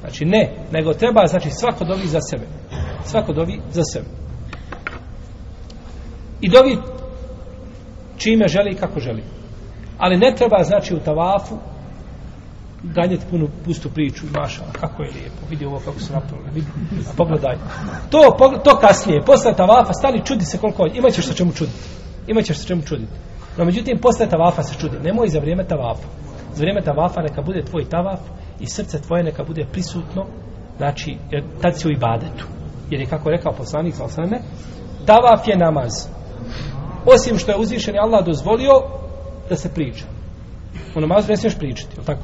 Znači 0.00 0.24
ne, 0.24 0.66
nego 0.72 0.94
treba, 0.94 1.26
znači 1.26 1.50
svako 1.50 1.84
dovi 1.84 2.06
za 2.06 2.18
sebe. 2.20 2.46
Svako 3.04 3.32
dovi 3.32 3.60
za 3.70 3.82
sebe. 3.92 4.06
I 6.40 6.50
dovi 6.50 6.78
čime 8.16 8.48
želi 8.48 8.70
i 8.70 8.76
kako 8.76 9.00
želi. 9.00 9.22
Ali 9.98 10.16
ne 10.16 10.34
treba, 10.36 10.62
znači, 10.62 10.94
u 10.94 11.00
tavafu 11.00 11.58
ganjati 12.82 13.26
punu 13.30 13.48
pustu 13.64 13.90
priču 13.90 14.26
maša, 14.40 14.62
kako 14.80 15.02
je 15.02 15.10
lijepo, 15.10 15.46
vidi 15.50 15.66
ovo 15.66 15.80
kako 15.84 16.00
se 16.00 16.12
napravilo, 16.12 16.50
vidi, 16.54 16.66
a 17.08 17.12
pogledaj. 17.16 17.56
To, 18.10 18.36
to 18.64 18.78
kasnije, 18.78 19.22
posle 19.26 19.54
tavafa, 19.54 19.92
stani, 19.92 20.24
čudi 20.24 20.44
se 20.44 20.58
koliko, 20.58 20.86
imaćeš 20.94 21.26
se 21.26 21.34
čemu 21.34 21.52
čuditi. 21.52 21.78
Imaćeš 22.26 22.58
se 22.58 22.66
čemu 22.66 22.82
čuditi. 22.82 23.12
No, 23.60 23.66
međutim, 23.66 23.98
posle 23.98 24.28
tavafa 24.28 24.62
se 24.62 24.78
čudi. 24.78 24.96
Nemoj 25.02 25.28
za 25.28 25.38
vrijeme 25.38 25.64
tavafa. 25.64 26.08
Za 26.52 26.60
vrijeme 26.60 26.82
tavafa 26.82 27.20
neka 27.20 27.42
bude 27.42 27.64
tvoj 27.64 27.88
tavaf 27.88 28.20
i 28.60 28.66
srce 28.66 29.00
tvoje 29.02 29.22
neka 29.22 29.44
bude 29.44 29.66
prisutno, 29.72 30.26
znači, 30.76 31.16
jer 31.30 31.44
tad 31.62 31.80
si 31.80 31.88
u 31.88 31.90
ibadetu. 31.90 32.44
Jer 32.90 33.00
je, 33.00 33.06
kako 33.06 33.30
je 33.30 33.36
rekao 33.36 33.52
poslanik, 33.52 33.94
sa 33.94 34.04
osame, 34.04 34.40
tavaf 35.06 35.48
je 35.48 35.56
namaz. 35.56 35.92
Osim 37.06 37.38
što 37.38 37.50
je 37.50 37.58
uzvišen 37.58 37.94
Allah 37.98 38.24
dozvolio 38.26 38.72
da 39.48 39.56
se 39.56 39.74
priča. 39.74 40.04
U 40.96 41.00
namazu 41.00 41.28
ne 41.28 41.36
smiješ 41.36 41.58
pričati, 41.58 42.00
je 42.00 42.04
tako? 42.04 42.22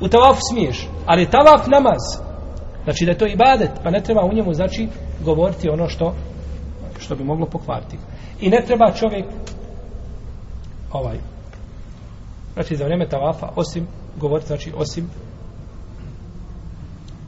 U 0.00 0.08
tavafu 0.08 0.40
smiješ, 0.50 0.88
ali 1.06 1.22
je 1.22 1.30
tavaf 1.30 1.66
namaz. 1.66 2.02
Znači 2.84 3.04
da 3.04 3.10
je 3.10 3.18
to 3.18 3.26
ibadet, 3.26 3.70
pa 3.82 3.90
ne 3.90 4.02
treba 4.02 4.24
u 4.24 4.34
njemu, 4.34 4.54
znači, 4.54 4.88
govoriti 5.24 5.68
ono 5.68 5.88
što 5.88 6.14
što 7.00 7.14
bi 7.14 7.24
moglo 7.24 7.46
pokvariti. 7.46 7.96
I 8.40 8.50
ne 8.50 8.62
treba 8.66 8.92
čovjek 8.92 9.24
ovaj 10.94 11.18
znači 12.54 12.76
za 12.76 12.84
vrijeme 12.84 13.08
tavafa 13.08 13.48
osim 13.56 13.86
govoriti, 14.16 14.46
znači 14.46 14.72
osim 14.76 15.10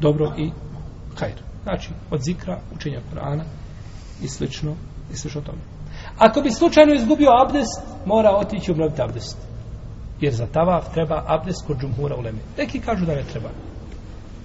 dobro 0.00 0.32
i 0.38 0.50
hajr. 1.18 1.42
Znači, 1.62 1.90
od 2.10 2.20
zikra, 2.22 2.58
učenja 2.74 3.00
Korana 3.10 3.44
i 4.22 4.28
slično, 4.28 4.74
i 5.12 5.16
slično 5.16 5.40
tome. 5.40 5.58
Ako 6.18 6.40
bi 6.40 6.50
slučajno 6.50 6.94
izgubio 6.94 7.30
abdest, 7.44 7.82
mora 8.06 8.30
otići 8.30 8.70
obnoviti 8.70 9.02
abdest. 9.02 9.38
Jer 10.20 10.34
za 10.34 10.46
tavaf 10.46 10.92
treba 10.94 11.24
abdest 11.26 11.66
kod 11.66 11.80
džumhura 11.80 12.16
u 12.16 12.20
leme. 12.20 12.38
Neki 12.58 12.80
kažu 12.80 13.06
da 13.06 13.14
ne 13.14 13.22
treba. 13.22 13.48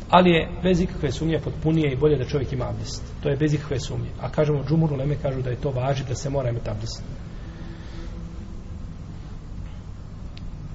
Ali 0.09 0.29
je 0.29 0.49
bez 0.63 0.81
ikakve 0.81 1.11
sumnje 1.11 1.39
potpunije 1.43 1.93
i 1.93 1.97
bolje 1.97 2.17
da 2.17 2.25
čovjek 2.25 2.53
ima 2.53 2.69
abdest. 2.69 3.03
To 3.23 3.29
je 3.29 3.37
bez 3.37 3.53
ikakve 3.53 3.79
sumnje. 3.79 4.09
A 4.21 4.29
kažemo 4.29 4.63
džumhur 4.63 4.97
leme 4.97 5.15
kažu 5.21 5.41
da 5.41 5.49
je 5.49 5.61
to 5.61 5.71
važi 5.71 6.03
da 6.09 6.15
se 6.15 6.29
mora 6.29 6.49
imati 6.49 6.69
abdest. 6.69 7.03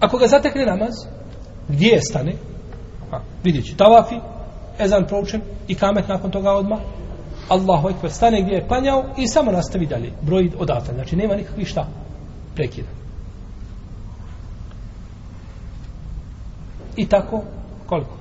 Ako 0.00 0.18
ga 0.18 0.26
zatekne 0.26 0.66
namaz, 0.66 0.94
gdje 1.68 2.00
stane? 2.02 2.32
A, 3.12 3.18
vidjet 3.44 3.64
će, 3.64 3.76
tavafi, 3.76 4.14
ezan 4.78 5.06
proučen 5.06 5.40
i 5.68 5.74
kamet 5.74 6.08
nakon 6.08 6.30
toga 6.30 6.52
odmah. 6.52 6.78
Allahu 7.48 7.88
ekber, 7.88 8.10
stane 8.10 8.42
gdje 8.42 8.54
je 8.54 8.66
klanjao 8.68 9.04
i 9.18 9.28
samo 9.28 9.52
nastavi 9.52 9.86
dalje. 9.86 10.12
Broj 10.22 10.50
odatle. 10.58 10.94
Znači, 10.94 11.16
nema 11.16 11.34
nikakvih 11.34 11.68
šta 11.68 11.86
prekida. 12.54 12.88
I 16.96 17.06
tako, 17.06 17.42
koliko? 17.86 18.16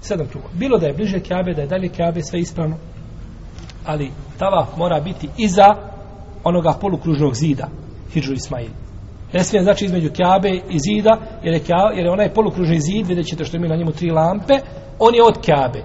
Sedam 0.00 0.26
kruga. 0.26 0.46
Bilo 0.52 0.78
da 0.78 0.86
je 0.86 0.92
bliže 0.92 1.20
Kjabe, 1.20 1.54
da 1.54 1.60
je 1.60 1.66
dalje 1.66 1.88
Kjabe, 1.88 2.22
sve 2.22 2.40
ispravno. 2.40 2.76
Ali 3.86 4.10
tavaf 4.38 4.76
mora 4.76 5.00
biti 5.00 5.28
iza 5.36 5.66
onoga 6.44 6.72
polukružnog 6.80 7.34
zida. 7.34 7.68
Hidžu 8.12 8.32
Ismail. 8.32 8.70
Ne 9.32 9.44
smije 9.44 9.62
znači 9.62 9.84
između 9.84 10.10
Kjabe 10.12 10.48
i 10.48 10.78
zida, 10.78 11.18
jer 11.42 11.54
je, 11.54 11.60
kjabe, 11.60 11.94
jer 11.96 12.06
je 12.06 12.12
onaj 12.12 12.34
polukružni 12.34 12.80
zid, 12.80 13.06
vidjet 13.06 13.26
ćete 13.26 13.44
što 13.44 13.56
ima 13.56 13.68
na 13.68 13.76
njemu 13.76 13.92
tri 13.92 14.10
lampe, 14.10 14.54
on 14.98 15.14
je 15.14 15.22
od 15.24 15.40
Kjabe. 15.44 15.82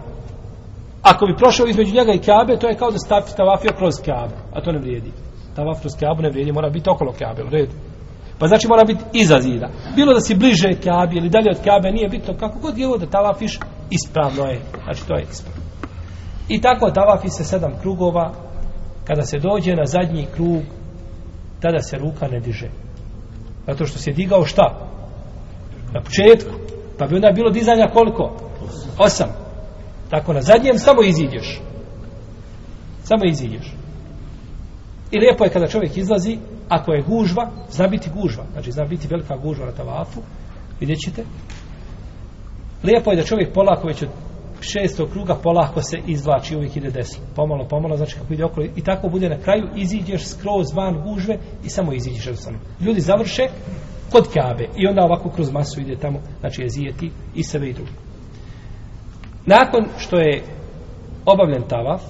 Ako 1.02 1.26
bi 1.26 1.38
prošao 1.38 1.68
između 1.68 1.96
njega 1.96 2.14
i 2.14 2.20
Kjabe, 2.20 2.58
to 2.58 2.68
je 2.68 2.76
kao 2.76 2.92
da 2.92 2.98
stavi 2.98 3.24
tavafio 3.38 3.72
kroz 3.78 3.94
Kjabe, 4.04 4.36
a 4.54 4.62
to 4.62 4.72
ne 4.72 4.80
vrijedi. 4.80 5.12
Tavaf 5.56 5.80
kroz 5.82 5.94
Kjabu 6.00 6.22
ne 6.22 6.30
vrijedi, 6.30 6.52
mora 6.52 6.70
biti 6.70 6.90
okolo 6.90 7.14
Kjabe, 7.14 7.44
u 7.44 7.50
redu. 7.50 7.72
Pa 8.40 8.48
znači 8.48 8.68
mora 8.68 8.84
biti 8.84 9.04
iza 9.14 9.40
zida. 9.42 9.70
Bilo 9.96 10.14
da 10.14 10.20
si 10.20 10.36
bliže 10.36 10.74
Kjabi 10.84 11.18
ili 11.18 11.30
dalje 11.30 11.50
od 11.52 11.62
Kjabe, 11.64 11.92
nije 11.92 12.10
bitno 12.10 12.34
kako 12.34 12.60
god 12.60 12.78
je 12.78 12.88
ovo 12.88 12.98
da 12.98 13.06
tavafiš, 13.06 13.60
ispravno 13.90 14.44
je. 14.44 14.62
Znači 14.84 15.08
to 15.08 15.16
je 15.16 15.26
ispravno. 15.32 15.62
I 16.50 16.62
tako 16.62 16.92
tavafi 16.92 17.30
se 17.30 17.44
sedam 17.44 17.74
krugova, 17.82 18.32
kada 19.08 19.22
se 19.22 19.40
dođe 19.40 19.76
na 19.76 19.86
zadnji 19.86 20.28
krug, 20.36 20.62
tada 21.62 21.80
se 21.80 21.98
ruka 21.98 22.28
ne 22.28 22.40
diže. 22.40 22.70
Zato 23.68 23.86
što 23.86 24.00
se 24.00 24.12
digao 24.12 24.46
šta? 24.46 24.90
Na 25.94 26.02
početku. 26.02 26.54
Pa 26.98 27.06
bi 27.06 27.16
onda 27.16 27.32
bilo 27.36 27.50
dizanja 27.50 27.88
koliko? 27.94 28.32
Osam. 28.98 29.30
Tako 30.10 30.34
na 30.34 30.42
zadnjem 30.42 30.78
samo 30.78 31.04
iziđeš. 31.04 31.62
Samo 33.04 33.22
iziđeš. 33.26 33.74
I 35.12 35.20
lijepo 35.20 35.44
je 35.44 35.50
kada 35.50 35.68
čovjek 35.68 35.98
izlazi, 35.98 36.38
ako 36.70 36.92
je 36.94 37.02
gužva, 37.02 37.52
zna 37.70 37.88
biti 37.88 38.10
gužva, 38.16 38.44
znači 38.54 38.72
zna 38.72 38.86
biti 38.86 39.08
velika 39.08 39.38
gužva 39.38 39.66
na 39.66 39.72
tavafu, 39.72 40.22
vidjet 40.80 41.00
ćete. 41.00 41.24
Lijepo 42.84 43.12
je 43.12 43.18
da 43.18 43.24
čovjek 43.24 43.54
polako 43.54 43.88
već 43.88 44.02
od 44.02 44.10
šestog 44.62 45.10
kruga 45.10 45.36
polako 45.36 45.82
se 45.82 45.98
izvlači 46.08 46.56
uvijek 46.56 46.76
ide 46.76 46.92
desno. 46.92 47.24
Pomalo, 47.36 47.68
pomalo, 47.68 47.98
znači 47.98 48.16
kako 48.16 48.34
ide 48.34 48.46
okolo. 48.46 48.68
I 48.76 48.84
tako 48.84 49.10
bude 49.10 49.30
na 49.30 49.38
kraju, 49.38 49.70
iziđeš 49.76 50.28
skroz 50.28 50.74
van 50.76 51.04
gužve 51.04 51.38
i 51.64 51.70
samo 51.70 51.94
iziđeš 51.94 52.26
jednostavno. 52.26 52.60
Ljudi 52.82 53.02
završe 53.02 53.44
kod 54.12 54.28
Kabe 54.34 54.68
i 54.78 54.88
onda 54.88 55.04
ovako 55.04 55.30
kroz 55.30 55.52
masu 55.52 55.82
ide 55.82 55.96
tamo, 55.96 56.20
znači 56.40 56.62
je 56.62 56.70
zijeti 56.70 57.12
i 57.36 57.44
sebe 57.44 57.68
i 57.68 57.74
drugo. 57.74 57.92
Nakon 59.46 59.86
što 59.98 60.18
je 60.18 60.44
obavljen 61.26 61.64
tavaf, 61.68 62.02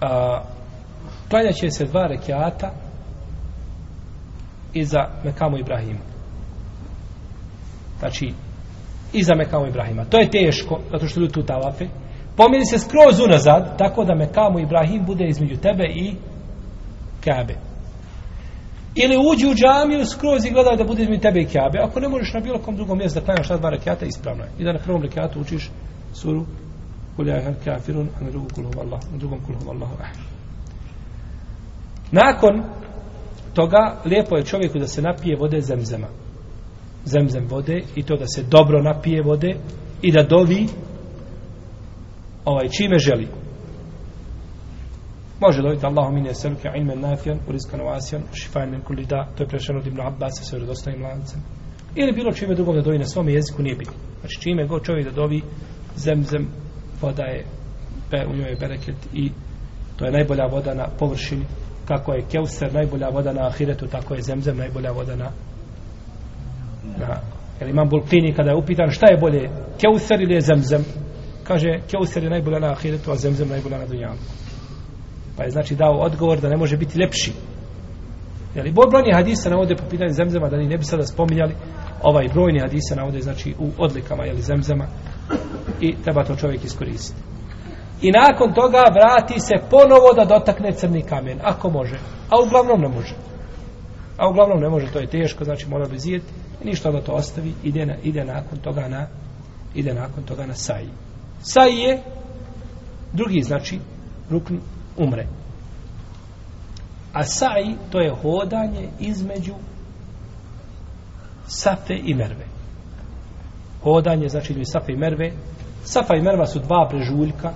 a, 0.00 0.42
klanjaće 1.30 1.70
se 1.70 1.84
dva 1.84 2.06
rekiata 2.06 2.70
iza 4.74 5.08
Mekamu 5.24 5.58
Ibrahima. 5.58 6.11
Znači, 8.02 8.32
iza 9.12 9.34
Mekamu 9.34 9.66
Ibrahima. 9.66 10.04
To 10.04 10.18
je 10.18 10.30
teško, 10.30 10.80
zato 10.90 11.06
što 11.06 11.20
ljudi 11.20 11.32
tu 11.32 11.42
tavafe. 11.42 11.86
Pomiri 12.36 12.64
se 12.64 12.78
skroz 12.78 13.20
unazad, 13.20 13.78
tako 13.78 14.04
da 14.04 14.14
Mekamu 14.14 14.58
Ibrahim 14.58 15.04
bude 15.06 15.24
između 15.28 15.56
tebe 15.56 15.84
i 15.84 16.14
Kabe. 17.24 17.54
Ili 18.94 19.16
uđi 19.32 19.46
u 19.46 19.54
džamiju 19.54 20.06
skroz 20.06 20.44
i 20.44 20.50
gledaj 20.50 20.76
da 20.76 20.84
bude 20.84 21.02
između 21.02 21.20
tebe 21.20 21.40
i 21.40 21.46
Kabe. 21.46 21.78
Ako 21.82 22.00
ne 22.00 22.08
možeš 22.08 22.32
na 22.32 22.40
bilo 22.40 22.58
kom 22.58 22.76
drugom 22.76 22.98
mjestu 22.98 23.20
da 23.20 23.24
klanjaš 23.26 23.48
ta 23.48 23.56
dva 23.56 23.70
rekiata, 23.70 24.06
ispravno 24.06 24.44
je. 24.44 24.50
I 24.58 24.64
da 24.64 24.72
na 24.72 24.78
prvom 24.78 25.02
rekiatu 25.02 25.40
učiš 25.40 25.70
suru 26.12 26.44
Kuljahar 27.16 27.54
kafirun, 27.64 28.08
a 28.20 28.24
na 28.24 28.30
drugom 28.30 28.50
kulhu 28.50 28.80
Allah, 28.80 29.00
na 29.12 29.18
drugom 29.18 29.40
kulhu 29.46 29.70
Allahu 29.70 29.94
ahad. 30.00 30.16
Nakon 32.10 32.62
toga, 33.54 33.96
lijepo 34.04 34.36
je 34.36 34.44
čovjeku 34.44 34.78
da 34.78 34.86
se 34.86 35.02
napije 35.02 35.36
vode 35.36 35.60
zemzema. 35.60 36.06
Zemzem 37.04 37.46
vode 37.48 37.82
i 37.96 38.02
to 38.02 38.16
da 38.16 38.26
se 38.26 38.42
dobro 38.42 38.82
napije 38.82 39.22
vode 39.22 39.54
i 40.02 40.12
da 40.12 40.22
dovi 40.22 40.66
ovaj, 42.44 42.68
čime 42.68 42.98
želi. 42.98 43.28
Može 45.40 45.62
dobiti 45.62 45.86
Allahu 45.86 46.16
ine 46.16 46.34
seluke 46.34 46.68
ilmen 46.76 47.00
nafijan, 47.00 47.38
urizkan 47.48 47.80
ovasijan, 47.80 48.22
šifajn 48.32 48.70
min 48.70 48.80
kulli 48.80 49.06
da, 49.06 49.28
to 49.36 49.42
je 49.42 49.48
prešeno 49.48 49.78
od 49.78 49.86
Ibn 49.86 50.00
Abbas 50.00 50.32
sa 50.42 50.56
vjerodostojnim 50.56 51.02
lancem. 51.02 51.40
Ili 51.94 52.12
bilo 52.12 52.32
čime 52.32 52.54
drugom 52.54 52.74
da 52.74 52.82
dovi 52.82 52.98
na 52.98 53.04
svom 53.04 53.28
jeziku 53.28 53.62
nije 53.62 53.76
bilo. 53.76 53.92
Znači 54.20 54.40
čime 54.40 54.66
god 54.66 54.84
čovjek 54.84 55.04
da 55.04 55.14
dovi 55.14 55.42
zemzem 55.96 56.48
voda 57.00 57.24
je 57.24 57.44
u 58.30 58.36
njoj 58.36 58.50
je 58.50 58.56
bereket 58.56 58.96
i 59.14 59.30
to 59.96 60.04
je 60.04 60.12
najbolja 60.12 60.46
voda 60.46 60.74
na 60.74 60.86
površini 60.98 61.44
kako 61.88 62.12
je 62.12 62.24
keuser 62.32 62.74
najbolja 62.74 63.08
voda 63.08 63.32
na 63.32 63.46
ahiretu 63.46 63.86
tako 63.86 64.14
je 64.14 64.22
zemzem 64.22 64.56
najbolja 64.56 64.90
voda 64.90 65.16
na 65.16 65.30
na 67.06 67.20
jer 67.60 67.70
imam 67.70 67.88
Bulkini 67.88 68.34
kada 68.34 68.50
je 68.50 68.56
upitan 68.56 68.90
šta 68.90 69.06
je 69.10 69.18
bolje 69.20 69.50
keuser 69.80 70.20
ili 70.20 70.34
je 70.34 70.40
zemzem 70.40 70.84
kaže 71.44 71.80
keuser 71.90 72.24
je 72.24 72.30
najbolja 72.30 72.58
na 72.58 72.72
ahiretu 72.72 73.10
a 73.10 73.16
zemzem 73.16 73.48
najbolja 73.48 73.78
na 73.78 73.86
dunjalu 73.86 74.18
pa 75.36 75.44
je 75.44 75.50
znači 75.50 75.74
dao 75.74 76.00
odgovor 76.00 76.40
da 76.40 76.48
ne 76.48 76.56
može 76.56 76.76
biti 76.76 76.98
lepši 76.98 77.32
jer 78.54 78.66
i 78.66 78.72
brojni 78.72 79.12
hadisa 79.14 79.50
navode 79.50 79.76
po 79.76 79.84
pitanju 79.90 80.12
zemzema 80.12 80.48
da 80.48 80.56
ni 80.56 80.68
ne 80.68 80.78
bi 80.78 80.84
sada 80.84 81.02
spominjali 81.02 81.54
ovaj 82.02 82.28
brojni 82.28 82.60
hadisa 82.60 82.94
navode 82.94 83.20
znači 83.20 83.54
u 83.58 83.70
odlikama 83.78 84.24
jel, 84.24 84.36
zemzema 84.36 84.86
i 85.80 85.94
treba 86.04 86.24
to 86.24 86.36
čovjek 86.36 86.64
iskoristiti. 86.64 87.22
I 88.02 88.10
nakon 88.10 88.54
toga 88.54 88.82
vrati 88.94 89.40
se 89.40 89.54
ponovo 89.70 90.12
da 90.16 90.24
dotakne 90.24 90.72
crni 90.72 91.02
kamen, 91.02 91.38
ako 91.42 91.70
može. 91.70 91.98
A 92.30 92.42
uglavnom 92.46 92.80
ne 92.80 92.88
može. 92.88 93.14
A 94.16 94.28
uglavnom 94.28 94.60
ne 94.60 94.68
može, 94.68 94.92
to 94.92 94.98
je 94.98 95.06
teško, 95.06 95.44
znači 95.44 95.68
mora 95.68 95.88
bi 95.88 95.98
zijeti 95.98 96.32
i 96.64 96.66
ništa 96.66 96.90
da 96.90 97.00
to 97.00 97.12
ostavi, 97.12 97.54
ide, 97.62 97.86
na, 97.86 97.94
ide 98.02 98.24
nakon 98.24 98.58
toga 98.58 98.88
na 98.88 99.06
ide 99.74 99.94
nakon 99.94 100.24
toga 100.24 100.46
na 100.46 100.54
saji. 100.54 100.88
Saji 101.42 101.78
je 101.78 102.02
drugi, 103.12 103.42
znači, 103.42 103.78
rukn 104.30 104.54
umre. 104.96 105.26
A 107.12 107.24
saji, 107.24 107.76
to 107.90 108.00
je 108.00 108.14
hodanje 108.22 108.88
između 109.00 109.54
safe 111.46 111.94
i 112.04 112.14
merve. 112.14 112.46
Hodanje, 113.82 114.28
znači, 114.28 114.52
između 114.52 114.70
safe 114.70 114.92
i 114.92 114.96
merve, 114.96 115.32
Safa 115.84 116.16
i 116.16 116.22
Merva 116.22 116.46
su 116.46 116.58
dva 116.58 116.88
brežuljka 116.90 117.52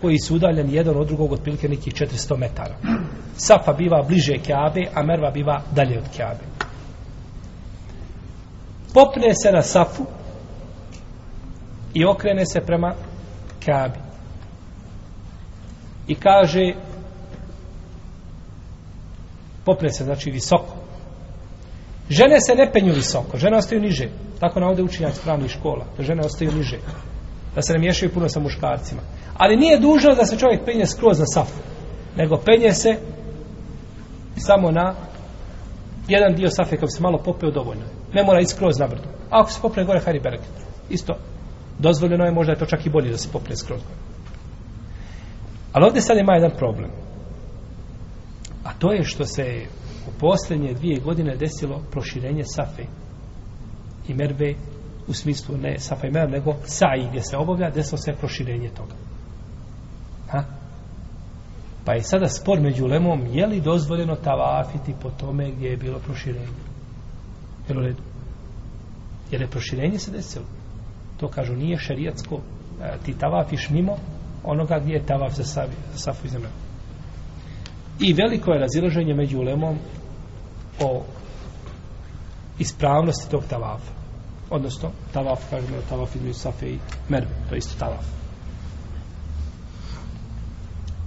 koji 0.00 0.18
su 0.18 0.36
udaljeni 0.36 0.74
jedan 0.74 0.96
od 0.96 1.06
drugog 1.06 1.32
otprilike 1.32 1.68
nekih 1.68 1.94
400 1.94 2.36
metara. 2.36 2.74
Safa 3.36 3.72
biva 3.72 4.02
bliže 4.02 4.38
Kjabe, 4.38 4.86
a 4.94 5.02
Merva 5.02 5.30
biva 5.30 5.60
dalje 5.74 5.98
od 5.98 6.04
Kjabe. 6.16 6.57
Popne 8.98 9.34
se 9.34 9.52
na 9.52 9.62
Safu 9.62 10.04
i 11.94 12.04
okrene 12.04 12.46
se 12.46 12.60
prema 12.60 12.94
Kabi. 13.66 13.98
I 16.06 16.14
kaže 16.14 16.74
popne 19.64 19.90
se, 19.90 20.04
znači 20.04 20.30
visoko. 20.30 20.74
Žene 22.10 22.40
se 22.40 22.54
ne 22.54 22.72
penju 22.72 22.92
visoko, 22.92 23.38
žene 23.38 23.56
ostaju 23.56 23.80
niže. 23.80 24.08
Tako 24.40 24.60
navode 24.60 24.82
učinjac 24.82 25.18
pravnih 25.18 25.50
škola, 25.50 25.84
da 25.96 26.02
žene 26.02 26.22
ostaju 26.24 26.52
niže 26.52 26.78
da 27.54 27.62
se 27.62 27.72
ne 27.72 27.78
miješaju 27.78 28.12
puno 28.12 28.28
sa 28.28 28.40
muškarcima. 28.40 29.00
Ali 29.34 29.56
nije 29.56 29.78
dužno 29.78 30.14
da 30.14 30.24
se 30.24 30.38
čovjek 30.38 30.64
penje 30.64 30.86
skroz 30.86 31.18
na 31.18 31.26
safu, 31.26 31.60
nego 32.16 32.36
penje 32.36 32.72
se 32.72 32.96
samo 34.36 34.70
na 34.70 34.94
jedan 36.08 36.34
dio 36.34 36.50
safe 36.50 36.76
kako 36.76 36.90
se 36.90 37.02
malo 37.02 37.18
popeo 37.18 37.50
dovoljno. 37.50 37.97
Ne 38.12 38.22
mora 38.24 38.40
ići 38.40 38.54
skroz 38.54 38.78
na 38.78 38.86
brdo. 38.86 39.08
A 39.30 39.40
ako 39.40 39.50
se 39.50 39.60
popne 39.62 39.84
gore, 39.84 40.00
hajde 40.00 40.20
bereket. 40.20 40.54
Isto. 40.90 41.14
Dozvoljeno 41.78 42.24
je, 42.24 42.32
možda 42.32 42.52
je 42.52 42.58
to 42.58 42.66
čak 42.66 42.86
i 42.86 42.90
bolje 42.90 43.10
da 43.10 43.18
se 43.18 43.32
popne 43.32 43.56
skroz 43.56 43.80
gore. 43.82 44.00
Ali 45.72 45.84
ovdje 45.84 46.02
sad 46.02 46.18
ima 46.18 46.34
jedan 46.34 46.58
problem. 46.58 46.90
A 48.64 48.72
to 48.78 48.92
je 48.92 49.04
što 49.04 49.24
se 49.24 49.66
u 50.08 50.18
posljednje 50.20 50.74
dvije 50.74 51.00
godine 51.00 51.36
desilo 51.36 51.82
proširenje 51.90 52.44
safe 52.44 52.82
i 54.08 54.14
merve 54.14 54.54
u 55.08 55.12
smislu 55.12 55.56
ne 55.56 55.78
safa 55.78 56.06
i 56.06 56.10
Merve, 56.10 56.30
nego 56.30 56.54
sa'i 56.64 57.08
gdje 57.08 57.22
se 57.22 57.36
obavlja, 57.36 57.70
desilo 57.70 57.98
se 57.98 58.12
proširenje 58.12 58.68
toga. 58.68 58.94
Ha? 60.30 60.44
Pa 61.84 61.92
je 61.92 62.02
sada 62.02 62.28
spor 62.28 62.60
među 62.60 62.86
lemom, 62.86 63.26
je 63.26 63.46
li 63.46 63.60
dozvoljeno 63.60 64.16
tavafiti 64.16 64.94
po 65.02 65.10
tome 65.10 65.50
gdje 65.50 65.68
je 65.68 65.76
bilo 65.76 65.98
proširenje? 65.98 66.67
Jel 67.68 67.78
u 67.78 67.82
redu? 67.82 68.02
Jer 69.30 69.40
je 69.40 69.50
proširenje 69.50 69.98
se 69.98 70.10
desilo. 70.10 70.44
To 71.20 71.28
kažu, 71.28 71.56
nije 71.56 71.78
šerijatsko, 71.78 72.40
e, 72.82 72.98
ti 73.04 73.18
tavafiš 73.18 73.70
mimo 73.70 73.96
onoga 74.44 74.78
gdje 74.78 74.92
je 74.92 75.06
tavaf 75.06 75.32
za, 75.34 75.44
savi, 75.44 75.74
za 75.92 75.98
safu 75.98 76.26
i 76.26 76.30
zemlju. 76.30 76.48
I 78.00 78.12
veliko 78.12 78.52
je 78.52 78.60
razilaženje 78.60 79.14
među 79.14 79.38
ulemom 79.38 79.78
o 80.80 81.02
ispravnosti 82.58 83.30
tog 83.30 83.44
tavafa 83.50 83.98
odnosno 84.50 84.90
tavaf, 85.12 85.50
kažemo 85.50 85.76
tavaf 85.88 86.16
između 86.16 86.34
safe 86.34 86.66
i 86.66 86.78
merve, 87.08 87.30
to 87.48 87.54
je 87.54 87.58
isto 87.58 87.78
tavaf. 87.78 88.04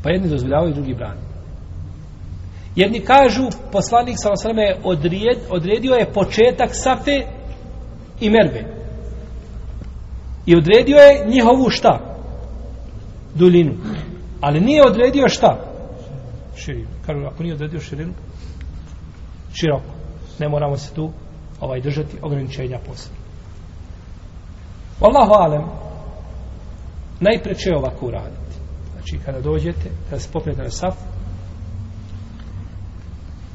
Pa 0.03 0.09
jedni 0.09 0.30
dozvoljavaju, 0.30 0.74
drugi 0.74 0.93
brani. 0.93 1.22
Jedni 2.76 2.99
kažu, 2.99 3.49
poslanik 3.72 4.15
sa 4.17 4.32
osrame 4.32 4.76
odrijed, 4.84 5.38
odredio 5.49 5.93
je 5.93 6.13
početak 6.13 6.69
safe 6.72 7.22
i 8.19 8.30
merve. 8.30 8.65
I 10.45 10.55
odredio 10.55 10.97
je 10.97 11.26
njihovu 11.28 11.69
šta? 11.69 11.99
Duljinu. 13.36 13.74
Ali 14.41 14.59
nije 14.59 14.86
odredio 14.86 15.28
šta? 15.28 15.57
Širinu. 16.55 16.88
Kažu, 17.05 17.26
ako 17.26 17.43
nije 17.43 17.55
odredio 17.55 17.80
širinu, 17.80 18.13
široko. 19.53 19.93
Ne 20.39 20.49
moramo 20.49 20.78
se 20.78 20.93
tu 20.93 21.11
ovaj 21.59 21.82
držati 21.82 22.17
ograničenja 22.22 22.80
posebno. 22.88 23.17
Wallahu 24.99 25.34
alem, 25.34 25.63
najpreče 27.19 27.69
ovako 27.76 28.05
uraditi. 28.05 28.55
Znači, 28.93 29.19
kada 29.26 29.41
dođete, 29.41 29.89
kada 30.09 30.19
se 30.19 30.30
popnete 30.34 30.63
na 30.63 30.69
saf, 30.69 30.95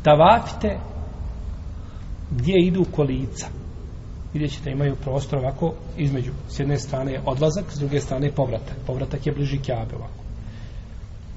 tavafite 0.07 0.79
gdje 2.31 2.55
idu 2.59 2.85
kolica. 2.97 3.47
Vidjet 4.33 4.53
ćete, 4.53 4.71
imaju 4.71 4.97
prostor 4.97 5.39
ovako 5.39 5.75
između. 5.97 6.33
S 6.49 6.61
jedne 6.61 6.79
strane 6.79 7.13
je 7.13 7.23
odlazak, 7.27 7.65
s 7.73 7.79
druge 7.79 8.01
strane 8.01 8.27
je 8.27 8.33
povratak. 8.33 8.77
Povratak 8.87 9.27
je 9.27 9.33
bliži 9.33 9.59
kjabe 9.59 9.97
ovako. 9.97 10.23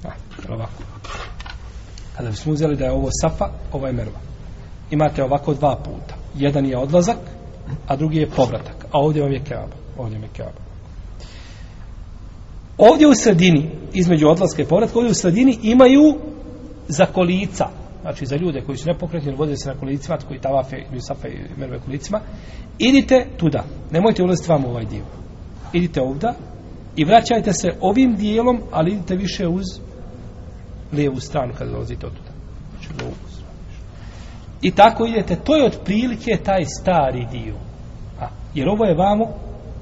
A, 0.04 0.10
ovako. 0.52 0.82
Kada 2.16 2.30
bismo 2.30 2.52
uzeli 2.52 2.76
da 2.76 2.84
je 2.84 2.92
ovo 2.92 3.08
safa, 3.20 3.48
ovo 3.72 3.86
je 3.86 3.92
merva. 3.92 4.20
Imate 4.90 5.24
ovako 5.24 5.54
dva 5.54 5.76
puta. 5.76 6.14
Jedan 6.34 6.66
je 6.66 6.78
odlazak, 6.78 7.18
a 7.86 7.96
drugi 7.96 8.18
je 8.18 8.30
povratak. 8.30 8.86
A 8.92 8.98
ovdje 8.98 9.22
vam 9.22 9.32
je 9.32 9.44
kjaba 9.44 9.80
ovdje 10.00 10.18
vam 10.18 10.24
je 10.24 10.30
kjaba. 10.36 10.60
Ovdje 12.78 13.08
u 13.08 13.14
sredini, 13.14 13.70
između 13.92 14.28
odlaska 14.28 14.62
i 14.62 14.66
povratka, 14.66 14.98
ovdje 14.98 15.10
u 15.10 15.14
sredini 15.14 15.58
imaju 15.62 16.14
za 16.88 17.06
kolica, 17.06 17.68
znači 18.00 18.26
za 18.26 18.36
ljude 18.36 18.60
koji 18.60 18.78
su 18.78 18.88
nepokretni, 18.88 19.34
voze 19.34 19.56
se 19.56 19.68
na 19.68 19.80
kolicima, 19.80 20.18
koji 20.28 20.40
tavafe 20.40 20.76
ili 20.90 21.00
safe 21.00 21.28
i 21.28 21.60
merve 21.60 21.78
kolicima, 21.78 22.20
idite 22.78 23.26
tuda, 23.36 23.64
nemojte 23.90 24.22
ulaziti 24.22 24.50
vam 24.50 24.64
u 24.64 24.68
ovaj 24.68 24.84
dio. 24.84 25.04
Idite 25.72 26.00
ovda 26.00 26.34
i 26.96 27.04
vraćajte 27.04 27.52
se 27.52 27.68
ovim 27.80 28.16
dijelom, 28.16 28.60
ali 28.70 28.92
idite 28.92 29.16
više 29.16 29.48
uz 29.48 29.64
lijevu 30.92 31.20
stranu 31.20 31.52
kada 31.58 31.70
dolazite 31.70 32.06
od 32.06 32.12
tuda. 32.12 32.30
Znači, 32.70 33.04
ovu. 33.04 33.14
I 34.62 34.70
tako 34.70 35.06
idete, 35.06 35.36
to 35.36 35.56
je 35.56 35.66
otprilike 35.66 36.36
taj 36.44 36.64
stari 36.64 37.26
dio. 37.32 37.54
A, 38.20 38.28
jer 38.54 38.68
ovo 38.68 38.84
je 38.84 38.94
vamo, 38.94 39.24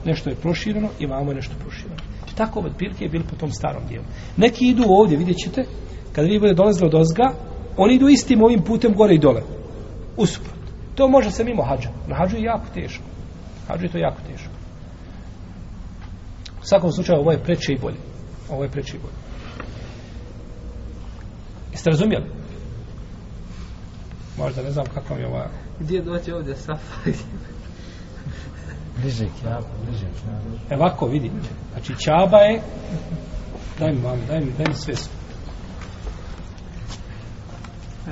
nešto 0.04 0.30
je 0.30 0.36
prošireno 0.36 0.88
i 0.98 1.06
vamo 1.06 1.30
je 1.30 1.34
nešto 1.34 1.54
prošireno. 1.60 1.96
Znači, 2.18 2.36
tako 2.36 2.60
otprilike 2.60 3.04
je 3.04 3.08
bilo 3.08 3.24
po 3.30 3.36
tom 3.36 3.50
starom 3.50 3.82
dijelu. 3.88 4.04
Neki 4.36 4.68
idu 4.68 4.84
ovdje, 4.88 5.18
vidjet 5.18 5.36
ćete, 5.36 5.64
kada 6.12 6.28
vi 6.28 6.38
bude 6.38 6.54
dolazili 6.54 6.86
od 6.86 6.94
ozga, 6.94 7.24
oni 7.78 7.94
idu 7.94 8.08
istim 8.08 8.42
ovim 8.42 8.62
putem 8.62 8.94
gore 8.94 9.14
i 9.14 9.18
dole. 9.18 9.42
Usuprot. 10.16 10.58
To 10.94 11.08
može 11.08 11.30
se 11.30 11.44
mimo 11.44 11.62
hađa. 11.62 11.88
Na 12.06 12.16
hađu 12.16 12.36
je 12.36 12.42
jako 12.42 12.64
teško. 12.74 13.04
Hađu 13.68 13.84
je 13.84 13.90
to 13.90 13.98
jako 13.98 14.20
teško. 14.30 14.50
U 16.62 16.66
svakom 16.66 16.92
slučaju 16.92 17.20
ovo 17.20 17.32
je 17.32 17.42
preče 17.42 17.72
i 17.72 17.78
bolje. 17.78 17.96
Ovo 18.50 18.64
je 18.64 18.70
preče 18.70 18.96
i 18.96 19.00
bolje. 19.00 19.14
Jeste 21.72 21.90
razumijeli? 21.90 22.26
Možda 24.38 24.62
ne 24.62 24.70
znam 24.70 24.86
kako 24.94 25.14
mi 25.14 25.20
je 25.20 25.26
ova... 25.26 25.48
Gdje 25.80 26.02
doći 26.02 26.32
ovdje 26.32 26.56
safa? 26.56 26.96
Bliže 29.02 29.26
kjaba, 29.40 29.66
bliže 29.84 30.06
kjaba. 30.22 30.40
E 30.70 30.76
ovako 30.76 31.06
vidi. 31.06 31.30
Znači 31.72 31.94
čaba 32.04 32.38
je... 32.38 32.62
Daj 33.78 33.92
mi 33.92 34.00
mami, 34.00 34.22
daj 34.28 34.40
mi, 34.40 34.52
daj 34.58 34.66
mi 34.68 34.74
sve. 34.74 34.94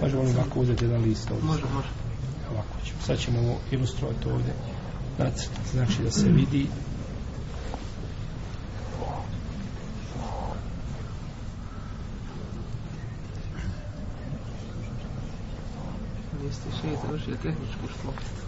Možemo 0.01 0.22
li 0.22 0.30
ovako 0.30 0.61
uzeti 0.61 0.84
jedan 0.84 1.03
list 1.03 1.30
ovdje? 1.30 1.47
Može, 1.47 1.62
može. 1.74 1.88
Ovako 2.53 2.74
ćemo. 2.84 3.01
Sad 3.03 3.18
ćemo 3.18 3.38
ovo 3.38 3.57
ilustrovati 3.70 4.28
ovdje. 4.28 4.53
Nacrt. 5.18 5.51
Znači 5.72 6.03
da 6.03 6.11
se 6.11 6.28
vidi. 6.28 6.66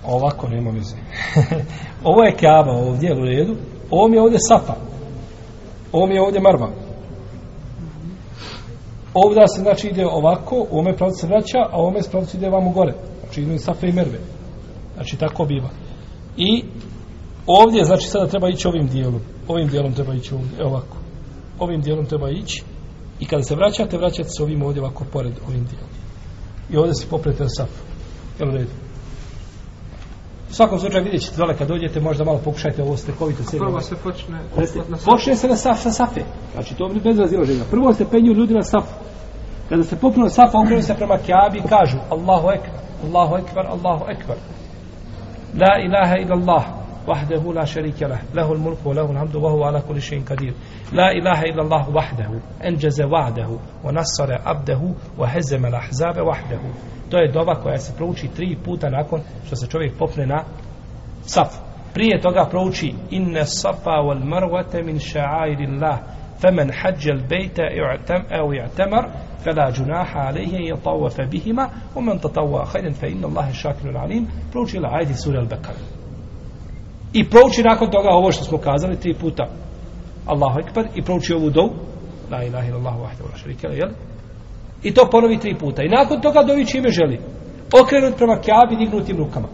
Ovako 0.05 0.49
nema 0.49 0.71
veze. 0.71 0.97
ovo 2.11 2.23
je 2.23 2.37
Kaaba 2.37 2.73
ovdje 2.73 3.21
u 3.21 3.25
redu. 3.25 3.57
Ovo 3.91 4.09
mi 4.09 4.17
je 4.17 4.23
ovdje 4.23 4.39
Safa. 4.49 4.75
Ovo 5.93 6.07
mi 6.07 6.15
je 6.15 6.23
ovdje 6.23 6.41
Marva. 6.41 6.88
Ovdje 9.25 9.49
se 9.49 9.61
znači 9.61 9.89
ide 9.89 10.07
ovako, 10.07 10.67
u 10.71 10.79
ome 10.79 10.97
pravcu 10.97 11.21
se 11.21 11.27
vraća, 11.27 11.59
a 11.71 11.83
u 11.83 11.87
ome 11.87 12.01
pravcu 12.11 12.37
ide 12.37 12.49
vamo 12.49 12.71
gore. 12.71 12.95
Znači 13.21 13.41
između 13.41 13.65
Safa 13.65 13.87
i 13.87 13.93
Merve. 13.93 14.19
Znači 14.95 15.17
tako 15.17 15.45
biva. 15.45 15.71
I 16.37 16.65
ovdje 17.47 17.85
znači 17.85 18.09
sada 18.09 18.27
treba 18.27 18.49
ići 18.49 18.69
ovim 18.69 18.87
dijelom. 18.89 19.21
Ovim 19.49 19.69
dijelom 19.69 19.93
treba 19.93 20.15
ići 20.15 20.35
ovdje, 20.35 20.59
e, 20.61 20.65
ovako. 20.65 20.97
Ovim 21.59 21.81
dijelom 21.81 22.07
treba 22.07 22.31
ići. 22.31 22.63
I 23.21 23.27
kada 23.27 23.43
se 23.43 23.55
vraćate, 23.55 23.99
vraćate 23.99 24.29
se 24.29 24.43
ovim 24.43 24.63
ovdje 24.63 24.83
ovako 24.83 25.05
pored 25.13 25.33
ovim 25.49 25.65
dijelom. 25.65 25.91
I 26.71 26.77
ovdje 26.77 26.95
se 26.95 27.07
poprete 27.11 27.43
na 27.43 27.49
Safu. 27.49 27.83
Jel 28.39 28.49
u 28.49 28.53
redu? 28.53 28.88
U 30.51 30.53
svakom 30.53 30.79
slučaju 30.79 31.05
vidjet 31.05 31.23
ćete 31.23 31.37
dole 31.37 31.57
kad 31.57 31.69
dođete, 31.69 32.01
možda 32.01 32.25
malo 32.25 32.39
pokušajte 32.45 32.83
ovo 32.83 32.97
stekovito 32.97 33.43
sebi. 33.43 33.59
Prvo 33.59 33.81
se 33.81 33.97
počne 33.97 34.39
Jeste, 34.59 34.79
na 34.89 34.97
safu. 34.97 35.11
počne 35.11 35.37
se 35.37 35.49
na 35.49 35.57
saf, 35.57 35.79
sa 35.81 35.91
safe. 35.91 36.21
Znači, 36.55 36.75
to 36.75 36.89
je 36.89 37.01
bez 37.01 37.19
razilaženja. 37.19 37.65
Prvo 37.71 37.95
se 37.95 38.05
penju 38.11 38.33
ljudi 38.33 38.55
na 38.55 38.63
safu. 38.63 38.95
Kada 39.69 39.83
se 39.83 39.97
popnu 39.97 40.23
na 40.23 40.31
safu, 40.31 40.59
okrenu 40.59 40.83
se 40.83 40.95
prema 40.95 41.19
Kjabi 41.19 41.59
i 41.59 41.69
kažu 41.69 41.99
Allahu 42.11 42.49
ekber, 42.51 42.81
Allahu 43.05 43.37
ekber, 43.37 43.67
Allahu 43.67 44.05
ekber. 44.11 44.37
La 45.61 45.79
ilaha 45.87 46.17
ila 46.17 46.35
Allah, 46.35 46.65
wahdahu 47.09 47.53
la 47.53 47.67
šarike 47.67 48.07
lah, 48.09 48.21
lahu 48.35 48.55
l-mulku, 48.55 48.93
lahu 48.93 49.13
l-hamdu, 49.13 49.41
wahu 49.41 49.65
ala 49.65 49.81
kuli 49.81 50.01
še'in 50.01 50.25
kadir. 50.25 50.55
La 50.93 51.13
ilaha 51.13 51.47
ila 51.47 51.63
Allah 51.65 51.89
wahdahu, 51.89 52.41
enđaze 52.61 53.05
wa'dahu, 53.05 53.59
wa 53.85 53.93
nasare 53.93 54.39
abdahu, 54.45 54.95
wa 55.19 55.27
hezeme 55.27 55.71
l'ahzabe 55.71 56.21
wahdahu. 56.21 56.99
To 57.11 57.19
je 57.19 57.33
doba 57.33 57.55
koja 57.55 57.79
se 57.79 57.93
prouči 57.97 58.29
tri 58.29 58.57
puta 58.65 58.91
nakon 58.91 59.21
što 59.47 59.57
se 59.57 59.67
čovjek 59.67 59.99
popne 59.99 60.27
na 60.27 60.45
saf. 61.23 61.49
Prije 61.95 62.21
toga 62.21 62.47
prouči 62.51 62.95
inna 63.11 63.45
safa 63.45 63.91
wal 63.91 64.25
marwata 64.25 64.83
min 64.83 64.99
sha'airillah 64.99 65.99
faman 66.41 66.71
hajja 66.83 67.13
al 67.13 67.23
bayta 67.29 67.63
i'tam 67.63 68.23
aw 68.31 68.53
i'tamar 68.55 69.05
fala 69.45 69.73
junaha 69.73 70.21
alayhi 70.29 70.57
an 70.57 70.65
yatawafa 70.65 71.27
bihima 71.31 71.71
wa 71.95 72.03
man 72.03 72.19
tatawwa 72.19 72.67
khayran 72.67 72.95
fa 72.95 73.07
inna 73.07 73.27
Allaha 73.29 73.53
shakirun 73.53 73.97
alim 73.97 74.27
prouči 74.53 74.79
i 77.13 77.31
prouči 77.31 77.63
nakon 77.63 77.91
toga 77.91 78.09
ovo 78.11 78.33
što 78.33 78.45
smo 78.45 78.59
kazali 78.59 79.01
tri 79.01 79.15
puta 79.15 79.47
Allahu 80.27 80.61
ekber 80.61 80.87
i 80.95 81.03
prouči 81.03 81.35
ovu 81.35 81.51
dovu 81.51 81.71
la 82.31 82.45
ilaha 82.45 82.67
illallah 82.69 82.95
wahdahu 82.95 83.31
la 83.31 83.39
sharika 83.39 83.69
lahu 83.69 83.95
I 84.83 84.95
to 84.95 85.09
ponovi 85.11 85.39
tri 85.39 85.55
puta. 85.59 85.83
I 85.83 85.89
nakon 85.89 86.21
toga 86.21 86.43
dovi 86.43 86.67
čime 86.67 86.89
želi. 86.89 87.21
Okrenut 87.83 88.17
prema 88.17 88.41
Kjabi 88.41 88.77
dignutim 88.77 89.17
rukama. 89.17 89.49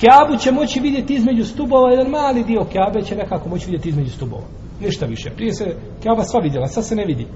Kjabu 0.00 0.36
će 0.36 0.52
moći 0.52 0.80
vidjeti 0.80 1.14
između 1.14 1.44
stubova, 1.44 1.90
jedan 1.90 2.10
mali 2.10 2.44
dio 2.44 2.64
Kjabe 2.72 3.02
će 3.02 3.16
nekako 3.16 3.48
moći 3.48 3.66
vidjeti 3.66 3.88
između 3.88 4.10
stubova. 4.10 4.44
Ništa 4.80 5.06
više. 5.06 5.30
Prije 5.30 5.54
se 5.54 5.76
Kjaba 6.02 6.24
sva 6.24 6.40
vidjela, 6.40 6.66
sad 6.66 6.86
se 6.86 6.96
ne 6.96 7.04
vidi. 7.04 7.26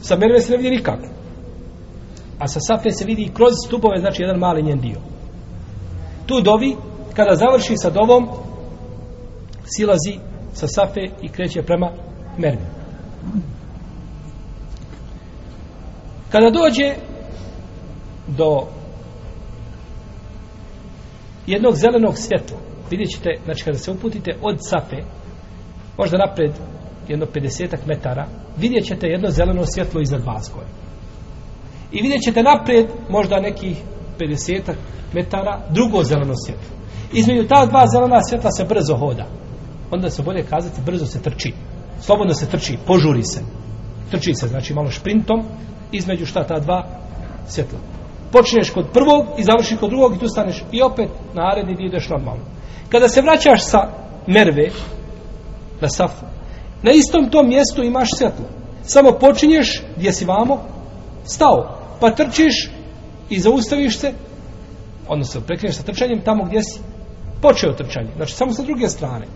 Sa 0.00 0.16
Merve 0.16 0.40
se 0.40 0.50
ne 0.50 0.56
vidi 0.56 0.70
nikako. 0.70 1.06
A 2.38 2.48
sa 2.48 2.60
Safe 2.60 2.90
se 2.90 3.04
vidi 3.04 3.30
kroz 3.34 3.52
stubove, 3.66 3.98
znači 3.98 4.22
jedan 4.22 4.38
mali 4.38 4.62
njen 4.62 4.80
dio. 4.80 4.98
Tu 6.26 6.40
dovi, 6.40 6.76
kada 7.16 7.36
završi 7.36 7.76
sa 7.76 7.90
dovom, 7.90 8.28
silazi 9.64 10.18
sa 10.52 10.66
Safe 10.66 11.00
i 11.22 11.28
kreće 11.28 11.62
prema 11.62 11.90
mermi. 12.38 12.66
Kada 16.30 16.50
dođe 16.50 16.94
do 18.26 18.66
jednog 21.46 21.74
zelenog 21.74 22.18
svjetla, 22.18 22.58
vidjet 22.90 23.10
ćete, 23.10 23.30
znači 23.44 23.64
kada 23.64 23.78
se 23.78 23.90
uputite 23.90 24.36
od 24.42 24.56
Safe, 24.60 25.02
možda 25.98 26.18
napred 26.18 26.52
jedno 27.08 27.26
50 27.26 27.76
metara, 27.86 28.26
vidjet 28.56 28.84
ćete 28.84 29.06
jedno 29.06 29.30
zeleno 29.30 29.66
svjetlo 29.66 30.00
iznad 30.00 30.22
vas 30.24 30.50
gore. 30.54 30.66
I 31.92 32.02
vidjet 32.02 32.22
ćete 32.22 32.42
napred 32.42 32.86
možda 33.08 33.40
nekih 33.40 33.76
50 34.18 34.72
metara 35.12 35.60
drugo 35.70 36.04
zeleno 36.04 36.34
svjetlo. 36.46 36.81
Između 37.12 37.48
ta 37.48 37.66
dva 37.66 37.86
zelena 37.86 38.22
svjetla 38.22 38.50
se 38.50 38.64
brzo 38.64 38.96
hoda. 38.96 39.26
Onda 39.90 40.10
se 40.10 40.22
bolje 40.22 40.42
kazati 40.42 40.80
brzo 40.86 41.06
se 41.06 41.22
trči. 41.22 41.52
Slobodno 42.00 42.34
se 42.34 42.46
trči, 42.46 42.78
požuri 42.86 43.22
se. 43.22 43.40
Trči 44.10 44.34
se, 44.34 44.48
znači 44.48 44.74
malo 44.74 44.90
šprintom, 44.90 45.42
između 45.92 46.26
šta 46.26 46.44
ta 46.44 46.58
dva 46.58 46.86
svjetla. 47.46 47.78
Počneš 48.32 48.70
kod 48.70 48.86
prvog 48.92 49.26
i 49.38 49.44
završiš 49.44 49.78
kod 49.78 49.90
drugog 49.90 50.16
i 50.16 50.18
tu 50.18 50.28
staneš 50.28 50.64
i 50.72 50.82
opet 50.82 51.08
naredni 51.34 51.76
dio 51.76 51.86
ideš 51.86 52.08
normalno. 52.08 52.44
Kada 52.88 53.08
se 53.08 53.22
vraćaš 53.22 53.64
sa 53.64 53.78
merve 54.26 54.70
na 55.80 55.88
safu, 55.88 56.26
na 56.82 56.92
istom 56.92 57.30
tom 57.30 57.48
mjestu 57.48 57.82
imaš 57.82 58.08
svjetlo. 58.18 58.44
Samo 58.82 59.12
počinješ 59.12 59.82
gdje 59.96 60.12
si 60.12 60.24
vamo 60.24 60.60
stao, 61.24 61.78
pa 62.00 62.10
trčiš 62.10 62.70
i 63.30 63.40
zaustaviš 63.40 63.98
se, 63.98 64.12
odnosno 65.08 65.40
prekreneš 65.40 65.76
sa 65.76 65.82
trčanjem 65.82 66.22
tamo 66.24 66.44
gdje 66.44 66.62
si 66.62 66.80
počeo 67.42 67.72
trčanje. 67.72 68.10
Znači 68.16 68.34
samo 68.34 68.52
sa 68.52 68.62
druge 68.62 68.88
strane. 68.88 69.26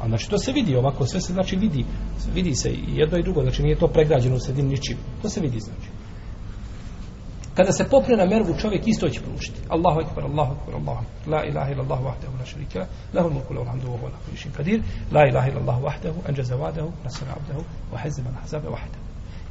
A 0.00 0.08
znači 0.08 0.30
to 0.30 0.38
se 0.38 0.52
vidi 0.52 0.76
ovako, 0.76 1.06
sve 1.06 1.20
se 1.20 1.32
znači 1.32 1.56
vidi, 1.56 1.84
vidi 2.34 2.54
se 2.54 2.70
i 2.70 2.96
jedno 2.96 3.18
i 3.18 3.22
drugo, 3.22 3.42
znači 3.42 3.62
nije 3.62 3.78
to 3.78 3.88
pregrađeno 3.88 4.36
u 4.36 4.40
sredini 4.40 4.68
ničim. 4.68 4.96
To 5.22 5.28
se 5.28 5.40
vidi 5.40 5.60
znači. 5.60 5.88
Kada 7.54 7.72
se 7.72 7.88
popne 7.88 8.16
na 8.16 8.24
mervu, 8.24 8.54
čovjek 8.60 8.86
isto 8.86 9.08
će 9.08 9.20
pručiti. 9.20 9.60
Allahu 9.68 10.00
ekber, 10.00 10.24
Allahu 10.24 10.54
ekber, 10.54 10.74
Allahu 10.74 11.04
ekber. 11.04 11.32
La 11.32 11.44
ilaha 11.44 11.70
illa 11.72 11.82
Allah 11.82 12.00
wahdahu 12.00 12.38
la 12.40 12.46
sharika 12.46 12.78
la. 12.78 12.86
Lahu 13.14 13.30
mulku 13.34 13.54
lahu 13.54 13.66
alhamdu 13.66 13.86
wa 13.86 13.98
huwa 13.98 14.08
ala 14.08 14.18
kulli 14.24 14.38
shay'in 14.38 14.54
qadir. 14.58 14.80
La 15.12 15.28
ilaha 15.28 15.48
illa 15.48 15.60
Allah 15.60 15.78
wahdahu 15.82 16.18
anjaza 16.28 16.56
wa'dahu 16.56 16.90
nasara 17.04 17.32
'abdahu 17.32 17.62
wa 17.92 17.98
hazama 18.02 18.30
al-ahzaba 18.30 18.68
wahdahu. 18.68 19.04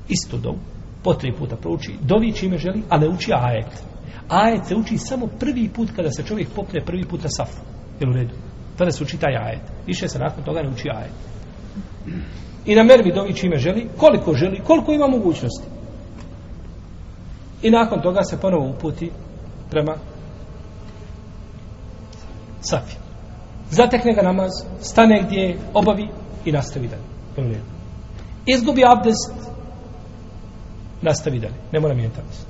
Isto 0.07 0.37
dovu 0.37 0.59
po 1.03 1.13
tri 1.13 1.35
puta 1.35 1.55
prouči. 1.55 1.95
Dovi 2.01 2.33
čime 2.33 2.57
želi, 2.57 2.83
a 2.89 2.97
ne 2.97 3.07
uči 3.09 3.31
ajet. 3.33 3.83
Ajet 4.29 4.65
se 4.65 4.75
uči 4.75 4.97
samo 4.97 5.27
prvi 5.27 5.69
put 5.69 5.89
kada 5.95 6.11
se 6.11 6.23
čovjek 6.23 6.49
popne 6.55 6.85
prvi 6.85 7.05
put 7.05 7.23
na 7.23 7.29
safu. 7.29 7.76
Jel 7.99 8.09
u 8.09 8.13
redu? 8.13 8.33
Tada 8.77 8.91
se 8.91 9.03
uči 9.03 9.17
taj 9.17 9.35
ajet. 9.35 9.61
Više 9.87 10.07
se 10.07 10.19
nakon 10.19 10.43
toga 10.43 10.61
ne 10.61 10.69
uči 10.69 10.89
ajet. 10.89 11.13
I 12.65 12.75
na 12.75 12.83
mervi 12.83 13.13
dovi 13.13 13.33
čime 13.33 13.57
želi, 13.57 13.89
koliko 13.97 14.33
želi, 14.33 14.61
koliko 14.63 14.91
ima 14.91 15.07
mogućnosti. 15.07 15.67
I 17.61 17.71
nakon 17.71 18.01
toga 18.01 18.23
se 18.23 18.41
ponovo 18.41 18.69
uputi 18.69 19.11
prema 19.69 19.95
Safi. 22.61 22.95
Zatekne 23.69 24.13
ga 24.13 24.21
namaz, 24.21 24.51
stane 24.81 25.23
gdje 25.25 25.39
je, 25.39 25.57
obavi 25.73 26.09
i 26.45 26.51
nastavi 26.51 26.87
dalje. 26.87 27.61
Izgubi 28.45 28.83
abdest, 28.85 29.33
nastavi 31.01 31.39
dalje. 31.39 31.55
Ne 31.71 31.79
mora 31.79 31.93
mijenjati 31.93 32.19
abdest. 32.19 32.47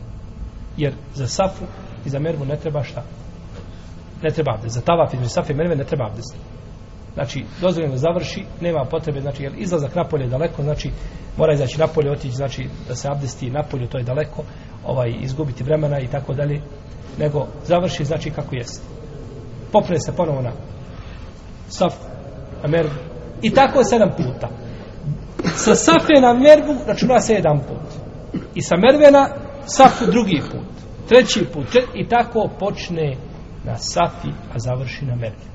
Jer 0.77 0.93
za 1.13 1.27
safu 1.27 1.65
i 2.05 2.09
za 2.09 2.19
mervu 2.19 2.45
ne 2.45 2.55
treba 2.55 2.83
šta? 2.83 3.03
Ne 4.23 4.29
treba 4.29 4.53
abdest. 4.53 4.75
Za 4.75 4.81
tavaf 4.81 5.13
između 5.13 5.29
safe 5.29 5.53
i 5.53 5.55
merve 5.55 5.75
ne 5.75 5.83
treba 5.83 6.05
abdest. 6.05 6.35
Znači, 7.13 7.45
dozvoljeno 7.61 7.93
da 7.93 7.99
završi, 7.99 8.43
nema 8.61 8.85
potrebe, 8.85 9.21
znači, 9.21 9.43
jer 9.43 9.53
izlazak 9.57 9.95
napolje 9.95 10.23
je 10.23 10.29
daleko, 10.29 10.63
znači, 10.63 10.91
mora 11.37 11.53
izaći 11.53 11.79
napolje, 11.79 12.11
otići, 12.11 12.35
znači, 12.35 12.67
da 12.87 12.95
se 12.95 13.07
abdesti 13.11 13.49
napolje, 13.49 13.87
to 13.89 13.97
je 13.97 14.03
daleko, 14.03 14.43
ovaj, 14.85 15.13
izgubiti 15.21 15.63
vremena 15.63 15.99
i 15.99 16.07
tako 16.07 16.33
dalje, 16.33 16.61
nego 17.19 17.47
završi, 17.63 18.05
znači, 18.05 18.31
kako 18.31 18.55
jest. 18.55 18.83
Popne 19.71 19.99
se 19.99 20.15
ponovo 20.15 20.41
na 20.41 20.51
saf, 21.69 21.93
na 22.63 22.67
mervu, 22.69 22.91
i 23.41 23.53
tako 23.53 23.83
sedam 23.83 24.09
puta. 24.17 24.49
Sa 25.55 25.75
safe 25.75 26.21
na 26.21 26.33
mervu 26.33 26.75
računa 26.87 27.19
se 27.19 27.33
jedan 27.33 27.59
put. 27.59 27.87
I 28.55 28.61
sa 28.61 28.75
mervena 28.77 29.29
safu 29.65 30.05
drugi 30.05 30.41
put. 30.51 30.77
Treći 31.09 31.45
put. 31.53 31.75
I 31.95 32.07
tako 32.07 32.49
počne 32.59 33.15
na 33.67 33.77
safi, 33.77 34.29
a 34.53 34.59
završi 34.59 35.05
na 35.05 35.15
mervi. 35.15 35.47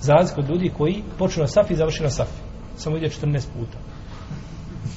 Za 0.00 0.14
od 0.36 0.48
ljudi 0.48 0.72
koji 0.76 1.02
počnu 1.18 1.42
na 1.42 1.48
safi 1.48 1.72
i 1.72 1.76
završi 1.76 2.02
na 2.02 2.10
safi. 2.10 2.40
Samo 2.76 2.96
ide 2.96 3.08
14 3.08 3.46
puta. 3.58 3.78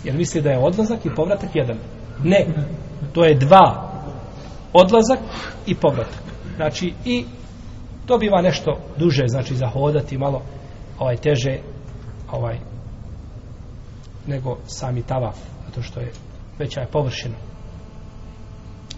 Jer 0.04 0.16
misli 0.16 0.42
da 0.42 0.50
je 0.50 0.60
odlazak 0.60 1.06
i 1.06 1.16
povratak 1.16 1.50
jedan. 1.54 1.78
Ne. 2.24 2.46
To 3.14 3.26
je 3.26 3.36
dva. 3.36 3.92
Odlazak 4.74 5.20
i 5.66 5.76
povratak. 5.76 6.24
Znači 6.56 6.94
i 7.06 7.26
to 8.06 8.18
biva 8.18 8.42
nešto 8.42 8.80
duže, 8.98 9.24
znači 9.28 9.56
za 9.56 9.68
hodati 9.68 10.18
malo 10.18 10.42
ovaj 11.00 11.16
teže 11.16 11.58
ovaj 12.32 12.60
nego 14.28 14.58
sami 14.66 15.02
tavaf, 15.02 15.38
zato 15.66 15.82
što 15.82 16.00
je 16.00 16.12
veća 16.60 16.82
je 16.82 16.88
površina. 16.88 17.36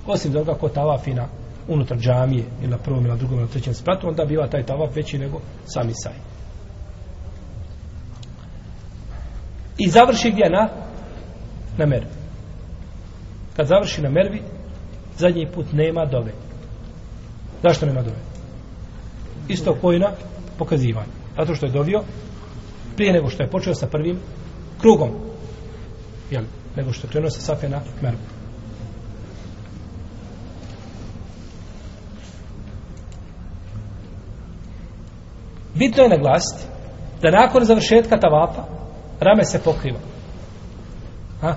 Osim 0.07 0.33
toga, 0.33 0.53
ko 0.53 0.69
tavafi 0.69 1.13
na 1.13 1.27
unutar 1.73 1.97
džamije, 1.97 2.43
ili 2.61 2.71
na 2.71 2.77
prvom, 2.77 2.99
ili 2.99 3.09
na 3.09 3.15
drugom, 3.15 3.37
ili 3.37 3.45
na 3.45 3.51
trećem 3.51 3.73
spratu, 3.73 4.07
onda 4.07 4.25
biva 4.25 4.47
taj 4.47 4.65
tavaf 4.65 4.95
veći 4.95 5.17
nego 5.17 5.41
sami 5.65 5.91
saj. 5.93 6.13
I 9.77 9.89
završi 9.89 10.31
gdje 10.31 10.49
na? 10.49 10.69
Na 11.77 11.85
mervi. 11.85 12.09
Kad 13.55 13.67
završi 13.67 14.01
na 14.01 14.09
mervi, 14.09 14.41
zadnji 15.17 15.47
put 15.53 15.65
nema 15.73 16.05
dove. 16.05 16.31
Zašto 17.63 17.85
nema 17.85 18.01
dove? 18.01 18.17
Isto 19.47 19.77
koji 19.81 19.99
na 19.99 20.11
pokazivanje. 20.57 21.11
Zato 21.37 21.55
što 21.55 21.65
je 21.65 21.71
dovio 21.71 22.03
prije 22.95 23.13
nego 23.13 23.29
što 23.29 23.43
je 23.43 23.49
počeo 23.49 23.75
sa 23.75 23.87
prvim 23.87 24.19
krugom. 24.81 25.09
Jel? 26.31 26.43
Nego 26.75 26.93
što 26.93 27.07
je 27.07 27.11
krenuo 27.11 27.29
sa 27.29 27.41
safe 27.41 27.69
na 27.69 27.81
mervu. 28.01 28.19
Bitno 35.75 36.03
je 36.03 36.09
naglasiti 36.09 36.67
da 37.21 37.31
nakon 37.31 37.63
završetka 37.63 38.19
tavafa 38.19 38.63
rame 39.19 39.43
se 39.43 39.63
pokriva. 39.63 39.99
Ha? 41.41 41.55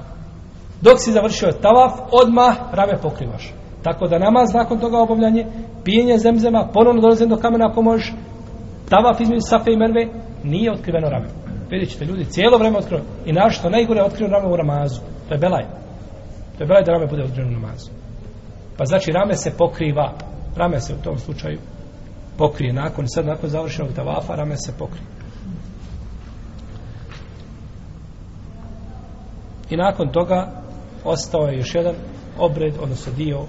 Dok 0.80 0.94
si 0.98 1.12
završio 1.12 1.52
tavaf, 1.52 1.92
odmah 2.22 2.56
rame 2.72 2.96
pokrivaš. 3.02 3.52
Tako 3.82 4.06
da 4.06 4.18
namaz 4.18 4.54
nakon 4.54 4.78
toga 4.78 4.98
obavljanje, 4.98 5.46
pijenje 5.84 6.18
zemzema, 6.18 6.68
ponovno 6.72 7.00
dolazim 7.00 7.28
do 7.28 7.36
kamena 7.36 7.66
ako 7.70 7.82
možeš, 7.82 8.12
tavaf 8.90 9.20
između 9.20 9.40
safe 9.40 9.72
i 9.72 9.76
merve, 9.76 10.08
nije 10.42 10.72
otkriveno 10.72 11.08
rame. 11.08 11.28
Vidjet 11.70 11.90
ćete 11.90 12.04
ljudi, 12.04 12.24
cijelo 12.24 12.58
vreme 12.58 12.78
otkriveno. 12.78 13.08
I 13.26 13.32
našto 13.32 13.70
najgore 13.70 14.00
je 14.00 14.04
otkriveno 14.04 14.36
rame 14.36 14.52
u 14.52 14.56
ramazu. 14.56 15.00
To 15.28 15.34
je 15.34 15.38
belaj. 15.38 15.64
To 16.56 16.62
je 16.62 16.66
belaj 16.66 16.84
da 16.84 16.92
rame 16.92 17.06
bude 17.06 17.22
otkriveno 17.22 17.58
u 17.58 17.60
namazu. 17.60 17.90
Pa 18.78 18.84
znači 18.84 19.12
rame 19.12 19.34
se 19.34 19.56
pokriva. 19.58 20.12
Rame 20.56 20.80
se 20.80 20.94
u 20.94 21.02
tom 21.04 21.18
slučaju 21.18 21.58
pokrije. 22.38 22.72
Nakon, 22.72 23.08
sad 23.08 23.26
nakon 23.26 23.50
završenog 23.50 23.92
tavafa, 23.92 24.34
rame 24.34 24.56
se 24.56 24.72
pokrije. 24.78 25.06
I 29.70 29.76
nakon 29.76 30.12
toga 30.12 30.62
ostao 31.04 31.46
je 31.46 31.56
još 31.56 31.74
jedan 31.74 31.94
obred, 32.38 32.74
odnosno 32.80 33.12
dio, 33.12 33.46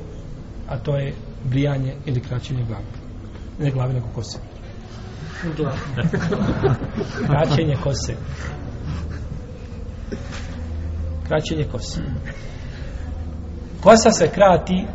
a 0.70 0.78
to 0.78 0.96
je 0.96 1.14
brijanje 1.44 1.96
ili 2.06 2.22
kraćenje 2.22 2.64
glave. 2.68 2.86
Ne 3.60 3.72
glave, 3.72 3.94
nego 3.94 4.08
kose. 4.16 4.40
Kraćenje 7.28 7.76
kose. 7.84 8.16
Kraćenje 11.28 11.64
kose. 11.72 12.02
Kosa 13.82 14.12
se 14.12 14.28
krati, 14.28 14.88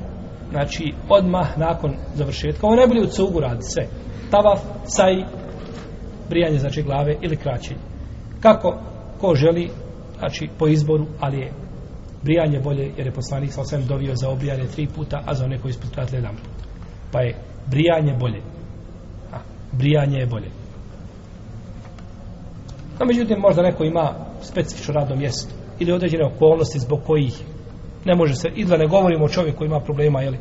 znači, 0.51 0.93
odmah 1.09 1.59
nakon 1.59 1.95
završetka. 2.15 2.67
Ovo 2.67 2.77
najbolje 2.77 3.03
u 3.03 3.07
cugu 3.07 3.41
radi 3.41 3.63
sve. 3.63 3.87
Tavaf, 4.31 4.61
saj, 4.85 5.25
brijanje, 6.29 6.59
znači, 6.59 6.83
glave 6.83 7.17
ili 7.23 7.37
kraćenje. 7.37 7.81
Kako 8.41 8.79
ko 9.21 9.35
želi, 9.35 9.71
znači, 10.19 10.49
po 10.59 10.69
izboru, 10.69 11.07
ali 11.21 11.39
je 11.39 11.53
brijanje 12.23 12.61
bolje, 12.61 12.93
jer 12.97 13.07
je 13.07 13.13
poslanik 13.13 13.53
sa 13.53 13.61
osvijem 13.61 13.87
dovio 13.87 14.15
za 14.15 14.29
obrijanje 14.29 14.67
tri 14.67 14.89
puta, 14.97 15.23
a 15.27 15.35
za 15.35 15.45
one 15.45 15.59
koji 15.59 15.71
ispod 15.71 16.13
jedan 16.13 16.37
put. 16.37 16.65
Pa 17.13 17.21
je 17.21 17.35
brijanje 17.67 18.17
bolje. 18.21 18.43
A, 19.33 19.39
brijanje 19.73 20.19
je 20.19 20.27
bolje. 20.27 20.51
No, 23.01 23.07
međutim, 23.07 23.39
možda 23.39 23.63
neko 23.63 23.85
ima 23.85 24.15
specifično 24.43 24.95
radno 24.95 25.17
mjesto 25.17 25.55
ili 25.79 25.93
određene 25.93 26.25
okolnosti 26.25 26.79
zbog 26.79 27.01
kojih 27.07 27.43
ne 28.05 28.15
može 28.15 28.35
se, 28.35 28.49
i 28.55 28.65
da 28.65 28.77
ne 28.77 28.87
govorimo 28.87 29.25
o 29.25 29.29
čovjeku 29.29 29.59
koji 29.59 29.67
ima 29.67 29.81
problema 29.81 30.23
jeli, 30.23 30.37
e, 30.37 30.41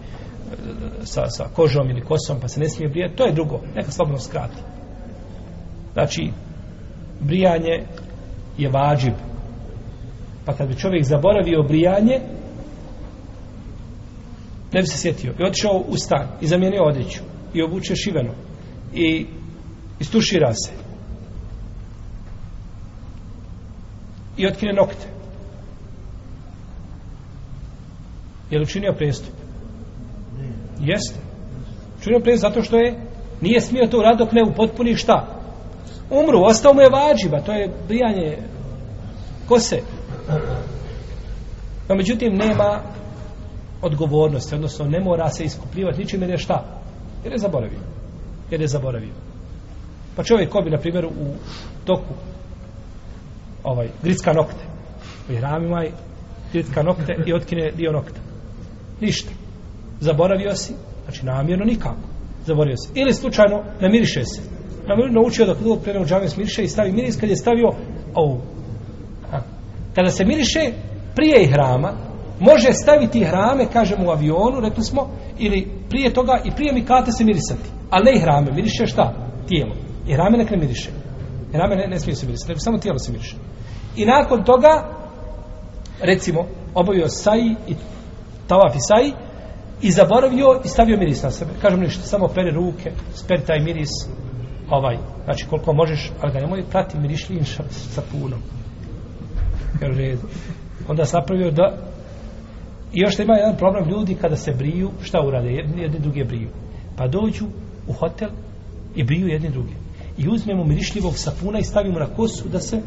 sa, 1.03 1.29
sa 1.29 1.43
kožom 1.55 1.89
ili 1.89 2.01
kosom, 2.01 2.39
pa 2.41 2.47
se 2.47 2.59
ne 2.59 2.69
smije 2.69 2.89
brijati, 2.89 3.15
to 3.15 3.25
je 3.25 3.33
drugo, 3.33 3.61
neka 3.75 3.91
slobodno 3.91 4.19
skrati. 4.19 4.61
Znači, 5.93 6.31
brijanje 7.19 7.83
je 8.57 8.69
vađib. 8.69 9.13
Pa 10.45 10.53
kad 10.53 10.67
bi 10.67 10.79
čovjek 10.79 11.03
zaboravio 11.03 11.63
brijanje, 11.63 12.19
ne 14.73 14.81
bi 14.81 14.87
se 14.87 14.97
sjetio. 14.97 15.33
I 15.39 15.43
otišao 15.43 15.83
u 15.87 15.97
stan 15.97 16.27
i 16.41 16.47
zamijenio 16.47 16.83
odjeću 16.83 17.21
i 17.53 17.63
obuče 17.63 17.95
šiveno 17.95 18.33
i 18.93 19.25
istušira 19.99 20.53
se 20.53 20.71
i 24.37 24.47
otkine 24.47 24.73
nokte. 24.73 25.18
Je 28.49 28.57
li 28.57 28.63
učinio 28.63 28.93
prestup? 28.97 29.33
Jeste. 30.79 31.19
Učinio 31.99 32.19
prestup 32.19 32.41
zato 32.41 32.63
što 32.63 32.77
je 32.77 33.09
nije 33.41 33.61
smio 33.61 33.87
to 33.87 33.97
uraditi 33.97 34.23
dok 34.23 34.31
ne 34.31 34.43
upotpuni 34.51 34.95
šta? 34.95 35.39
Umru, 36.09 36.41
ostao 36.43 36.73
mu 36.73 36.81
je 36.81 36.89
vađiba, 36.89 37.41
to 37.41 37.51
je 37.53 37.73
brijanje 37.87 38.37
kose. 39.47 39.81
No, 41.89 41.95
međutim, 41.95 42.33
nema 42.33 42.81
odgovornosti, 43.81 44.55
odnosno 44.55 44.85
ne 44.85 44.99
mora 44.99 45.29
se 45.29 45.43
iskupljivati 45.43 45.99
ničim 45.99 46.21
jer 46.21 46.31
je 46.31 46.37
šta? 46.37 46.63
Jer 47.23 47.33
je 47.33 47.39
zaboravio. 47.39 47.79
Jer 48.51 48.61
je 48.61 48.67
zaboravio. 48.67 49.13
Pa 50.15 50.23
čovjek 50.23 50.49
ko 50.49 50.61
bi, 50.61 50.69
na 50.69 50.77
primjer, 50.77 51.05
u 51.05 51.35
toku 51.85 52.13
ovaj, 53.63 53.89
gricka 54.03 54.33
nokte. 54.33 54.63
U 55.29 55.37
hramima 55.37 55.85
i 55.85 55.91
gricka 56.51 56.83
nokte 56.83 57.15
i 57.25 57.33
otkine 57.33 57.71
dio 57.71 57.91
nokta. 57.91 58.19
Ništa. 59.01 59.31
Zaboravio 59.99 60.55
si, 60.55 60.73
znači 61.03 61.25
namjerno 61.25 61.65
nikako. 61.65 62.07
Zaboravio 62.45 62.77
si. 62.77 62.99
Ili 62.99 63.13
slučajno 63.13 63.63
namiriše 63.81 64.25
se. 64.25 64.41
Namjerno 64.87 65.21
naučio 65.21 65.45
da 65.45 65.55
kod 65.55 65.83
prene 65.83 65.99
u 65.99 66.05
džame 66.05 66.27
smiriše 66.27 66.63
i 66.63 66.67
stavi 66.67 66.91
miris 66.91 67.19
kad 67.19 67.29
je 67.29 67.35
stavio 67.35 67.69
ovu. 68.15 68.41
Ha. 69.31 69.41
Kada 69.95 70.09
se 70.09 70.25
miriše 70.25 70.71
prije 71.15 71.47
hrama, 71.47 71.93
može 72.39 72.73
staviti 72.73 73.23
hrame, 73.23 73.65
kažemo 73.73 74.07
u 74.07 74.11
avionu, 74.11 74.59
rekli 74.59 74.83
smo, 74.83 75.09
ili 75.39 75.67
prije 75.89 76.13
toga 76.13 76.41
i 76.45 76.51
prije 76.51 76.73
mikate 76.73 77.11
se 77.11 77.23
mirisati. 77.23 77.69
Ali 77.89 78.05
ne 78.05 78.11
i 78.15 78.19
hrame, 78.19 78.51
miriše 78.51 78.85
šta? 78.85 79.13
Tijelo. 79.47 79.75
I 80.07 80.13
hrame 80.13 80.37
nek 80.37 80.49
ne 80.49 80.57
miriše. 80.57 80.89
I 81.53 81.57
hrame 81.57 81.75
ne, 81.75 81.87
ne 81.87 81.99
smije 81.99 82.15
se 82.15 82.25
mirisati, 82.25 82.49
nego 82.51 82.59
samo 82.59 82.77
tijelo 82.77 82.99
se 82.99 83.11
miriše. 83.11 83.35
I 83.95 84.05
nakon 84.05 84.43
toga, 84.43 84.89
recimo, 86.01 86.45
obavio 86.75 87.07
saji 87.07 87.55
i 87.67 87.75
tavaf 88.49 88.75
i 88.75 88.79
saji 88.79 89.13
i 89.81 89.91
zaboravio 89.91 90.61
i 90.65 90.67
stavio 90.67 90.97
miris 90.97 91.23
na 91.23 91.31
sebe. 91.31 91.51
Kažem 91.61 91.79
ništa, 91.79 92.03
samo 92.03 92.27
pere 92.27 92.51
ruke, 92.51 92.91
speri 93.13 93.45
taj 93.45 93.59
miris, 93.59 93.89
ovaj, 94.69 94.97
znači 95.23 95.45
koliko 95.49 95.73
možeš, 95.73 96.11
ali 96.21 96.33
ga 96.33 96.39
nemoj 96.39 96.63
prati 96.71 96.97
mirišljin 96.97 97.45
sa 97.71 98.01
punom. 98.11 98.39
Kaže. 99.79 100.15
Onda 100.87 101.05
se 101.05 101.17
napravio 101.17 101.51
da 101.51 101.77
i 102.93 102.99
još 102.99 103.19
ima 103.19 103.33
jedan 103.33 103.57
problem 103.57 103.89
ljudi 103.89 104.15
kada 104.15 104.35
se 104.35 104.51
briju, 104.51 104.91
šta 105.01 105.21
urade? 105.27 105.49
Jedni, 105.49 105.81
jedni 105.81 105.99
druge 105.99 106.23
briju. 106.23 106.49
Pa 106.97 107.07
dođu 107.07 107.45
u 107.87 107.93
hotel 107.93 108.29
i 108.95 109.03
briju 109.03 109.27
jedni 109.27 109.49
druge. 109.49 109.73
I 110.17 110.29
uzmemo 110.29 110.63
mirišljivog 110.63 111.17
sapuna 111.17 111.59
i 111.59 111.63
stavimo 111.63 111.99
na 111.99 112.05
kosu 112.05 112.49
da 112.49 112.59
se 112.59 112.81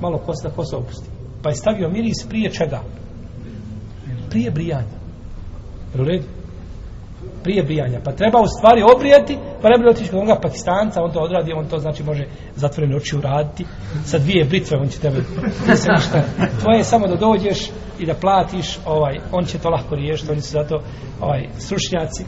malo 0.00 0.18
kosa, 0.18 0.50
kosa 0.50 0.76
opusti. 0.76 1.08
Pa 1.42 1.48
je 1.48 1.56
stavio 1.56 1.88
miris 1.88 2.26
prije 2.28 2.50
čega? 2.50 2.80
Prije 4.34 4.50
brijanja. 4.50 4.96
Jel 5.94 6.02
u 6.02 6.04
redu? 6.04 6.24
Prije 7.42 7.62
brijanja. 7.62 8.00
Pa 8.04 8.12
treba 8.12 8.40
u 8.40 8.46
stvari 8.46 8.82
obrijeti, 8.96 9.38
pa 9.62 9.68
ne 9.68 9.78
bi 9.78 9.88
otići 9.88 10.10
kod 10.10 10.18
onoga 10.18 10.40
pakistanca, 10.40 11.02
on 11.02 11.12
to 11.12 11.20
odradi, 11.20 11.52
on 11.52 11.66
to 11.66 11.78
znači 11.78 12.02
može 12.02 12.24
zatvorene 12.56 12.96
oči 12.96 13.16
uraditi. 13.16 13.64
Sa 14.04 14.18
dvije 14.18 14.44
britve 14.44 14.78
on 14.78 14.88
će 14.88 14.98
tebe... 14.98 15.16
Se 15.76 15.88
ništa. 15.92 16.22
Tvoje 16.60 16.78
je 16.78 16.84
samo 16.84 17.06
da 17.06 17.16
dođeš 17.16 17.70
i 17.98 18.06
da 18.06 18.14
platiš, 18.14 18.78
ovaj, 18.86 19.20
on 19.32 19.44
će 19.44 19.58
to 19.58 19.70
lahko 19.70 19.94
riješiti, 19.94 20.32
oni 20.32 20.40
su 20.40 20.50
zato 20.50 20.82
ovaj, 21.20 21.48
stručnjaci. 21.58 22.24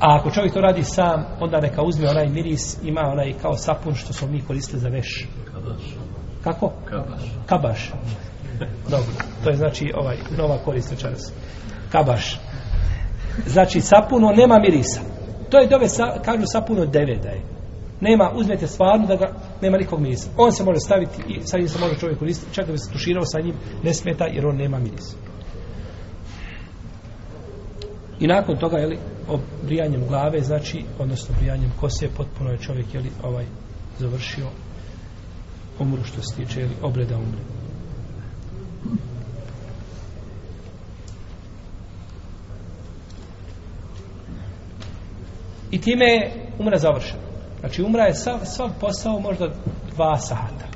A 0.00 0.16
ako 0.18 0.30
čovjek 0.30 0.54
to 0.54 0.60
radi 0.60 0.84
sam, 0.84 1.24
onda 1.40 1.60
neka 1.60 1.82
uzme 1.82 2.10
onaj 2.10 2.28
miris, 2.28 2.78
ima 2.84 3.00
onaj 3.00 3.32
kao 3.42 3.56
sapun 3.56 3.94
što 3.94 4.12
smo 4.12 4.28
mi 4.28 4.40
koristili 4.40 4.80
za 4.80 4.88
veš. 4.88 5.28
Kako? 6.44 6.72
Kabaš. 6.84 7.22
Kabaš. 7.46 7.92
Dobro, 8.90 9.12
to 9.44 9.50
je 9.50 9.56
znači 9.56 9.92
ovaj 9.94 10.16
nova 10.38 10.58
korist 10.64 10.90
večeras. 10.90 11.32
Kabaš. 11.92 12.40
Znači 13.46 13.80
sapuno 13.80 14.32
nema 14.36 14.58
mirisa. 14.58 15.00
To 15.50 15.58
je 15.58 15.68
dove, 15.68 15.88
sa, 15.88 16.04
kažu 16.24 16.42
sapuno 16.46 16.86
deve 16.86 17.16
da 17.16 17.28
je. 17.28 17.42
Nema, 18.00 18.32
uzmete 18.34 18.66
stvarno 18.66 19.06
da 19.06 19.16
ga, 19.16 19.32
nema 19.60 19.78
nikog 19.78 20.00
mirisa. 20.00 20.30
On 20.36 20.52
se 20.52 20.64
može 20.64 20.80
staviti 20.80 21.22
i 21.28 21.40
sa 21.40 21.58
njim 21.58 21.68
se 21.68 21.78
može 21.78 21.98
čovjek 21.98 22.18
koristiti, 22.18 22.54
čak 22.54 22.66
da 22.66 22.72
bi 22.72 22.78
se 22.78 22.92
tuširao 22.92 23.24
sa 23.24 23.40
njim, 23.40 23.54
ne 23.82 23.94
smeta 23.94 24.24
jer 24.24 24.46
on 24.46 24.56
nema 24.56 24.78
mirisa. 24.78 25.16
I 28.20 28.26
nakon 28.26 28.56
toga, 28.56 28.76
jeli, 28.78 28.98
obrijanjem 29.28 30.06
glave, 30.08 30.40
znači, 30.40 30.84
odnosno 30.98 31.34
brijanjem 31.38 31.72
kose, 31.80 32.08
potpuno 32.16 32.50
je 32.50 32.58
čovjek, 32.58 32.94
jeli, 32.94 33.10
ovaj, 33.22 33.46
završio 33.98 34.46
umru 35.78 36.04
što 36.04 36.22
se 36.22 36.36
tiče, 36.36 36.60
jeli, 36.60 36.74
obreda 36.82 37.16
umre. 37.16 37.51
I 45.70 45.80
time 45.80 46.04
je 46.04 46.32
umra 46.58 46.78
završena. 46.78 47.22
Znači, 47.60 47.82
umra 47.82 48.04
je 48.04 48.14
sav, 48.14 48.38
sav 48.44 48.70
posao 48.80 49.20
možda 49.20 49.48
dva 49.94 50.18
sata. 50.18 50.66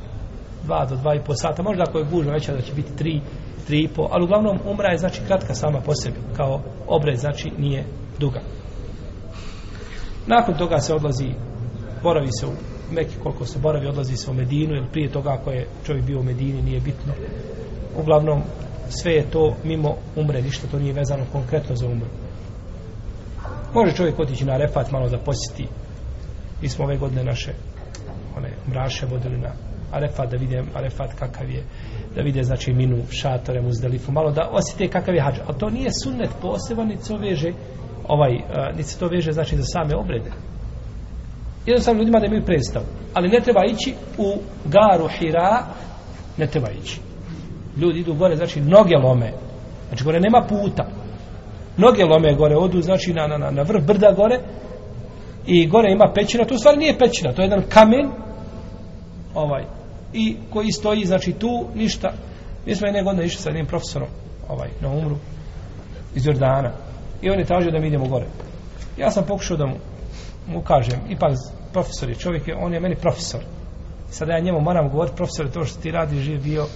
Dva 0.65 0.87
do 0.87 0.97
dva 0.97 1.15
i 1.15 1.25
po 1.25 1.35
sata. 1.35 1.63
Možda 1.63 1.85
ako 1.89 1.99
je 1.99 2.05
gužno 2.05 2.33
veća 2.33 2.53
da 2.53 2.61
će 2.61 2.73
biti 2.75 2.97
tri, 2.97 3.21
tri 3.67 3.83
i 3.83 3.89
po. 3.89 4.09
Ali 4.11 4.25
uglavnom 4.25 4.59
umra 4.65 4.91
je 4.91 4.99
znači 4.99 5.21
kratka 5.27 5.55
sama 5.55 5.81
po 5.81 5.95
sebi. 5.95 6.17
Kao 6.37 6.61
obred 6.87 7.17
znači 7.17 7.51
nije 7.59 7.85
duga. 8.19 8.41
Nakon 10.27 10.55
toga 10.59 10.79
se 10.79 10.95
odlazi, 10.95 11.31
boravi 12.03 12.29
se 12.41 12.47
u 12.47 12.51
neki 12.95 13.19
koliko 13.23 13.45
se 13.45 13.59
boravi, 13.59 13.87
odlazi 13.87 14.17
se 14.17 14.31
u 14.31 14.35
Medinu, 14.35 14.75
jer 14.75 14.91
prije 14.93 15.13
toga 15.13 15.31
ako 15.31 15.51
je 15.51 15.69
čovjek 15.87 16.05
bio 16.05 16.21
u 16.21 16.23
Medini 16.23 16.63
nije 16.63 16.81
bitno. 16.81 17.13
Uglavnom, 17.99 18.43
sve 18.89 19.13
je 19.13 19.31
to 19.31 19.55
mimo 19.65 19.95
umre, 20.17 20.43
ništa 20.43 20.67
to 20.69 20.79
nije 20.79 20.93
vezano 20.93 21.25
konkretno 21.33 21.77
za 21.77 21.87
umru. 21.87 22.07
Može 23.75 23.97
čovjek 23.97 24.19
otići 24.19 24.45
na 24.45 24.57
refat 24.57 24.91
malo 24.91 25.09
da 25.09 25.19
posjeti. 25.19 25.69
Mi 26.63 26.69
smo 26.69 26.85
ove 26.85 26.97
godine 26.97 27.25
naše 27.25 27.53
one 28.37 28.51
mraše 28.69 29.07
vodili 29.07 29.39
na 29.39 29.51
Arefat 29.93 30.31
da 30.31 30.37
vide 30.37 30.63
Arefat 30.75 31.15
kakav 31.19 31.51
je 31.51 31.63
da 32.15 32.23
vide 32.23 32.43
znači 32.43 32.73
minu 32.73 33.03
šatore 33.11 33.63
muzdelifu 33.63 34.13
malo 34.13 34.31
da 34.31 34.49
osjete 34.53 34.89
kakav 34.89 35.15
je 35.15 35.23
hađ 35.23 35.35
a 35.47 35.53
to 35.53 35.71
nije 35.71 35.91
sunnet 36.03 36.31
poseban 36.43 36.89
niti 36.89 37.03
se 37.03 37.09
to 37.09 37.19
veže 37.19 37.53
ovaj, 38.09 38.35
uh, 38.35 38.77
niti 38.77 38.89
se 38.89 38.99
to 38.99 39.09
veže 39.09 39.33
znači 39.33 39.57
za 39.57 39.63
same 39.63 39.97
obrede 39.97 40.31
jednostavno 41.67 42.01
ljudima 42.01 42.19
da 42.19 42.27
imaju 42.27 42.45
predstavu 42.45 42.85
ali 43.15 43.29
ne 43.29 43.41
treba 43.41 43.61
ići 43.65 43.95
u 44.19 44.39
garu 44.65 45.09
Hira 45.09 45.67
ne 46.37 46.47
treba 46.47 46.69
ići 46.71 47.01
ljudi 47.77 48.01
idu 48.01 48.15
gore 48.15 48.37
znači 48.37 48.61
noge 48.61 48.97
lome. 48.97 49.33
Znači 49.89 50.05
gore 50.05 50.21
nema 50.21 50.47
puta. 50.49 50.87
Noge 51.77 52.05
lome 52.05 52.35
gore 52.35 52.57
odu 52.57 52.83
znači 52.83 53.13
na, 53.13 53.27
na, 53.27 53.39
na, 53.39 53.51
na 53.51 53.63
vrh 53.63 53.85
brda 53.87 54.13
gore 54.13 54.41
i 55.47 55.67
gore 55.67 55.93
ima 55.93 56.13
pećina. 56.15 56.45
To 56.45 56.55
u 56.55 56.59
stvari 56.59 56.79
nije 56.79 56.99
pećina 56.99 57.33
to 57.33 57.43
je 57.43 57.47
jedan 57.47 57.63
kamen 57.69 58.11
ovaj 59.35 59.65
i 60.13 60.37
koji 60.53 60.73
stoji 60.73 61.05
znači 61.05 61.33
tu 61.33 61.67
ništa. 61.75 62.13
Mi 62.67 62.75
smo 62.75 62.87
jedne 62.87 63.03
godine 63.03 63.27
išli 63.27 63.43
sa 63.43 63.49
jednim 63.49 63.67
profesorom 63.67 64.09
ovaj 64.49 64.69
na 64.81 64.89
umru 64.89 65.17
iz 66.15 66.27
Jordana. 66.27 66.73
I 67.23 67.31
on 67.31 67.39
je 67.39 67.45
tražio 67.45 67.71
da 67.71 67.79
mi 67.79 67.89
idemo 67.89 68.09
gore. 68.09 68.27
Ja 68.99 69.11
sam 69.11 69.25
pokušao 69.27 69.57
da 69.57 69.67
mu, 69.67 69.77
mu 70.49 70.63
kažem 70.63 71.01
ipak 71.09 71.33
profesor 71.73 72.09
je 72.09 72.15
čovjek 72.15 72.49
je, 72.49 72.57
on 72.57 72.75
je 72.75 72.81
meni 72.81 72.97
profesor. 72.97 73.41
Sada 74.11 74.33
ja 74.33 74.41
njemu 74.41 74.61
moram 74.61 74.89
govoriti 74.89 75.17
profesor 75.17 75.51
to 75.51 75.65
što 75.65 75.81
ti 75.81 75.91
radi 75.91 76.21
živ 76.21 76.43
bio 76.43 76.67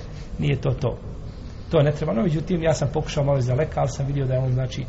nije 0.41 0.61
to 0.61 0.70
to 0.70 0.99
to 1.70 1.82
ne 1.82 1.93
treba 1.93 2.12
no 2.12 2.22
međutim 2.22 2.62
ja 2.62 2.74
sam 2.74 2.88
pokušao 2.95 3.24
malo 3.24 3.41
za 3.41 3.55
leka 3.55 3.80
ali 3.80 3.88
sam 3.88 4.07
vidio 4.07 4.26
da 4.26 4.34
je 4.34 4.41
on 4.41 4.53
znači 4.53 4.84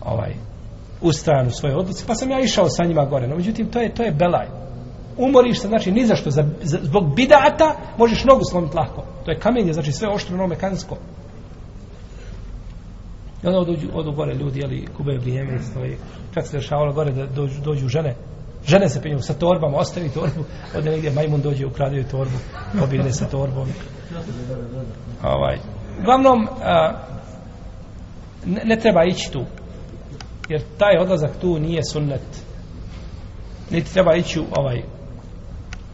ovaj 0.00 0.34
ustrajan 1.00 1.46
u 1.46 1.50
svoje 1.50 1.76
odluci 1.76 2.04
pa 2.06 2.14
sam 2.14 2.30
ja 2.30 2.40
išao 2.40 2.68
sa 2.68 2.84
njima 2.84 3.04
gore 3.04 3.28
no 3.28 3.36
međutim 3.36 3.70
to 3.70 3.80
je 3.80 3.94
to 3.94 4.02
je 4.02 4.12
belaj 4.12 4.64
umoriš 5.18 5.60
se, 5.60 5.68
znači 5.68 5.92
ni 5.92 6.06
zašto, 6.06 6.30
za, 6.30 6.44
za, 6.62 6.78
zbog 6.82 7.14
bidata 7.14 7.76
možeš 7.98 8.24
nogu 8.24 8.40
slomiti 8.50 8.76
lako. 8.76 9.04
To 9.24 9.30
je 9.30 9.38
kamenje, 9.38 9.72
znači 9.72 9.92
sve 9.92 10.08
oštro, 10.08 10.36
no 10.36 10.46
mekansko. 10.46 10.96
I 13.42 13.46
onda 13.46 13.58
odu, 13.58 13.76
odu 13.94 14.12
gore 14.12 14.34
ljudi, 14.34 14.60
jeli, 14.60 14.86
kube 14.96 15.18
vrijeme, 15.18 15.58
stoji. 15.62 15.96
Čak 16.34 16.46
se 16.46 16.56
dešavalo 16.56 16.92
gore 16.92 17.12
da 17.12 17.26
dođu, 17.26 17.60
dođu 17.60 17.88
žene, 17.88 18.14
žene 18.66 18.88
se 18.88 19.02
penju 19.02 19.20
sa 19.20 19.34
torbama, 19.34 19.78
ostavi 19.78 20.08
torbu, 20.08 20.44
ovdje 20.76 20.92
negdje 20.92 21.10
majmun 21.10 21.40
dođe, 21.40 21.66
ukradaju 21.66 22.04
torbu, 22.04 22.36
pobjegne 22.80 23.12
sa 23.12 23.26
torbom. 23.26 23.68
Ovaj. 25.22 25.58
Uglavnom, 26.00 26.48
a, 26.62 26.92
ne, 28.46 28.62
ne 28.64 28.76
treba 28.76 29.04
ići 29.04 29.32
tu, 29.32 29.44
jer 30.48 30.62
taj 30.78 30.98
odlazak 30.98 31.30
tu 31.40 31.58
nije 31.58 31.84
sunnet. 31.84 32.44
Niti 33.70 33.92
treba 33.92 34.16
ići 34.16 34.40
u 34.40 34.44
ovaj 34.56 34.82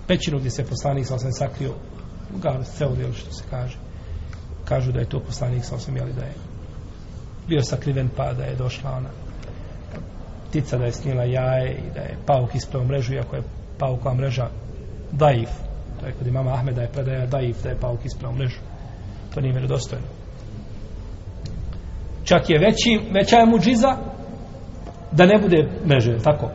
pećinu 0.06 0.38
gdje 0.38 0.50
se 0.50 0.66
poslanik 0.66 1.06
sa 1.06 1.14
osam 1.14 1.32
sakrio 1.32 1.70
u 2.34 2.38
garu 2.38 2.62
ili 3.00 3.14
što 3.14 3.32
se 3.32 3.44
kaže. 3.50 3.78
Kažu 4.64 4.92
da 4.92 5.00
je 5.00 5.08
to 5.08 5.20
poslanik 5.20 5.64
sa 5.64 5.74
osam, 5.74 5.96
jeli 5.96 6.12
da 6.12 6.22
je 6.22 6.34
bio 7.48 7.62
sakriven 7.62 8.08
pa 8.16 8.32
da 8.32 8.44
je 8.44 8.56
došla 8.56 8.90
ona 8.90 9.08
ptica 10.50 10.78
da 10.78 10.84
je 10.84 10.92
snila 10.92 11.24
jaje 11.24 11.72
i 11.72 11.94
da 11.94 12.00
je 12.00 12.16
pauk 12.26 12.54
ispravo 12.54 12.84
mrežu, 12.84 13.14
iako 13.14 13.36
je 13.36 13.42
paukova 13.78 14.14
mreža 14.14 14.48
daif. 15.12 15.50
To 16.00 16.06
je 16.06 16.12
kod 16.12 16.26
imama 16.26 16.54
Ahmeda 16.54 16.82
je 16.82 16.92
predaja 16.92 17.26
daif 17.26 17.62
da 17.62 17.68
je 17.68 17.80
pauk 17.80 18.04
ispravo 18.04 18.34
mrežu. 18.34 18.60
To 19.34 19.40
nije 19.40 19.52
vjerodostojno. 19.52 20.06
Čak 22.24 22.50
je 22.50 22.58
veći, 22.58 23.00
veća 23.12 23.36
je 23.36 23.46
muđiza 23.46 23.96
da 25.12 25.26
ne 25.26 25.38
bude 25.38 25.68
mreže, 25.86 26.18
tako? 26.18 26.50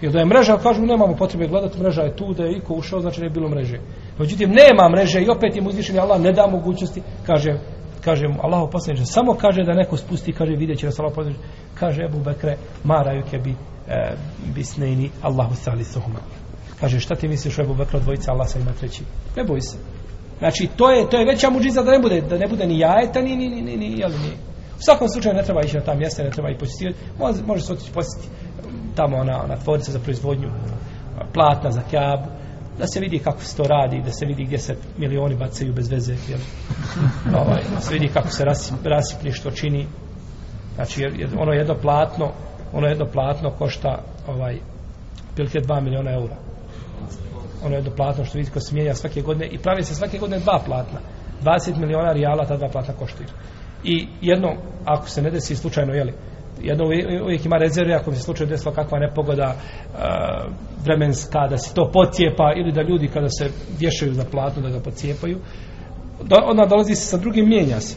Jer 0.00 0.12
da 0.12 0.18
je 0.18 0.24
mreža, 0.24 0.58
kažu, 0.58 0.82
nemamo 0.82 1.16
potrebe 1.16 1.46
gledati, 1.46 1.80
mreža 1.80 2.02
je 2.02 2.16
tu, 2.16 2.34
da 2.34 2.44
je 2.44 2.56
iko 2.56 2.74
ušao, 2.74 3.00
znači 3.00 3.20
ne 3.20 3.26
je 3.26 3.30
bilo 3.30 3.48
mreže. 3.48 3.78
Međutim, 4.18 4.50
nema 4.50 4.88
mreže 4.88 5.22
i 5.22 5.28
opet 5.28 5.56
im 5.56 5.66
uzvišen 5.66 5.98
Allah 5.98 6.20
ne 6.20 6.32
da 6.32 6.46
mogućnosti, 6.46 7.02
kaže, 7.26 7.58
kaže 8.04 8.28
mu 8.28 8.40
Allah 8.42 8.68
poslaniče, 8.72 9.04
samo 9.04 9.34
kaže 9.34 9.62
da 9.62 9.74
neko 9.74 9.96
spusti, 9.96 10.32
kaže, 10.32 10.52
vidjet 10.52 10.78
će 10.78 10.86
nas 10.86 10.96
poslaniče, 10.96 11.40
kaže 11.74 12.02
Ebu 12.04 12.18
Bekre, 12.24 12.56
maraju 12.84 13.22
ke 13.30 13.38
bi 13.38 13.50
e, 13.50 14.14
bisnejni 14.54 15.10
Allahu 15.22 15.54
sali 15.54 15.84
suhuma. 15.84 16.20
Kaže, 16.80 17.00
šta 17.00 17.14
ti 17.14 17.28
misliš 17.28 17.58
Abu 17.58 17.72
Ebu 17.72 17.74
Bekre 17.74 18.00
dvojica, 18.00 18.32
Allah 18.32 18.48
sa 18.48 18.58
ima 18.58 18.72
treći? 18.72 19.02
Ne 19.36 19.44
boj 19.44 19.60
se. 19.60 19.76
Znači, 20.38 20.68
to 20.76 20.90
je, 20.90 21.10
to 21.10 21.18
je 21.18 21.26
veća 21.26 21.50
muđiza 21.50 21.82
da 21.82 21.90
ne 21.90 21.98
bude, 21.98 22.20
da 22.20 22.38
ne 22.38 22.46
bude 22.48 22.66
ni 22.66 22.78
jajeta, 22.78 23.20
ni, 23.20 23.36
ni, 23.36 23.48
ni, 23.48 23.62
ni, 23.62 23.76
ni, 23.76 23.98
jel, 23.98 24.10
ni. 24.10 24.32
U 24.78 24.82
svakom 24.82 25.08
slučaju 25.08 25.34
ne 25.34 25.42
treba 25.42 25.60
ići 25.64 25.76
na 25.76 25.82
ta 25.82 25.94
mjesta, 25.94 26.22
ne 26.22 26.30
treba 26.30 26.50
i 26.50 26.58
posjetiti. 26.58 27.00
Može, 27.18 27.42
može 27.42 27.62
se 27.62 27.72
otići 27.72 27.92
posjetiti 27.92 28.28
tamo 28.94 29.16
ona, 29.16 29.42
ona 29.44 29.56
tvornica 29.56 29.92
za 29.92 29.98
proizvodnju 29.98 30.50
platna 31.34 31.70
za 31.70 31.82
kjabu, 31.90 32.28
da 32.78 32.86
se 32.86 33.00
vidi 33.00 33.18
kako 33.18 33.40
se 33.40 33.56
to 33.56 33.62
radi, 33.62 34.02
da 34.04 34.10
se 34.10 34.26
vidi 34.26 34.44
gdje 34.44 34.58
se 34.58 34.76
milioni 34.98 35.36
bacaju 35.36 35.72
bez 35.72 35.90
veze, 35.90 36.14
jel? 36.28 36.40
Ovaj, 37.40 37.62
da 37.74 37.80
se 37.80 37.94
vidi 37.94 38.08
kako 38.08 38.28
se 38.28 38.44
rasip, 38.44 38.76
rasipništvo 38.84 39.50
čini. 39.50 39.86
Znači, 40.74 41.04
ono 41.38 41.52
jedno 41.52 41.74
platno, 41.74 42.32
ono 42.72 42.86
jedno 42.86 43.06
platno 43.06 43.50
košta 43.50 44.02
ovaj, 44.26 44.58
pilike 45.36 45.58
2 45.58 45.80
miliona 45.82 46.10
eura. 46.10 46.36
Ono 47.64 47.74
jedno 47.74 47.90
platno 47.96 48.24
što 48.24 48.38
vidi 48.38 48.50
ko 48.50 48.60
se 48.60 48.74
mijenja 48.74 48.94
svake 48.94 49.20
godine 49.20 49.46
i 49.46 49.58
pravi 49.58 49.82
se 49.82 49.94
svake 49.94 50.18
godine 50.18 50.38
dva 50.38 50.60
platna. 50.66 51.00
20 51.42 51.76
miliona 51.76 52.12
rijala 52.12 52.46
ta 52.46 52.56
dva 52.56 52.68
platna 52.68 52.94
koštaju. 52.94 53.28
I 53.84 54.08
jedno, 54.20 54.56
ako 54.84 55.08
se 55.08 55.22
ne 55.22 55.30
desi 55.30 55.56
slučajno, 55.56 55.92
jeli, 55.92 56.12
jedno 56.62 56.84
uvijek 57.24 57.44
ima 57.44 57.56
rezerve 57.56 57.94
ako 57.94 58.10
bi 58.10 58.16
se 58.16 58.22
slučajno 58.22 58.50
desila 58.50 58.74
kakva 58.74 58.98
nepogoda 58.98 59.54
e, 59.54 59.98
vremenska 60.84 61.48
da 61.50 61.58
se 61.58 61.74
to 61.74 61.90
pocijepa 61.92 62.52
ili 62.56 62.72
da 62.72 62.82
ljudi 62.82 63.08
kada 63.08 63.28
se 63.28 63.50
vješaju 63.78 64.14
za 64.14 64.24
platno 64.30 64.62
da 64.62 64.68
ga 64.68 64.80
pocijepaju. 64.80 65.38
Do, 66.22 66.36
onda 66.44 66.66
dolazi 66.66 66.94
se 66.94 67.06
sa 67.06 67.16
drugim 67.16 67.48
mijenja 67.48 67.80
se. 67.80 67.96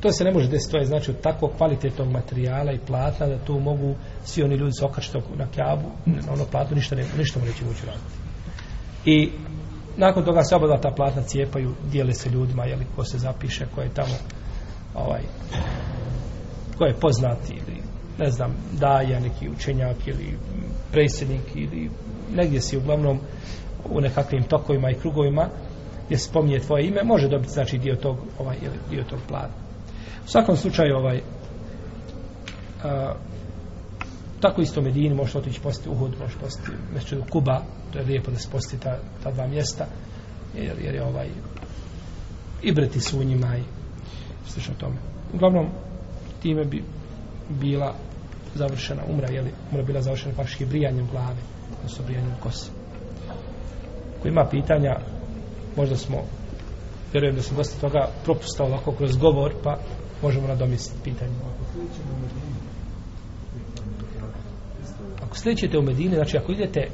To 0.00 0.12
se 0.12 0.24
ne 0.24 0.32
može 0.32 0.48
desiti 0.48 0.72
to 0.72 0.78
je 0.78 0.84
znači 0.84 1.10
od 1.10 1.20
tako 1.20 1.48
kvalitetnog 1.48 2.10
materijala 2.10 2.72
i 2.72 2.78
platna 2.86 3.26
da 3.26 3.38
tu 3.38 3.60
mogu 3.60 3.94
svi 4.24 4.42
oni 4.42 4.54
ljudi 4.54 4.72
se 4.72 4.84
okačiti 4.84 5.18
na 5.36 5.46
kjabu 5.46 5.90
na 6.06 6.32
ono 6.32 6.44
platno 6.44 6.76
ništa, 6.76 6.96
ne, 6.96 7.04
ništa 7.18 7.40
mu 7.40 7.46
neće 7.46 7.64
moći 7.64 7.86
raditi. 7.86 8.14
I 9.04 9.30
nakon 9.96 10.24
toga 10.24 10.42
se 10.42 10.56
oba 10.56 10.80
ta 10.80 10.90
platna 10.96 11.22
cijepaju, 11.22 11.74
dijele 11.92 12.14
se 12.14 12.30
ljudima, 12.30 12.64
jeli, 12.64 12.86
ko 12.96 13.04
se 13.04 13.18
zapiše, 13.18 13.66
ko 13.74 13.80
je 13.80 13.94
tamo, 13.94 14.14
ovaj, 14.94 15.20
ko 16.80 16.86
je 16.86 17.00
poznati 17.00 17.52
ili, 17.52 17.82
ne 18.18 18.30
znam, 18.30 18.54
daja 18.80 19.20
neki 19.20 19.48
učenjak 19.48 19.96
ili 20.06 20.38
predsjednik 20.92 21.42
ili 21.54 21.90
negdje 22.34 22.60
si 22.60 22.76
uglavnom 22.76 23.18
u 23.90 24.00
nekakvim 24.00 24.42
tokovima 24.42 24.90
i 24.90 24.94
krugovima 24.94 25.48
gdje 26.06 26.18
spominje 26.18 26.58
tvoje 26.58 26.86
ime, 26.86 27.04
može 27.04 27.28
dobiti 27.28 27.52
znači 27.52 27.78
dio 27.78 27.96
tog, 27.96 28.16
ovaj, 28.38 28.56
ili 28.62 28.78
dio 28.90 29.04
tog 29.10 29.18
plana. 29.28 29.54
U 30.24 30.28
svakom 30.28 30.56
slučaju, 30.56 30.96
ovaj, 30.96 31.20
a, 32.84 33.14
tako 34.40 34.60
isto 34.60 34.80
u 34.80 34.84
Medini 34.84 35.14
možete 35.14 35.38
otići 35.38 35.60
postiti 35.60 35.88
Uhud, 35.88 36.14
možete 36.20 36.40
postiti 36.40 36.70
Mešćedu 36.94 37.24
Kuba, 37.30 37.62
to 37.92 37.98
je 37.98 38.04
lijepo 38.04 38.30
da 38.30 38.38
se 38.38 38.48
posti 38.52 38.80
ta, 38.80 38.98
ta 39.22 39.30
dva 39.30 39.46
mjesta, 39.46 39.86
jer, 40.56 40.76
jer 40.80 40.94
je 40.94 41.04
ovaj 41.04 41.28
i 42.62 42.72
breti 42.72 43.00
su 43.00 43.18
u 43.18 43.24
njima 43.24 43.56
i 43.56 43.62
slično 44.46 44.74
tome. 44.74 44.96
Uglavnom, 45.34 45.66
time 46.42 46.64
bi 46.64 46.84
bila 47.48 47.94
završena 48.54 49.02
umra, 49.08 49.28
je 49.28 49.42
li 49.42 49.50
umra 49.70 49.82
bila 49.82 50.02
završena 50.02 50.34
faktički 50.34 50.64
brijanjem 50.64 51.08
glave, 51.12 51.40
odnosno 51.76 52.04
brijanjem 52.04 52.34
kose. 52.42 52.70
Ko 54.22 54.28
ima 54.28 54.46
pitanja, 54.50 54.96
možda 55.76 55.96
smo, 55.96 56.16
vjerujem 57.12 57.36
da 57.36 57.42
sam 57.42 57.56
dosta 57.56 57.80
toga 57.80 58.08
propustao 58.24 58.66
ovako 58.66 58.92
kroz 58.92 59.16
govor, 59.16 59.54
pa 59.64 59.78
možemo 60.22 60.48
nadomisliti 60.48 61.04
pitanje. 61.04 61.32
Ako 65.22 65.36
sledećete 65.36 65.78
u 65.78 65.82
Medini, 65.82 66.14
znači 66.14 66.36
ako 66.36 66.52
idete 66.52 66.88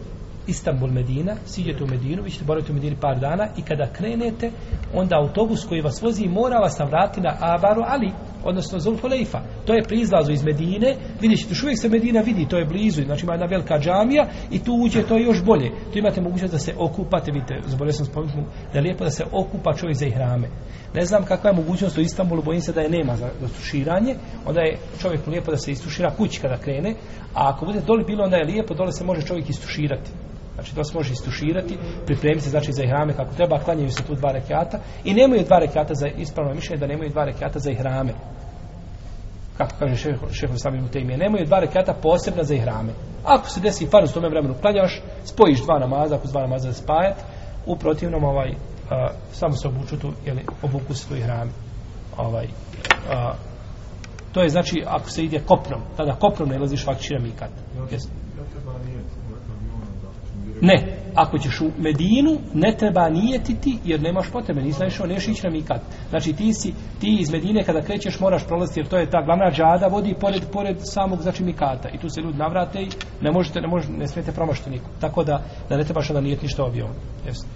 Istanbul 0.46 0.90
Medina, 0.90 1.36
siđete 1.46 1.84
u 1.84 1.86
Medinu, 1.86 2.22
vi 2.22 2.30
ćete 2.30 2.44
boraviti 2.44 2.72
u 2.72 2.74
Medini 2.74 2.96
par 3.00 3.18
dana 3.18 3.48
i 3.56 3.62
kada 3.62 3.92
krenete, 3.92 4.50
onda 4.94 5.16
autobus 5.16 5.64
koji 5.68 5.80
vas 5.80 6.02
vozi 6.02 6.28
mora 6.28 6.58
vas 6.58 6.78
navrati 6.78 7.20
na 7.20 7.36
Abaru 7.40 7.82
Ali, 7.86 8.12
odnosno 8.48 8.78
Zulhulejfa. 8.78 9.40
To 9.66 9.74
je 9.74 9.82
pri 9.82 10.00
izlazu 10.00 10.32
iz 10.32 10.44
Medine, 10.44 10.96
vidjet 11.20 11.40
ćete, 11.40 11.50
još 11.52 11.62
uvijek 11.62 11.80
se 11.80 11.88
Medina 11.88 12.20
vidi, 12.20 12.48
to 12.48 12.58
je 12.58 12.64
blizu, 12.64 13.02
znači 13.02 13.24
ima 13.24 13.32
jedna 13.32 13.46
velika 13.46 13.78
džamija 13.78 14.26
i 14.50 14.58
tu 14.58 14.72
uđe, 14.84 15.02
to 15.02 15.16
je 15.16 15.24
još 15.24 15.44
bolje. 15.44 15.70
Tu 15.92 15.98
imate 15.98 16.20
mogućnost 16.20 16.52
da 16.52 16.58
se 16.58 16.74
okupate, 16.78 17.32
vidite, 17.32 17.54
zborio 17.66 17.92
sam 17.92 18.06
spomenuti, 18.06 18.38
da 18.72 18.78
je 18.78 18.82
lijepo 18.82 19.04
da 19.04 19.10
se 19.10 19.24
okupa 19.32 19.74
čovjek 19.74 19.96
za 19.96 20.06
ihrame. 20.06 20.48
Ne 20.94 21.04
znam 21.04 21.24
kakva 21.24 21.50
je 21.50 21.56
mogućnost 21.56 21.98
u 21.98 22.00
Istanbulu, 22.00 22.42
bojim 22.42 22.60
se 22.60 22.72
da 22.72 22.80
je 22.80 22.90
nema 22.90 23.16
za, 23.16 23.28
za 23.40 23.48
tuširanje, 23.48 24.14
onda 24.46 24.60
je 24.60 24.78
čovjek 24.98 25.26
lijepo 25.26 25.50
da 25.50 25.56
se 25.56 25.72
istušira 25.72 26.10
kući 26.10 26.40
kada 26.40 26.56
krene, 26.58 26.94
a 27.34 27.48
ako 27.50 27.66
bude 27.66 27.80
doli 27.80 28.04
bilo, 28.04 28.24
onda 28.24 28.36
je 28.36 28.44
lijepo, 28.44 28.74
dole 28.74 28.92
se 28.92 29.04
može 29.04 29.26
čovjek 29.26 29.50
istuširati. 29.50 30.10
Znači 30.56 30.74
to 30.74 30.84
se 30.84 30.98
može 30.98 31.12
istuširati, 31.12 31.78
pripremiti 32.06 32.44
se 32.44 32.50
znači 32.50 32.72
za 32.72 32.82
ihrame 32.82 33.12
kako 33.12 33.34
treba, 33.34 33.58
klanjaju 33.58 33.90
se 33.90 34.02
tu 34.02 34.14
dva 34.14 34.32
rekiata 34.32 34.78
i 35.04 35.14
nemaju 35.14 35.44
dva 35.44 35.58
rekiata 35.58 35.94
za 35.94 36.06
ispravno 36.06 36.54
mišljenje 36.54 36.80
da 36.80 36.86
nemaju 36.86 37.10
dva 37.10 37.24
rekiata 37.24 37.58
za 37.58 37.70
ihrame. 37.70 38.12
Kako 39.56 39.72
kaže 39.78 39.96
šef, 39.96 40.16
šef 40.32 40.50
Islami 40.54 40.82
u 40.82 40.88
temije, 40.88 41.18
nemaju 41.18 41.46
dva 41.46 41.58
rekiata 41.58 41.94
posebna 42.02 42.42
za 42.42 42.54
ihrame. 42.54 42.92
Ako 43.24 43.48
se 43.48 43.60
desi 43.60 43.86
farz 43.86 44.10
u 44.10 44.14
tome 44.14 44.28
vremenu 44.28 44.54
klanjaš, 44.60 45.02
spojiš 45.24 45.62
dva 45.62 45.78
namaza, 45.78 46.16
ako 46.16 46.28
dva 46.28 46.40
namaza 46.40 46.72
spajat, 46.72 47.16
u 47.66 47.76
protivnom 47.76 48.24
ovaj, 48.24 48.54
a, 48.90 49.08
samo 49.32 49.52
se 49.52 49.68
obuču 49.68 49.98
tu, 49.98 50.12
jeli, 50.26 50.44
obuku 50.62 50.94
se 50.94 51.08
tu 51.08 51.16
ihrame. 51.16 51.50
Ovaj, 52.16 52.46
a, 53.10 53.34
to 54.32 54.42
je 54.42 54.48
znači 54.48 54.84
ako 54.86 55.10
se 55.10 55.24
ide 55.24 55.40
kopnom, 55.46 55.80
tada 55.96 56.12
kopnom 56.12 56.48
ne 56.48 56.56
ilaziš 56.56 56.84
faktički 56.84 57.14
na 57.14 57.20
mikat. 57.20 57.50
Jesi? 57.90 58.08
Ne, 60.60 60.96
ako 61.14 61.38
ćeš 61.38 61.60
u 61.60 61.70
Medinu, 61.78 62.38
ne 62.54 62.76
treba 62.78 63.08
nijetiti, 63.08 63.78
jer 63.84 64.02
nemaš 64.02 64.30
potrebe, 64.32 64.62
nisi 64.62 64.80
naišao, 64.80 65.06
neš 65.06 65.28
ići 65.28 65.46
na 65.46 65.50
mikat. 65.50 65.80
Znači, 66.10 66.32
ti 66.32 66.54
si, 66.54 66.74
ti 67.00 67.16
iz 67.20 67.32
Medine, 67.32 67.64
kada 67.64 67.82
krećeš, 67.82 68.20
moraš 68.20 68.46
prolaziti, 68.46 68.80
jer 68.80 68.88
to 68.88 68.96
je 68.96 69.10
ta 69.10 69.22
glavna 69.22 69.50
džada, 69.50 69.86
vodi 69.86 70.14
pored, 70.20 70.42
pored 70.52 70.76
samog, 70.80 71.22
znači, 71.22 71.44
mikata. 71.44 71.88
I 71.88 71.98
tu 71.98 72.08
se 72.08 72.20
ljudi 72.20 72.38
navrate 72.38 72.82
i 72.82 72.88
ne 73.20 73.30
možete, 73.32 73.60
ne, 73.60 73.68
možete, 73.68 73.92
ne 73.92 74.06
smijete 74.06 74.32
promašiti 74.32 74.70
nikom. 74.70 74.90
Tako 75.00 75.24
da, 75.24 75.42
da 75.68 75.76
ne 75.76 75.84
trebaš 75.84 76.08
da 76.08 76.20
nijeti 76.20 76.42
ništa 76.42 76.64
obje 76.64 76.84
Jesi. 77.26 77.46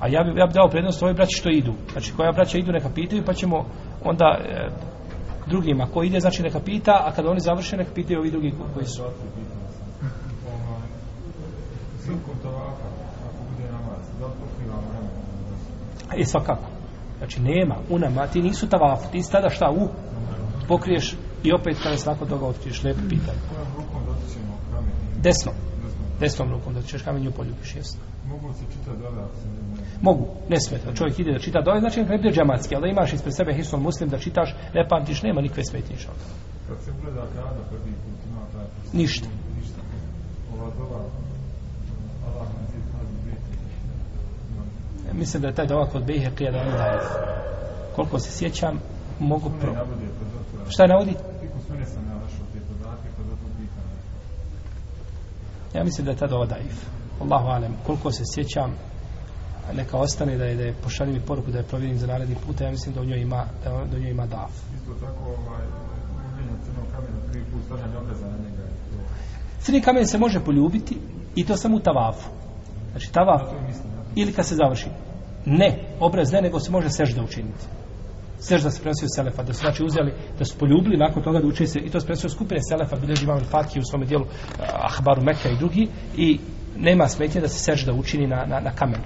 A 0.00 0.08
ja 0.08 0.22
bi, 0.24 0.40
ja 0.40 0.46
bi 0.46 0.52
dao 0.52 0.68
prednost 0.68 1.02
ovoj 1.02 1.14
braći 1.14 1.36
što 1.38 1.50
idu. 1.50 1.72
Znači, 1.92 2.12
koja 2.16 2.32
braća 2.32 2.58
idu, 2.58 2.72
neka 2.72 2.90
pitaju, 2.94 3.22
pa 3.26 3.32
ćemo 3.32 3.66
onda 4.04 4.38
e, 4.38 4.68
drugima. 5.46 5.86
Ko 5.94 6.02
ide, 6.02 6.20
znači, 6.20 6.42
neka 6.42 6.60
pita, 6.60 6.92
a 7.06 7.12
kada 7.12 7.30
oni 7.30 7.40
završe, 7.40 7.76
neka 7.76 7.90
pitaju 7.94 8.20
ovi 8.20 8.30
drugi 8.30 8.52
koji 8.74 8.86
su. 8.86 9.02
Silkom 12.06 12.36
tavafa, 12.42 12.88
ako 13.26 13.40
bude 13.50 13.72
namaz, 13.72 14.02
da 14.20 14.26
li 14.26 14.32
pokriva 14.40 14.76
vremena? 14.88 15.10
E, 16.16 16.24
svakako. 16.24 16.68
Znači, 17.18 17.40
nema, 17.40 17.76
u 17.90 17.98
nama, 17.98 18.26
ti 18.26 18.42
nisu 18.42 18.68
tavafu, 18.68 19.12
ti 19.12 19.22
si 19.22 19.32
tada 19.32 19.50
šta, 19.50 19.70
u, 19.70 19.88
pokriješ 20.68 21.16
i 21.42 21.52
opet 21.52 21.76
kada 21.82 21.96
se 21.96 22.10
nakon 22.10 22.28
toga 22.28 22.46
otkriješ, 22.46 22.82
lepo 22.82 23.00
pitanje. 23.08 23.40
Kojom 23.48 23.68
rukom 23.76 24.02
dotičemo 24.06 24.52
kamen? 24.72 24.92
Desnom. 25.22 25.54
Desnom 26.20 26.50
rukom 26.50 26.74
dotičeš 26.74 27.02
kamen 27.02 27.24
i 27.24 27.28
upoljubiš, 27.28 27.76
jesno. 27.76 28.00
Mogu 28.28 28.52
se 28.52 28.64
čitati 28.72 28.98
dole, 29.02 29.22
ne... 29.22 29.82
Mogu, 30.02 30.26
ne 30.48 30.60
smeta. 30.60 30.94
Čovjek 30.94 31.18
ide 31.18 31.32
da 31.32 31.38
čita 31.38 31.60
dole, 31.60 31.80
znači 31.80 32.00
ne 32.00 32.16
bude 32.16 32.32
džematski, 32.32 32.74
ali 32.74 32.82
da 32.82 32.88
imaš 32.88 33.12
ispred 33.12 33.34
sebe 33.36 33.54
hisnul 33.54 33.82
muslim 33.82 34.08
da 34.08 34.18
čitaš, 34.18 34.54
ne 34.74 34.88
pamtiš, 34.88 35.22
nema 35.22 35.40
nikve 35.40 35.62
smetnjiša. 35.64 36.10
Kad 36.68 36.82
se 36.82 36.90
ugleda 36.90 37.26
kada 37.34 37.62
prvi 37.70 37.92
put 38.02 38.18
ima 38.30 38.42
taj... 38.52 38.66
Ništa. 38.92 39.28
Ništa. 39.58 39.80
Ova 40.54 40.70
dova, 40.78 41.00
Allah 42.26 42.48
nam 42.54 42.66
ti 42.70 42.78
pazi 42.92 43.16
biti. 43.24 43.52
Ja 45.05 45.05
Mislim 45.16 45.42
da 45.42 45.48
je 45.48 45.54
taj 45.54 45.66
dova 45.66 45.86
kod 45.86 46.04
Bejhe 46.04 46.30
prije 46.30 46.52
da 46.52 46.58
on 46.58 46.70
daje. 46.70 46.98
Koliko 47.96 48.18
se 48.18 48.30
sjećam, 48.38 48.80
mogu 49.18 49.50
pro... 49.60 49.74
Šta 50.68 50.82
je 50.82 50.88
navodi? 50.88 51.14
Ja 55.74 55.84
mislim 55.84 56.04
da 56.04 56.10
je 56.10 56.16
ta 56.16 56.26
dova 56.26 56.46
daif. 56.46 56.86
Allahu 57.20 57.48
alem, 57.48 57.72
koliko 57.86 58.12
se 58.12 58.22
sjećam, 58.34 58.74
neka 59.74 59.96
ostane 59.96 60.36
da 60.36 60.44
je, 60.44 60.56
da 60.56 60.62
je 60.62 60.74
pošalji 60.82 61.12
mi 61.12 61.20
poruku 61.20 61.50
da 61.50 61.58
je 61.58 61.64
provjerim 61.64 61.98
za 61.98 62.06
naredni 62.06 62.36
puta, 62.46 62.64
ja 62.64 62.70
mislim 62.70 62.94
da 62.94 63.00
u 63.00 63.04
njoj 63.04 63.20
ima, 63.20 63.44
da 63.64 63.96
u 63.96 63.98
njoj 63.98 64.10
ima 64.10 64.26
daf. 64.26 64.50
Isto 64.50 64.94
tako, 65.00 65.24
ovaj, 65.24 65.66
crnog 66.64 66.86
kamena, 66.92 67.18
prvi 67.32 67.44
put 67.44 67.62
stavljanje 67.64 67.96
obreza 67.96 68.26
na 68.26 68.36
njega. 68.38 68.62
Crni 69.60 69.80
kamen 69.80 70.06
se 70.06 70.18
može 70.18 70.40
poljubiti 70.40 70.98
i 71.34 71.46
to 71.46 71.56
samo 71.56 71.76
u 71.76 71.80
tavafu. 71.80 72.28
Znači 72.90 73.12
tavaf, 73.12 73.42
ili 74.14 74.32
kad 74.32 74.46
se 74.46 74.54
završi. 74.54 74.86
Ne, 75.46 75.78
obraz 76.00 76.32
ne, 76.32 76.42
nego 76.42 76.60
se 76.60 76.70
može 76.70 76.88
sežda 76.90 77.22
učiniti. 77.22 77.64
Sežda 78.38 78.70
se 78.70 78.82
prenosio 78.82 79.08
Selefa, 79.14 79.42
da 79.42 79.52
su 79.52 79.60
znači 79.60 79.84
uzeli, 79.84 80.12
da 80.38 80.44
su 80.44 80.58
poljubili 80.58 80.96
nakon 80.96 81.22
toga 81.22 81.40
da 81.40 81.46
uče 81.46 81.66
se, 81.66 81.78
i 81.78 81.90
to 81.90 82.00
se 82.00 82.06
prenosio 82.06 82.30
skupine 82.30 82.60
Selefa, 82.70 82.96
bilježi 82.96 83.24
imam 83.24 83.40
Fatih 83.40 83.82
u 83.82 83.90
svome 83.90 84.06
dijelu 84.06 84.24
eh, 84.24 84.62
Ahbaru 84.72 85.22
Meka 85.22 85.48
i 85.48 85.56
drugi, 85.56 85.88
i 86.16 86.38
nema 86.78 87.08
smetnje 87.08 87.40
da 87.40 87.48
se 87.48 87.58
sežda 87.58 87.92
učini 87.92 88.26
na, 88.26 88.44
na, 88.46 88.60
na 88.60 88.70
kamenu. 88.70 89.04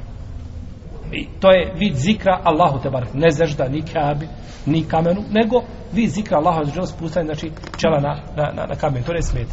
I 1.12 1.26
to 1.40 1.50
je 1.50 1.72
vid 1.76 1.96
zikra 1.96 2.40
Allahu 2.44 2.82
te 2.82 2.90
barak, 2.90 3.14
ne 3.14 3.30
zežda 3.30 3.68
ni 3.68 3.82
kabi, 3.82 4.28
ni 4.66 4.84
kamenu, 4.84 5.22
nego 5.30 5.62
vid 5.92 6.10
zikra 6.10 6.38
Allahu 6.38 6.70
te 6.70 6.86
spustanje, 6.86 7.26
znači 7.26 7.50
čela 7.76 8.00
na, 8.00 8.22
na, 8.36 8.52
na, 8.52 8.66
na 8.66 8.74
kamen. 8.74 9.02
to 9.02 9.12
ne 9.12 9.22
smeti. 9.22 9.52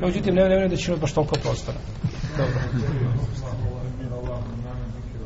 Međutim, 0.00 0.34
ne 0.34 0.44
vjerujem 0.48 0.70
da 0.70 0.76
će 0.76 0.90
imati 0.90 1.00
baš 1.00 1.12
toliko 1.12 1.36
prostora. 1.42 1.78
Dobro. 2.36 2.60
Allah, 2.60 3.54
Allah, 3.66 3.82
mir, 3.98 4.12
Allah, 4.12 4.40
namen, 4.64 4.88
zikir 4.96 5.20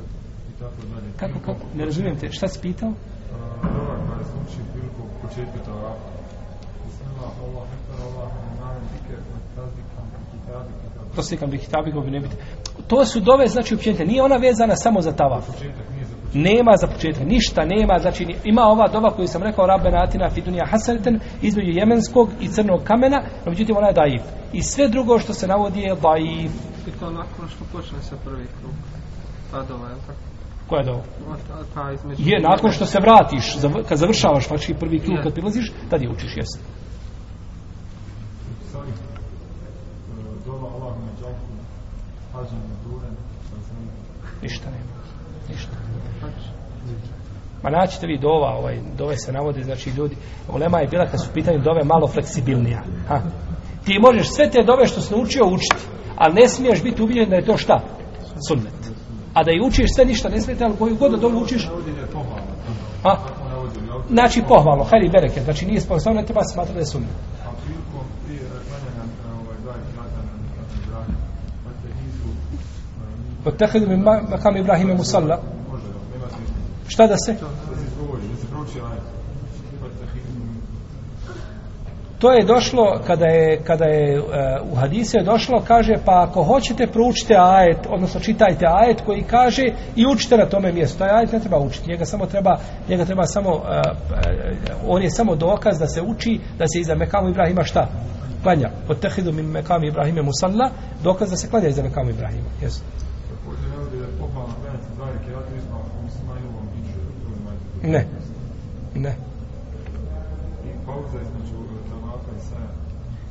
i 0.51 0.59
tako 0.59 0.83
dalje. 0.95 1.04
Kako, 1.17 1.39
kako? 1.47 1.61
Ne 1.75 1.85
razumijem 1.85 2.17
te. 2.19 2.33
Šta 2.33 2.49
si 2.49 2.61
pitao? 2.61 2.89
A, 2.89 2.93
Dova 3.63 3.97
koja 4.07 4.25
se 4.25 4.33
uči 4.45 4.59
priliku 4.73 5.03
početku 5.23 5.59
tavafa. 5.67 6.09
Bismillah, 6.85 7.33
Allah, 7.47 7.69
ekber, 7.77 8.07
Allah, 8.07 8.31
namen, 8.61 8.83
zikir, 8.93 9.19
tazbikam, 9.57 10.07
kitabik 10.33 10.77
i 10.87 10.99
tako. 10.99 11.17
To 11.17 11.23
slikam 11.23 11.51
bi 11.51 11.59
hitabi 11.59 11.93
bi 11.93 12.11
ne 12.11 12.21
biti. 12.21 12.37
To 12.87 13.05
su 13.05 13.21
dove, 13.21 13.47
znači, 13.47 13.75
općenite. 13.75 14.05
Nije 14.05 14.23
ona 14.23 14.37
vezana 14.37 14.77
samo 14.77 15.01
za 15.01 15.13
tavaf. 15.13 15.47
Početak 15.47 15.91
nije 15.95 16.05
za 16.05 16.15
početak. 16.15 16.45
Nema 16.51 16.73
za 16.77 16.87
početak, 16.87 17.27
ništa 17.27 17.65
nema, 17.65 17.99
znači 17.99 18.27
ima 18.45 18.63
ova 18.63 18.89
doba 18.89 19.11
koju 19.11 19.29
sam 19.29 19.43
rekao 19.43 19.67
Rabbena 19.67 20.03
Atina 20.03 20.31
Fidunija 20.31 20.67
Hasaneten 20.67 21.21
između 21.43 21.71
jemenskog 21.71 22.29
i 22.41 22.49
crnog 22.49 22.81
kamena, 22.85 23.19
no 23.45 23.51
međutim 23.51 23.77
ona 23.77 23.89
je 23.89 23.95
daif. 23.95 24.23
I 24.53 24.63
sve 24.63 24.89
drugo 24.89 25.19
što 25.19 25.33
se 25.35 25.47
navodi 25.47 25.81
je 25.81 25.95
daif. 25.95 26.53
I 26.89 26.91
to 27.01 27.11
nakon 27.11 27.49
što 27.49 27.65
počne 27.73 28.03
se 28.03 28.17
prvi 28.25 28.47
krug. 28.61 28.75
Ta 29.51 29.63
dova, 29.63 29.89
je 29.89 29.95
tako? 30.07 30.34
Koja 30.69 30.81
je 30.81 30.85
dova? 30.85 31.03
Je, 32.19 32.41
nakon 32.41 32.71
što 32.71 32.87
se 32.87 32.99
vratiš, 33.01 33.57
kad 33.89 33.99
završavaš 33.99 34.49
faktički 34.49 34.75
prvi 34.75 34.99
krug, 34.99 35.19
kad 35.23 35.33
prilaziš, 35.33 35.73
tad 35.91 36.03
je 36.03 36.11
učiš. 36.11 36.33
Sari, 38.73 38.91
e. 38.91 39.15
Ništa 44.43 44.71
nema. 44.71 44.95
Ništa. 45.49 45.77
Znači, 46.19 46.49
Ma 47.63 47.71
naćete 47.71 48.07
vi 48.07 48.19
dova, 48.19 48.57
ovaj, 48.59 48.79
dove 48.99 49.17
se 49.17 49.33
navode, 49.33 49.63
znači 49.63 49.91
ljudi, 49.91 50.17
ulema 50.55 50.79
je 50.79 50.87
bila 50.87 51.07
kad 51.07 51.21
su 51.21 51.27
u 51.31 51.35
pitanju 51.35 51.59
dove 51.59 51.85
malo 51.85 52.09
fleksibilnija. 52.09 52.83
Ha? 53.09 53.21
Ti 53.85 53.99
možeš 53.99 54.29
sve 54.31 54.51
te 54.51 54.63
dove 54.67 54.87
što 54.87 55.01
si 55.01 55.15
naučio 55.15 55.47
učiti, 55.47 55.85
ali 56.17 56.35
ne 56.35 56.49
smiješ 56.49 56.83
biti 56.83 57.03
ubiljen 57.03 57.31
da 57.31 57.37
je 57.37 57.45
to 57.45 57.57
šta? 57.57 57.81
sunnet. 58.49 58.94
A 59.35 59.45
da 59.45 59.51
i 59.53 59.61
učiš 59.67 59.87
sve 59.95 60.05
ništa 60.05 60.29
ne 60.29 60.41
smeta, 60.41 60.65
ali 60.65 60.77
koju 60.77 60.97
god 60.97 61.11
da 61.11 61.17
dolu 61.17 61.43
učiš, 61.43 61.69
a, 63.05 63.17
znači 64.09 64.43
pohvalno, 64.49 64.85
hajri 64.85 65.09
bereke, 65.09 65.41
znači 65.45 65.67
nije 65.67 65.81
sposobno, 65.81 66.21
ne 66.21 66.27
treba 66.27 66.45
smatrati 66.45 66.75
da 66.75 66.81
je 66.81 66.87
sunnet. 66.87 67.11
E, 73.47 73.49
Otehedu 73.49 73.89
mi 73.89 73.97
ma- 73.97 74.31
makam 74.31 74.57
Ibrahime 74.57 74.95
musalla, 74.95 75.41
šta 76.89 77.07
da 77.07 77.17
se? 77.27 77.33
Da 77.33 77.77
se 77.77 77.85
izgovori, 77.87 78.23
da 78.29 78.37
se 78.37 78.47
prouči 78.47 78.81
ajet. 78.81 79.14
To 82.25 82.33
je 82.33 82.45
došlo 82.45 83.01
kada 83.07 83.27
je 83.27 83.61
kada 83.65 83.85
je 83.85 84.21
uh, 84.21 84.27
u 84.73 84.75
hadisu 84.75 85.17
je 85.17 85.25
došlo 85.25 85.63
kaže 85.67 85.95
pa 86.05 86.27
ako 86.29 86.43
hoćete 86.43 86.87
proučite 86.87 87.35
ajet 87.39 87.79
odnosno 87.89 88.21
čitajte 88.21 88.67
ajet 88.69 89.01
koji 89.01 89.23
kaže 89.23 89.63
i 89.97 90.07
učite 90.07 90.37
na 90.37 90.47
tome 90.47 90.73
mjestu. 90.73 90.99
Taj 90.99 91.11
ajet 91.11 91.33
ne 91.33 91.41
treba 91.41 91.59
učiti, 91.59 91.91
njega 91.91 92.05
samo 92.05 92.27
treba 92.27 92.57
njega 92.89 93.05
treba 93.05 93.27
samo 93.27 93.51
uh, 93.51 93.63
on 94.87 95.03
je 95.03 95.11
samo 95.11 95.35
dokaz 95.35 95.79
da 95.79 95.87
se 95.87 96.03
uči 96.03 96.41
da 96.59 96.65
se 96.67 96.81
iza 96.81 96.95
mekamu 96.95 97.29
Ibrahima 97.29 97.65
šta? 97.65 97.89
Klanja. 98.43 98.71
Otehidu 98.89 99.33
min 99.33 99.47
mekami 99.47 99.89
Ibrahime 99.89 100.23
musalla, 100.23 100.71
dokaz 101.03 101.31
da 101.31 101.37
se 101.37 101.49
klanja 101.51 101.69
iza 101.69 101.83
mekamu 101.83 102.11
Ibrahima. 102.11 102.49
Jesu. 102.63 102.81
navodi 103.69 103.99
da 111.35 111.44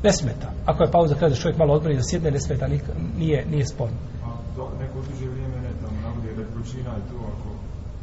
Ne 0.04 0.12
smeta. 0.12 0.52
Ako 0.66 0.84
je 0.84 0.92
pauza 0.92 1.16
kada 1.16 1.36
čovjek 1.36 1.58
malo 1.58 1.74
odmori 1.74 1.96
da 1.96 2.04
sjedne, 2.04 2.32
ne 2.32 2.40
smeta, 2.40 2.68
nik, 2.68 2.84
nije, 3.18 3.46
nije 3.46 3.66
sporno. 3.66 3.98
A 4.26 4.28
do, 4.56 4.68
neko 4.80 5.00
duže 5.10 5.30
vrijeme 5.30 5.62
ne 5.62 5.70
tamo 5.82 6.02
navodi 6.02 6.36
da 6.36 6.42
je 6.42 6.48
vrućina 6.56 6.92
i 6.98 7.10
to 7.10 7.16
ako, 7.16 7.50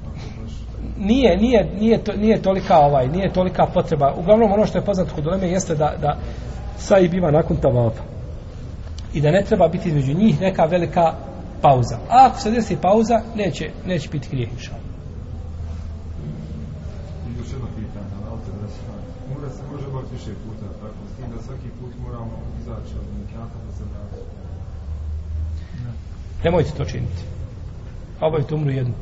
ako 0.06 0.42
baš... 0.42 0.52
nije, 0.98 1.36
nije, 1.36 1.70
nije, 1.80 2.04
to, 2.04 2.12
nije 2.12 2.42
tolika 2.42 2.78
ovaj, 2.78 3.08
nije 3.08 3.32
tolika 3.32 3.66
potreba. 3.74 4.14
Uglavnom 4.18 4.52
ono 4.52 4.66
što 4.66 4.78
je 4.78 4.84
poznato 4.84 5.14
kod 5.14 5.26
uleme 5.26 5.48
jeste 5.48 5.74
da, 5.74 5.94
da 6.00 6.18
saj 6.76 7.08
biva 7.08 7.30
nakon 7.30 7.56
tavafa. 7.56 8.02
I 9.14 9.20
da 9.20 9.30
ne 9.30 9.42
treba 9.42 9.68
biti 9.68 9.88
između 9.88 10.14
njih 10.14 10.40
neka 10.40 10.64
velika 10.64 11.14
pauza. 11.62 11.96
A 12.08 12.26
ako 12.26 12.40
se 12.40 12.50
desi 12.50 12.76
pauza, 12.76 13.20
neće, 13.34 13.70
neće 13.86 14.08
biti 14.08 14.28
grijeh 14.30 14.52
inša. 14.52 14.72
Allah. 14.72 14.84
I 17.28 17.38
još 17.38 17.52
jedno 17.52 17.68
pitanje, 17.76 18.14
ali 18.30 18.40
te 18.44 18.50
da 18.62 18.68
se 18.68 18.80
Umra 19.34 19.50
se 19.50 19.62
može 19.72 19.86
obaviti 19.86 20.14
više 20.14 20.32
puta, 20.44 20.66
tako, 20.80 21.00
s 21.10 21.16
tim 21.16 21.28
da 21.34 21.42
svaki 21.42 21.68
put 21.80 21.92
moramo 22.04 22.36
izaći 22.60 22.92
od 23.00 23.06
nekata 23.18 23.56
da 23.66 23.72
se 23.76 23.84
vrati. 23.90 24.20
Nemojte 26.44 26.70
to 26.76 26.84
činiti. 26.84 27.22
Obavite 28.20 28.54
umru 28.54 28.70
jednu. 28.70 28.94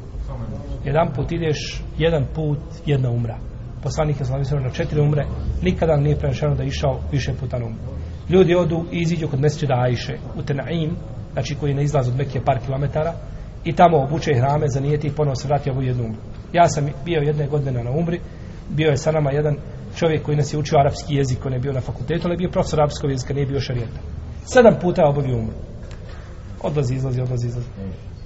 Jedan 0.84 1.12
put 1.16 1.32
ideš, 1.32 1.82
jedan 1.98 2.24
put, 2.34 2.58
jedna 2.86 3.10
umra. 3.10 3.38
Poslanik 3.82 4.20
je 4.20 4.26
slavio 4.26 4.60
na 4.60 4.70
četiri 4.70 5.00
umre, 5.00 5.26
nikada 5.62 5.96
nije 5.96 6.18
prenešeno 6.18 6.54
da 6.54 6.62
je 6.62 6.68
išao 6.68 7.00
više 7.12 7.32
puta 7.40 7.58
na 7.58 7.66
umru. 7.66 7.78
Ljudi 8.28 8.54
odu 8.54 8.84
i 8.92 8.98
iziđu 9.00 9.28
kod 9.28 9.40
mesečida 9.40 9.74
Ajše 9.74 10.18
u 10.36 10.42
Tenaim, 10.42 10.96
znači 11.32 11.54
koji 11.54 11.70
je 11.70 11.76
na 11.76 11.82
izlaz 11.82 12.08
od 12.08 12.16
Mekije 12.16 12.44
par 12.44 12.58
kilometara, 12.66 13.14
i 13.64 13.72
tamo 13.72 13.98
obuče 13.98 14.34
hrame, 14.34 14.68
zanijeti 14.68 15.06
i 15.06 15.12
ponovo 15.12 15.34
se 15.34 15.48
vrati 15.48 15.70
ovu 15.70 15.82
jednu 15.82 16.04
umru. 16.04 16.20
Ja 16.52 16.68
sam 16.68 16.86
bio 17.04 17.20
jedne 17.20 17.46
godine 17.46 17.84
na 17.84 17.90
umri, 17.90 18.20
bio 18.68 18.90
je 18.90 18.96
sa 18.96 19.12
nama 19.12 19.32
jedan 19.32 19.56
čovjek 19.96 20.22
koji 20.22 20.36
nas 20.36 20.54
je 20.54 20.58
učio 20.58 20.78
arapski 20.78 21.14
jezik, 21.14 21.46
on 21.46 21.52
je 21.52 21.58
bio 21.58 21.72
na 21.72 21.80
fakultetu, 21.80 22.22
ali 22.24 22.34
je 22.34 22.38
bio 22.38 22.50
profesor 22.50 22.80
arapskog 22.80 23.10
jezika, 23.10 23.34
nije 23.34 23.46
bio 23.46 23.60
šarijeta. 23.60 24.00
Sedam 24.44 24.74
puta 24.80 25.02
je 25.02 25.08
obavio 25.08 25.36
umru. 25.36 25.54
Odlazi, 26.62 26.94
izlazi, 26.94 27.20
odlazi, 27.20 27.46
izlazi. 27.46 27.68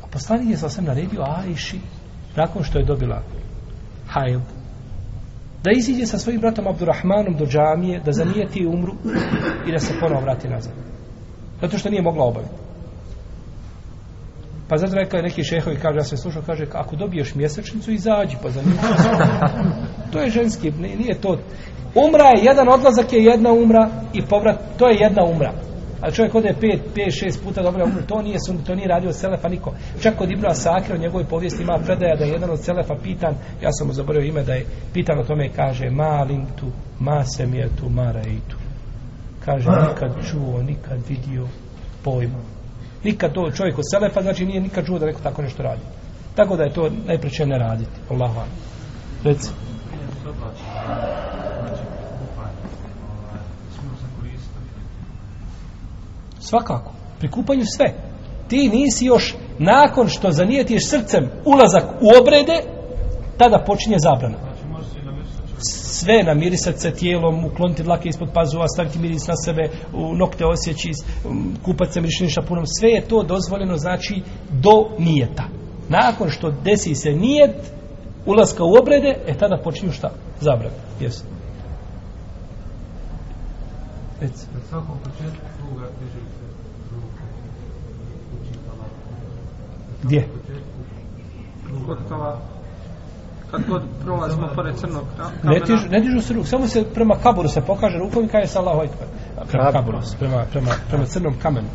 A 0.02 0.06
poslanik 0.06 0.50
je 0.50 0.56
sasvim 0.56 0.86
naredio 0.86 1.22
Ajši, 1.22 1.80
nakon 2.36 2.64
što 2.64 2.78
je 2.78 2.84
dobila 2.84 3.22
hajl, 4.08 4.40
da 5.64 5.70
iziđe 5.76 6.06
sa 6.06 6.18
svojim 6.18 6.40
bratom 6.40 6.66
Abdurrahmanom 6.66 7.36
do 7.36 7.46
džamije, 7.46 8.00
da 8.00 8.12
zanijeti 8.12 8.66
umru 8.66 8.92
i 9.66 9.72
da 9.72 9.78
se 9.78 9.94
ponovo 10.00 10.20
vrati 10.20 10.48
nazad. 10.48 10.72
Zato 11.60 11.78
što 11.78 11.90
nije 11.90 12.02
mogla 12.02 12.24
obaviti. 12.24 12.54
Pa 14.68 14.76
zato 14.76 14.94
rekao 14.94 15.18
je 15.18 15.22
neki 15.22 15.44
šehovi, 15.44 15.76
kaže, 15.76 15.98
ja 15.98 16.04
sam 16.04 16.18
slušao, 16.18 16.42
kaže, 16.46 16.66
ako 16.72 16.96
dobiješ 16.96 17.34
mjesečnicu, 17.34 17.92
izađi, 17.92 18.36
pa 18.42 18.50
zanijeti. 18.50 18.82
to 20.12 20.18
je 20.18 20.30
ženski, 20.30 20.70
nije 20.70 21.20
to. 21.20 21.38
Umra 21.94 22.24
je, 22.24 22.44
jedan 22.44 22.68
odlazak 22.68 23.12
je 23.12 23.24
jedna 23.24 23.52
umra 23.52 23.90
i 24.12 24.22
povrat, 24.22 24.58
to 24.78 24.88
je 24.88 24.96
jedna 25.00 25.24
umra. 25.24 25.52
A 26.02 26.10
čovjek 26.10 26.34
ode 26.34 26.54
pet, 26.60 26.80
pet, 26.94 27.14
šest 27.20 27.42
puta 27.44 27.62
dobro 27.62 27.84
umre, 27.84 28.02
to 28.06 28.22
nije 28.22 28.38
sun, 28.46 28.58
to 28.58 28.74
nije 28.74 28.88
radio 28.88 29.12
Selefa 29.12 29.48
niko. 29.48 29.72
Čak 30.00 30.16
kod 30.18 30.30
Ibnu 30.30 30.48
Asakira 30.48 30.94
u 30.94 31.00
njegovoj 31.00 31.24
povijesti 31.24 31.62
ima 31.62 31.78
predaja 31.86 32.16
da 32.16 32.24
je 32.24 32.30
jedan 32.30 32.50
od 32.50 32.64
Selefa 32.64 32.94
pitan, 33.02 33.34
ja 33.62 33.72
sam 33.72 33.86
mu 33.86 33.92
zaboravio 33.92 34.28
ime, 34.28 34.42
da 34.42 34.54
je 34.54 34.66
pitan 34.92 35.18
o 35.18 35.24
tome, 35.24 35.48
kaže, 35.56 35.90
ma 35.90 36.22
lintu, 36.22 36.66
ma 37.00 37.24
semjetu, 37.24 37.88
ma 37.90 38.12
raitu. 38.12 38.56
Kaže, 39.44 39.68
nikad 39.70 40.12
čuo, 40.30 40.62
nikad 40.62 40.98
vidio 41.08 41.46
pojma. 42.04 42.38
Nikad 43.04 43.32
to 43.32 43.50
čovjek 43.50 43.78
od 43.78 43.84
Selefa, 43.94 44.22
znači 44.22 44.46
nije 44.46 44.60
nikad 44.60 44.86
čuo 44.86 44.98
da 44.98 45.06
neko 45.06 45.20
tako 45.22 45.42
nešto 45.42 45.62
radi. 45.62 45.82
Tako 46.34 46.56
da 46.56 46.62
je 46.62 46.72
to 46.72 46.90
najpreće 47.06 47.46
ne 47.46 47.58
raditi. 47.58 48.00
Allahu. 48.10 48.40
Reci. 49.24 49.50
Svakako. 56.42 56.92
Pri 57.18 57.30
kupanju 57.30 57.64
sve. 57.76 57.94
Ti 58.48 58.68
nisi 58.68 59.06
još, 59.06 59.34
nakon 59.58 60.08
što 60.08 60.30
zanijetiš 60.30 60.88
srcem 60.88 61.30
ulazak 61.44 61.84
u 62.00 62.08
obrede, 62.20 62.62
tada 63.38 63.64
počinje 63.66 63.96
zabrana. 63.98 64.36
Sve 66.02 66.22
namirisati 66.22 66.80
se 66.80 66.90
tijelom, 66.90 67.44
ukloniti 67.44 67.82
dlake 67.82 68.08
ispod 68.08 68.28
pazuva, 68.34 68.68
staviti 68.68 68.98
miris 68.98 69.26
na 69.26 69.34
sebe, 69.36 69.70
u 69.94 70.14
nokte 70.14 70.44
osjeći, 70.46 70.90
um, 71.24 71.56
kupati 71.64 71.92
se 71.92 72.00
mirišnim 72.00 72.30
šapunom. 72.30 72.66
Sve 72.66 72.90
je 72.90 73.00
to 73.00 73.22
dozvoljeno, 73.22 73.76
znači, 73.76 74.22
do 74.50 74.88
nijeta. 74.98 75.44
Nakon 75.88 76.30
što 76.30 76.50
desi 76.50 76.94
se 76.94 77.10
nijet, 77.12 77.72
ulaska 78.26 78.64
u 78.64 78.74
obrede, 78.80 79.16
e 79.26 79.34
tada 79.38 79.60
počinju 79.64 79.92
šta? 79.92 80.10
Zabrana. 80.40 80.74
Jesu. 81.00 81.24
Reci. 84.22 84.46
Na 84.54 84.60
svakom 84.68 84.96
početku 85.04 85.46
kruga 85.58 85.86
diže 85.98 86.20
se 86.34 86.44
ruke. 86.92 87.24
Uči 88.34 88.54
tava. 88.66 88.84
Gdje? 90.02 90.28
Kod 91.86 91.98
tava, 92.08 92.38
kad 93.50 93.60
god 93.68 93.82
prolazimo 94.04 94.48
pored 94.54 94.76
crnog 94.76 95.04
ka- 95.18 95.30
Ne, 95.42 95.42
kamena, 95.42 95.66
tižu, 95.66 95.88
ne 95.88 96.00
dižu 96.00 96.20
se 96.20 96.34
ruk, 96.34 96.46
samo 96.46 96.66
se 96.66 96.84
prema 96.94 97.14
kaburu 97.14 97.48
se 97.48 97.60
pokaže 97.60 97.98
rukom 97.98 98.24
i 98.24 98.28
kaže 98.28 98.46
se 98.46 98.58
Allahu 98.58 98.82
Ekber. 98.82 99.08
Prema 99.50 99.72
kaburu, 99.72 99.98
prema, 100.18 100.44
prema, 100.52 100.70
prema 100.88 101.04
crnom 101.04 101.34
kamenu. 101.42 101.68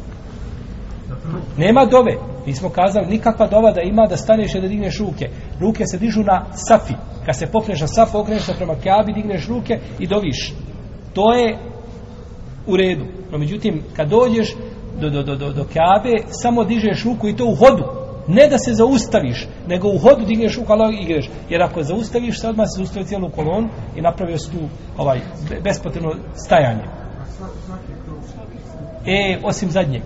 Nema 1.58 1.86
dove. 1.86 2.16
Mi 2.46 2.54
smo 2.56 2.70
kazali 2.70 3.08
nikakva 3.08 3.48
dova 3.48 3.72
da 3.72 3.82
ima 3.82 4.06
da 4.08 4.18
staneš 4.18 4.56
i 4.56 4.62
da 4.62 4.68
digneš 4.68 5.00
ruke. 5.00 5.30
Ruke 5.60 5.84
se 5.86 5.98
dižu 5.98 6.24
na 6.24 6.46
safi. 6.54 6.94
Kad 7.26 7.36
se 7.36 7.48
popneš 7.48 7.82
na 7.82 7.88
safu, 7.88 8.18
okreneš 8.20 8.44
se 8.44 8.54
prema 8.54 8.76
kjabi, 8.76 9.14
digneš 9.14 9.48
ruke 9.48 9.80
i 10.00 10.08
doviš. 10.08 10.54
To 11.14 11.34
je 11.34 11.58
u 12.68 12.78
redu. 12.78 13.06
No 13.32 13.38
međutim, 13.38 13.84
kad 13.96 14.10
dođeš 14.10 14.56
do, 15.02 15.10
do, 15.10 15.24
do, 15.24 15.36
do, 15.36 15.54
do 15.54 15.64
kjabe, 15.64 16.24
samo 16.30 16.64
dižeš 16.64 17.04
ruku 17.04 17.28
i 17.28 17.36
to 17.36 17.46
u 17.46 17.56
hodu. 17.56 17.84
Ne 18.28 18.48
da 18.48 18.58
se 18.58 18.74
zaustaviš, 18.74 19.48
nego 19.68 19.88
u 19.88 19.98
hodu 19.98 20.26
digneš 20.26 20.58
ruku, 20.58 20.74
ali 20.74 20.98
i 21.02 21.06
greš. 21.06 21.30
Jer 21.50 21.64
ako 21.64 21.84
zaustaviš, 21.84 22.40
se 22.40 22.50
odmah 22.50 22.66
se 22.66 22.78
zaustavi 22.78 23.06
cijelu 23.06 23.30
kolonu 23.30 23.70
i 23.96 24.02
napravio 24.02 24.38
se 24.38 24.52
tu 24.52 24.58
ovaj, 24.98 25.20
be- 25.50 25.60
bespotrebno 25.64 26.12
stajanje. 26.36 26.84
E, 29.06 29.40
osim 29.44 29.72
zadnjeg. 29.72 30.02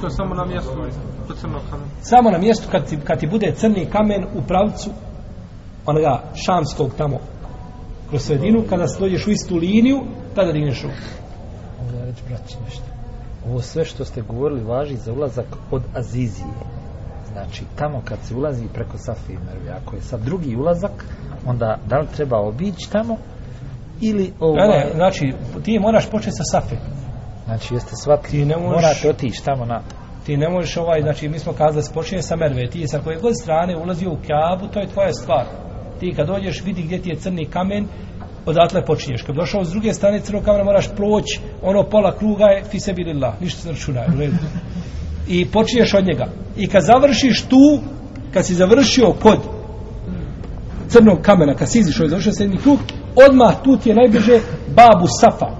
to 0.00 0.10
samo 0.10 0.34
na 0.34 0.44
mjestu 0.44 0.70
kod 1.26 1.38
crnog 1.38 1.62
kamena. 1.70 1.90
Samo 2.00 2.30
na 2.30 2.38
mjestu 2.38 2.68
kad 2.70 2.88
ti, 2.88 2.98
kad 3.04 3.20
ti 3.20 3.26
bude 3.26 3.52
crni 3.56 3.86
kamen 3.86 4.24
u 4.34 4.42
pravcu 4.42 4.90
onoga 5.86 6.22
šamskog 6.34 6.90
tamo 6.98 7.18
kroz 8.14 8.26
sredinu, 8.26 8.62
kada 8.68 8.86
dođeš 9.00 9.26
u 9.26 9.30
istu 9.30 9.56
liniju, 9.56 10.00
tada 10.34 10.52
digneš 10.52 10.82
ruku. 10.82 10.94
Mogu 11.80 11.96
ja 11.98 12.04
reći, 12.04 12.22
braći, 12.28 12.56
nešto. 12.64 12.82
Ovo 13.48 13.60
sve 13.60 13.84
što 13.84 14.04
ste 14.04 14.22
govorili 14.22 14.64
važi 14.64 14.96
za 14.96 15.12
ulazak 15.12 15.46
od 15.70 15.82
Azizije. 15.94 16.46
Znači, 17.32 17.64
tamo 17.76 18.02
kad 18.04 18.18
se 18.22 18.34
ulazi 18.34 18.68
preko 18.74 18.98
Safi 18.98 19.32
i 19.32 19.38
Merve, 19.38 19.70
ako 19.82 19.96
je 19.96 20.02
sad 20.02 20.20
drugi 20.20 20.56
ulazak, 20.56 21.04
onda 21.46 21.78
da 21.86 21.98
li 21.98 22.06
treba 22.16 22.38
obići 22.40 22.90
tamo 22.90 23.16
ili 24.00 24.24
Ne, 24.24 24.32
ovaj, 24.40 24.68
ne, 24.68 24.90
znači, 24.94 25.32
ti 25.64 25.78
moraš 25.78 26.10
početi 26.10 26.36
sa 26.36 26.44
safe. 26.44 26.76
znači 27.44 27.74
jeste 27.74 27.96
shvatili, 27.96 28.42
Ti 28.42 28.48
ne 28.48 28.56
možeš- 28.56 28.82
morate 28.82 29.10
otići 29.10 29.44
tamo 29.44 29.64
na 29.64 29.80
Ti 30.26 30.36
ne 30.36 30.48
možeš 30.48 30.76
ovaj, 30.76 31.02
znači 31.02 31.28
mi 31.28 31.38
smo 31.38 31.52
kazali 31.52 31.74
da 31.76 31.82
se 31.82 31.94
počinje 31.94 32.22
sa 32.22 32.36
merve, 32.36 32.70
ti 32.70 32.88
sa 32.88 32.98
koje 32.98 33.20
god 33.20 33.32
strane 33.42 33.76
ulazio 33.76 34.12
u 34.12 34.18
kjabu, 34.26 34.72
to 34.72 34.80
je 34.80 34.88
tvoja 34.88 35.12
stvar. 35.12 35.44
Ti 36.04 36.14
kad 36.16 36.26
dođeš 36.26 36.62
vidi 36.64 36.82
gdje 36.82 37.02
ti 37.02 37.08
je 37.08 37.16
crni 37.16 37.44
kamen, 37.44 37.86
odatle 38.46 38.84
počinješ. 38.84 39.22
Kad 39.22 39.36
došao 39.36 39.64
s 39.64 39.70
druge 39.70 39.92
strane 39.92 40.20
crnog 40.20 40.44
kamena 40.44 40.64
moraš 40.64 40.88
proći, 40.96 41.40
ono 41.62 41.82
pola 41.82 42.16
kruga 42.18 42.44
je 42.44 42.64
fi 42.64 42.80
sebi 42.80 43.04
lillah, 43.04 43.40
ništa 43.40 43.60
se 43.60 43.68
ne 43.68 43.72
računa, 43.72 44.04
u 44.16 44.20
redu. 44.20 44.36
i 45.28 45.46
počinješ 45.46 45.94
od 45.94 46.06
njega. 46.06 46.26
I 46.56 46.66
kad 46.66 46.82
završiš 46.84 47.42
tu, 47.42 47.80
kad 48.32 48.46
si 48.46 48.54
završio 48.54 49.12
kod 49.22 49.38
crnog 50.88 51.18
kamena, 51.22 51.54
kad 51.54 51.70
si 51.70 51.78
izišao 51.78 52.06
i 52.06 52.08
završio 52.08 52.32
sedmi 52.32 52.56
krug, 52.56 52.78
odmah 53.28 53.54
tu 53.64 53.76
ti 53.76 53.88
je 53.88 53.94
najbliže 53.94 54.40
babu 54.76 55.06
Safa. 55.20 55.50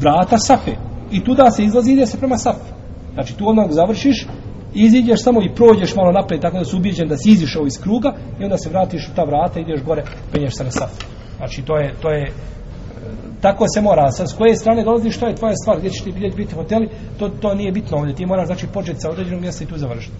Vrata 0.00 0.38
Safe. 0.38 0.76
I 1.12 1.24
tu 1.24 1.34
da 1.34 1.50
se 1.50 1.64
izlazi 1.64 1.92
ide 1.92 2.06
se 2.06 2.18
prema 2.18 2.38
Safi. 2.38 2.70
Znači 3.14 3.36
tu 3.36 3.48
odmah 3.48 3.66
završiš, 3.70 4.26
iziđeš 4.74 5.22
samo 5.22 5.42
i 5.42 5.54
prođeš 5.54 5.94
malo 5.94 6.12
napred, 6.12 6.40
tako 6.40 6.58
da 6.58 6.64
si 6.64 6.76
ubijeđen 6.76 7.08
da 7.08 7.16
si 7.16 7.30
izišao 7.30 7.66
iz 7.66 7.82
kruga 7.82 8.14
i 8.40 8.44
onda 8.44 8.58
se 8.58 8.70
vratiš 8.70 9.08
u 9.08 9.14
ta 9.16 9.24
vrata, 9.24 9.60
ideš 9.60 9.82
gore, 9.82 10.02
penješ 10.32 10.54
se 10.56 10.64
na 10.64 10.70
saf. 10.70 10.90
Znači 11.36 11.62
to 11.62 11.76
je, 11.78 11.94
to 12.02 12.10
je 12.10 12.22
e, 12.22 12.30
tako 13.40 13.64
se 13.74 13.80
mora, 13.80 14.10
sa 14.10 14.26
s 14.26 14.32
koje 14.32 14.56
strane 14.56 14.84
dolaziš, 14.84 15.16
što 15.16 15.26
je 15.26 15.34
tvoja 15.34 15.54
stvar, 15.62 15.78
gdje 15.78 15.90
ćeš 15.90 16.04
ti 16.04 16.12
gdje 16.12 16.30
biti 16.36 16.54
hoteli, 16.54 16.88
to, 17.18 17.28
to 17.28 17.54
nije 17.54 17.72
bitno 17.72 17.98
ovdje, 17.98 18.14
ti 18.14 18.26
moraš 18.26 18.46
znači 18.46 18.66
početi 18.66 19.00
sa 19.00 19.10
određenog 19.10 19.40
mjesta 19.40 19.64
i 19.64 19.66
tu 19.66 19.78
završiti. 19.78 20.16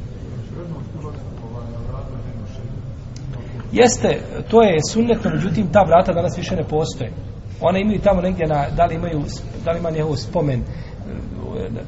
Jeste, 3.73 4.21
to 4.51 4.63
je 4.63 4.79
sunnetno, 4.93 5.31
međutim 5.31 5.67
ta 5.73 5.83
vrata 5.83 6.13
danas 6.13 6.39
više 6.39 6.57
ne 6.57 6.65
postoje. 6.65 7.13
One 7.61 7.81
imaju 7.81 8.01
tamo 8.01 8.21
negdje 8.21 8.47
na, 8.47 8.67
da 8.77 8.85
li 8.85 8.95
imaju, 8.95 9.23
da 9.65 9.71
li 9.71 9.79
ima 9.79 9.91
njegov 9.91 10.17
spomen, 10.17 10.63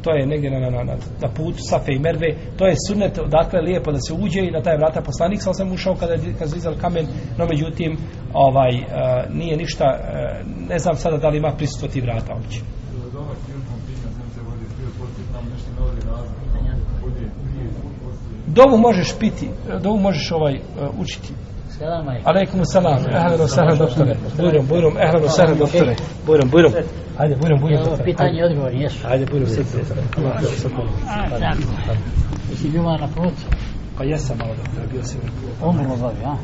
to 0.03 0.11
je 0.11 0.27
negdje 0.27 0.51
na, 0.51 0.71
na, 0.71 0.85
na, 0.85 0.97
na 1.21 1.29
putu 1.29 1.59
Safe 1.59 1.93
i 1.93 1.99
Merve, 1.99 2.35
to 2.59 2.67
je 2.67 2.75
sunnet, 2.89 3.19
dakle 3.27 3.61
lijepo 3.61 3.93
da 3.93 3.99
se 4.01 4.15
uđe 4.15 4.41
i 4.41 4.51
na 4.51 4.63
taj 4.63 4.77
vrata 4.77 5.01
poslanik, 5.01 5.43
sam 5.43 5.55
sam 5.55 5.73
ušao 5.73 5.95
kada, 5.95 6.17
kada 6.39 6.51
se 6.51 6.71
kamen, 6.81 7.07
no 7.39 7.47
međutim, 7.47 7.97
ovaj, 8.33 8.75
e, 8.75 8.85
nije 9.33 9.57
ništa, 9.57 9.85
e, 9.85 10.45
ne 10.69 10.79
znam 10.79 10.97
sada 10.97 11.17
da 11.17 11.29
li 11.29 11.39
ima 11.39 11.53
prisustvo 11.57 11.89
ti 11.89 12.01
vrata 12.01 12.35
uopće. 12.35 12.61
Dovu 18.47 18.79
možeš 18.79 19.19
piti, 19.19 19.49
dovu 19.83 19.99
možeš 19.99 20.33
ovaj 20.33 20.55
uh, 20.55 21.01
učiti. 21.01 21.33
Selam 21.79 22.09
alejkum. 22.09 22.31
Alejkum 22.31 22.65
selam. 22.65 23.01
Ehlen 23.19 23.39
wa 23.41 23.49
sahlen 23.49 23.79
doktore. 23.79 24.15
Bujrum, 24.39 24.67
bujrum, 24.71 24.95
ehlen 25.05 25.23
wa 25.23 25.29
sahlen 25.29 25.59
doktore. 25.59 25.95
Bujrum, 26.27 26.49
bujrum. 26.51 26.73
Ajde, 27.21 27.35
bujrum, 27.41 27.59
bujrum. 27.61 27.81
Evo, 27.87 27.97
pitanje 28.05 28.39
i 28.41 28.45
odgovor, 28.45 28.73
jesu. 28.73 28.99
Ajde, 29.11 29.27
bujrum, 29.31 29.49
sad 29.49 29.67
se. 29.67 29.79
Allah, 30.17 30.37
A, 30.37 30.59
tako. 30.63 30.83
Jesi 32.51 32.69
bio 32.69 32.83
malo 32.83 32.99
na 32.99 33.09
putu? 33.09 33.43
Pa 33.97 34.05
jesam 34.05 34.37
malo 34.39 34.55
doktore, 34.61 34.87
bio 34.93 35.03
sam. 35.03 35.21
Umrlo 35.63 35.97
bavi, 35.97 36.25
a? 36.25 36.37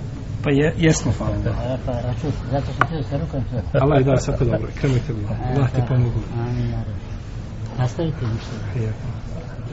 Pa 0.45 0.51
je, 0.51 0.75
jesmo, 0.77 1.13
hvala 1.19 1.37
da. 1.45 1.51
A, 1.51 1.77
pa, 1.87 1.93
račun, 1.93 2.33
zato 2.51 2.67
sam 2.67 2.87
htio 2.87 3.03
sa 3.03 3.17
rukom 3.17 3.41
sve. 3.51 3.63
Allah 3.81 3.99
je 3.99 4.05
dao 4.05 4.17
svako 4.17 4.45
dobro. 4.45 4.69
Kremite 4.81 5.13
mi. 5.13 5.25
Allah 5.57 5.71
ti 5.75 5.81
pomogu. 5.89 6.21
Amin, 6.41 6.71
ja 6.71 6.77
rabbi. 6.77 7.13
Nastavite 7.79 8.27
ništa. 8.27 8.81
Je. 8.81 8.93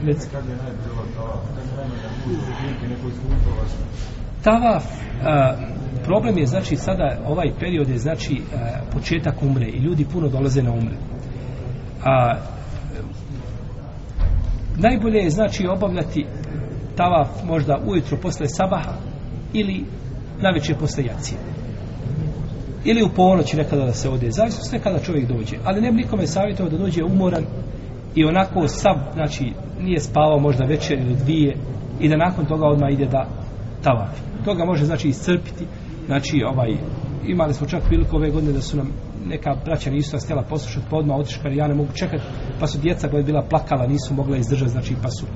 Reci. 0.06 0.28
Tavaf, 4.44 4.84
a, 5.24 5.54
problem 6.04 6.38
je 6.38 6.46
znači 6.46 6.76
sada 6.76 7.18
ovaj 7.26 7.50
period 7.60 7.88
je 7.88 7.98
znači 7.98 8.40
a, 8.54 8.56
početak 8.92 9.42
umre 9.42 9.66
i 9.66 9.78
ljudi 9.78 10.06
puno 10.12 10.28
dolaze 10.28 10.62
na 10.62 10.72
umre. 10.72 10.96
A, 12.04 12.36
najbolje 14.76 15.18
je 15.18 15.30
znači 15.30 15.66
obavljati 15.66 16.26
tavaf 16.96 17.28
možda 17.44 17.80
ujutro 17.86 18.16
posle 18.16 18.48
sabaha 18.48 18.92
ili 19.52 19.84
navečer 20.42 20.76
posle 20.78 21.04
jacije. 21.04 21.38
Ili 22.84 23.02
u 23.02 23.08
ponoći 23.16 23.56
nekada 23.56 23.84
da 23.84 23.92
se 23.92 24.08
ode, 24.08 24.30
zavisno 24.30 24.64
sve 24.64 24.78
kada 24.78 24.98
čovjek 24.98 25.28
dođe. 25.28 25.56
Ali 25.64 25.80
ne 25.80 25.90
bi 25.90 25.96
nikome 25.96 26.26
savjetovao 26.26 26.70
da 26.70 26.78
dođe 26.78 27.04
umoran 27.04 27.44
i 28.14 28.24
onako 28.24 28.68
sav, 28.68 28.96
znači 29.14 29.52
nije 29.80 30.00
spavao 30.00 30.38
možda 30.38 30.64
večer 30.64 30.98
ili 30.98 31.14
dvije 31.14 31.56
i 32.00 32.08
da 32.08 32.16
nakon 32.16 32.46
toga 32.46 32.66
odmah 32.66 32.92
ide 32.92 33.06
da 33.06 33.26
tavafi. 33.82 34.29
Toga 34.44 34.64
može 34.64 34.84
znači 34.84 35.08
iscrpiti. 35.08 35.64
Znači 36.06 36.42
ovaj 36.52 36.76
imali 37.26 37.54
smo 37.54 37.66
čak 37.66 37.82
priliku 37.82 38.16
ove 38.16 38.30
godine 38.30 38.52
da 38.52 38.60
su 38.60 38.76
nam 38.76 38.92
neka 39.26 39.56
braća 39.64 39.90
nisu 39.90 40.16
nas 40.16 40.24
htjela 40.24 40.42
poslušati, 40.42 40.86
pa 40.90 40.96
odmah 40.96 41.18
otišli, 41.18 41.42
kad 41.42 41.52
ja 41.52 41.68
ne 41.68 41.74
mogu 41.74 41.92
čekati, 41.94 42.24
pa 42.60 42.66
su 42.66 42.78
djeca 42.78 43.08
koja 43.08 43.18
je 43.18 43.24
bila 43.24 43.46
plakala, 43.50 43.86
nisu 43.86 44.14
mogla 44.14 44.36
izdržati, 44.36 44.70
znači 44.70 44.94
pa 45.02 45.10
su 45.10 45.26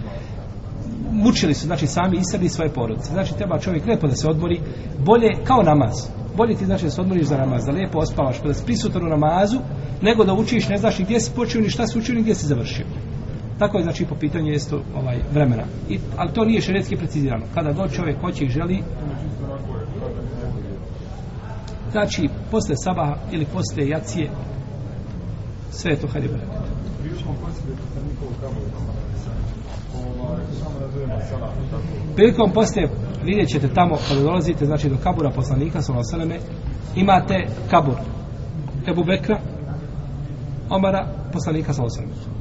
mučili 1.15 1.55
su, 1.55 1.67
znači 1.67 1.87
sami 1.87 2.19
i 2.43 2.49
svoje 2.49 2.71
porodice. 2.71 3.13
Znači 3.13 3.37
treba 3.37 3.59
čovjek 3.59 3.87
lepo 3.87 4.07
da 4.07 4.15
se 4.15 4.29
odmori, 4.29 4.61
bolje 4.99 5.29
kao 5.45 5.63
namaz. 5.63 5.95
Bolje 6.37 6.55
ti 6.57 6.65
znači 6.65 6.85
da 6.85 6.91
se 6.91 7.01
odmoriš 7.01 7.27
za 7.27 7.37
namaz, 7.37 7.65
da 7.65 7.73
lijepo 7.73 7.99
ospavaš, 7.99 8.41
pa 8.41 8.49
da 8.49 8.55
si 8.55 8.65
prisutan 8.65 9.07
u 9.07 9.09
namazu, 9.09 9.59
nego 10.03 10.25
da 10.25 10.35
učiš, 10.35 10.69
ne 10.69 10.77
znaš 10.77 10.99
ni 10.99 11.05
gdje 11.05 11.21
si 11.21 11.31
počeo, 11.37 11.61
ni 11.61 11.71
šta 11.71 11.87
si 11.87 11.99
učio, 11.99 12.15
ni 12.15 12.23
gdje 12.23 12.35
si 12.35 12.47
završio. 12.47 12.87
Tako 13.59 13.79
je 13.79 13.85
znači 13.85 14.05
po 14.05 14.15
pitanju 14.15 14.53
isto 14.53 14.81
ovaj 14.97 15.19
vremena. 15.33 15.63
I, 15.89 15.99
ali 16.17 16.33
to 16.33 16.45
nije 16.45 16.61
šeretski 16.61 16.97
precizirano. 16.97 17.47
Kada 17.55 17.73
god 17.73 17.93
čovjek 17.93 18.21
hoće 18.21 18.45
i 18.45 18.51
želi 18.51 18.83
znači 21.95 22.29
posle 22.51 22.77
sabaha 22.77 23.17
ili 23.33 23.45
posle 23.45 23.89
jacije 23.89 24.31
sve 25.71 25.91
je 25.91 25.97
to 25.97 26.07
hajde 26.07 26.29
brate. 26.29 26.47
Prilikom 32.17 32.53
poslije 32.53 32.89
vidjet 33.25 33.49
ćete 33.49 33.69
tamo 33.69 33.97
kada 34.09 34.21
dolazite 34.21 34.67
znači 34.67 34.89
do 34.89 34.97
kabura 35.03 35.31
poslanika 35.31 35.83
sallallahu 35.83 36.45
imate 36.97 37.47
kabur 37.71 37.95
Ebu 38.89 39.05
Bekra 39.05 39.39
Omara 40.71 41.07
poslanika 41.33 41.73
sallallahu 41.73 42.34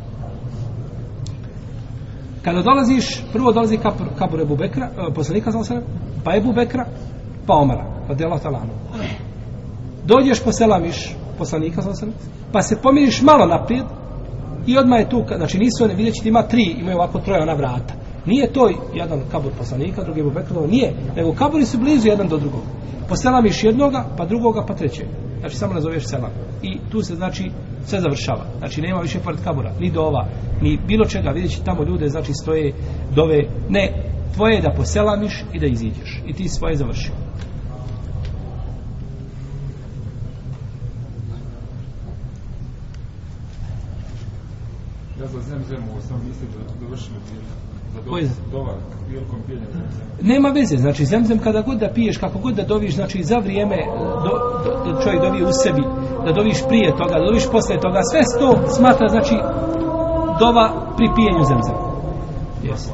kada 2.43 2.61
dolaziš 2.61 3.23
prvo 3.33 3.51
dolazi 3.51 3.77
kabur, 3.77 4.07
kabur 4.17 4.41
Ebu 4.41 4.55
Bekra 4.55 4.85
eh, 4.85 5.13
poslanika 5.15 5.51
sallallahu 5.51 5.87
pa 6.23 6.35
Ebu 6.35 6.53
Bekra 6.53 6.85
pa 7.47 7.53
Omara 7.53 7.85
pa 8.07 8.13
ta'ala 8.13 8.39
talanu. 8.39 8.73
dođeš 10.05 10.43
poselamiš 10.43 11.15
poslanika 11.37 11.81
sallallahu 11.81 12.17
pa 12.51 12.61
se 12.61 12.81
pomiriš 12.81 13.21
malo 13.21 13.45
naprijed 13.45 13.85
i 14.67 14.77
odmah 14.77 14.99
je 14.99 15.09
tu, 15.09 15.23
znači 15.37 15.57
nisu 15.57 15.83
one, 15.83 15.93
vidjet 15.93 16.15
ćete 16.15 16.29
ima 16.29 16.43
tri, 16.43 16.63
imaju 16.79 16.97
ovako 16.97 17.19
troje 17.19 17.41
ona 17.41 17.53
vrata. 17.53 17.93
Nije 18.25 18.53
to 18.53 18.69
jedan 18.93 19.21
kabur 19.31 19.51
poslanika, 19.57 20.03
drugi 20.03 20.19
Ebu 20.19 20.31
Bekra, 20.31 20.67
nije, 20.67 20.93
nego 21.15 21.33
kaburi 21.33 21.65
su 21.65 21.77
blizu 21.77 22.07
jedan 22.07 22.27
do 22.27 22.37
drugog. 22.37 22.61
Poselamiš 23.09 23.63
jednoga, 23.63 24.05
pa 24.17 24.25
drugoga, 24.25 24.63
pa 24.67 24.73
trećeg. 24.73 25.07
Znači 25.43 25.57
samo 25.57 25.73
nazoveš 25.73 26.03
selam. 26.05 26.31
I 26.61 26.79
tu 26.91 27.01
se 27.01 27.15
znači 27.15 27.51
sve 27.85 27.99
završava. 28.01 28.45
Znači 28.57 28.81
nema 28.81 29.01
više 29.01 29.19
pored 29.19 29.39
kabura, 29.43 29.73
ni 29.79 29.91
dova, 29.91 30.27
ni 30.61 30.79
bilo 30.87 31.05
čega. 31.05 31.29
Vidjet 31.29 31.61
tamo 31.65 31.83
ljude, 31.83 32.07
znači 32.09 32.33
stoje 32.33 32.73
dove. 33.15 33.39
Ne, 33.69 33.93
tvoje 34.33 34.55
je 34.55 34.61
da 34.61 34.73
poselamiš 34.77 35.43
i 35.53 35.59
da 35.59 35.65
iziđeš. 35.65 36.21
I 36.27 36.33
ti 36.33 36.49
svoje 36.49 36.75
završio. 36.75 37.13
Ja 45.19 45.27
za 45.27 45.41
zemzemu 45.41 46.01
sam 46.07 46.21
mislio 46.27 46.49
da 46.49 46.85
dovršimo 46.85 47.17
za 47.19 47.62
Koji? 48.09 48.25
zemzemu. 48.25 50.13
Nema 50.21 50.49
veze, 50.49 50.77
znači 50.77 51.05
zemzem 51.05 51.39
kada 51.39 51.61
god 51.61 51.77
da 51.77 51.93
piješ, 51.93 52.17
kako 52.17 52.39
god 52.39 52.55
da 52.55 52.63
doviš, 52.63 52.95
znači 52.95 53.23
za 53.23 53.37
vrijeme 53.37 53.77
do, 54.23 54.33
do, 54.63 54.91
do 54.91 55.01
čovjek 55.03 55.21
dovi 55.21 55.43
u 55.43 55.51
sebi, 55.51 55.83
da 56.25 56.31
doviš 56.31 56.57
prije 56.67 56.91
toga, 56.97 57.13
da 57.19 57.25
doviš 57.25 57.51
posle 57.51 57.79
toga, 57.79 57.99
sve 58.11 58.21
to 58.39 58.67
smatra, 58.67 59.07
znači, 59.07 59.35
dova 60.39 60.93
pri 60.97 61.07
pijenju 61.15 61.43
zemzem. 61.43 61.75
Yes. 62.63 62.89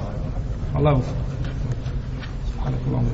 Allahu. 0.75 1.01
Allahu. 2.65 3.09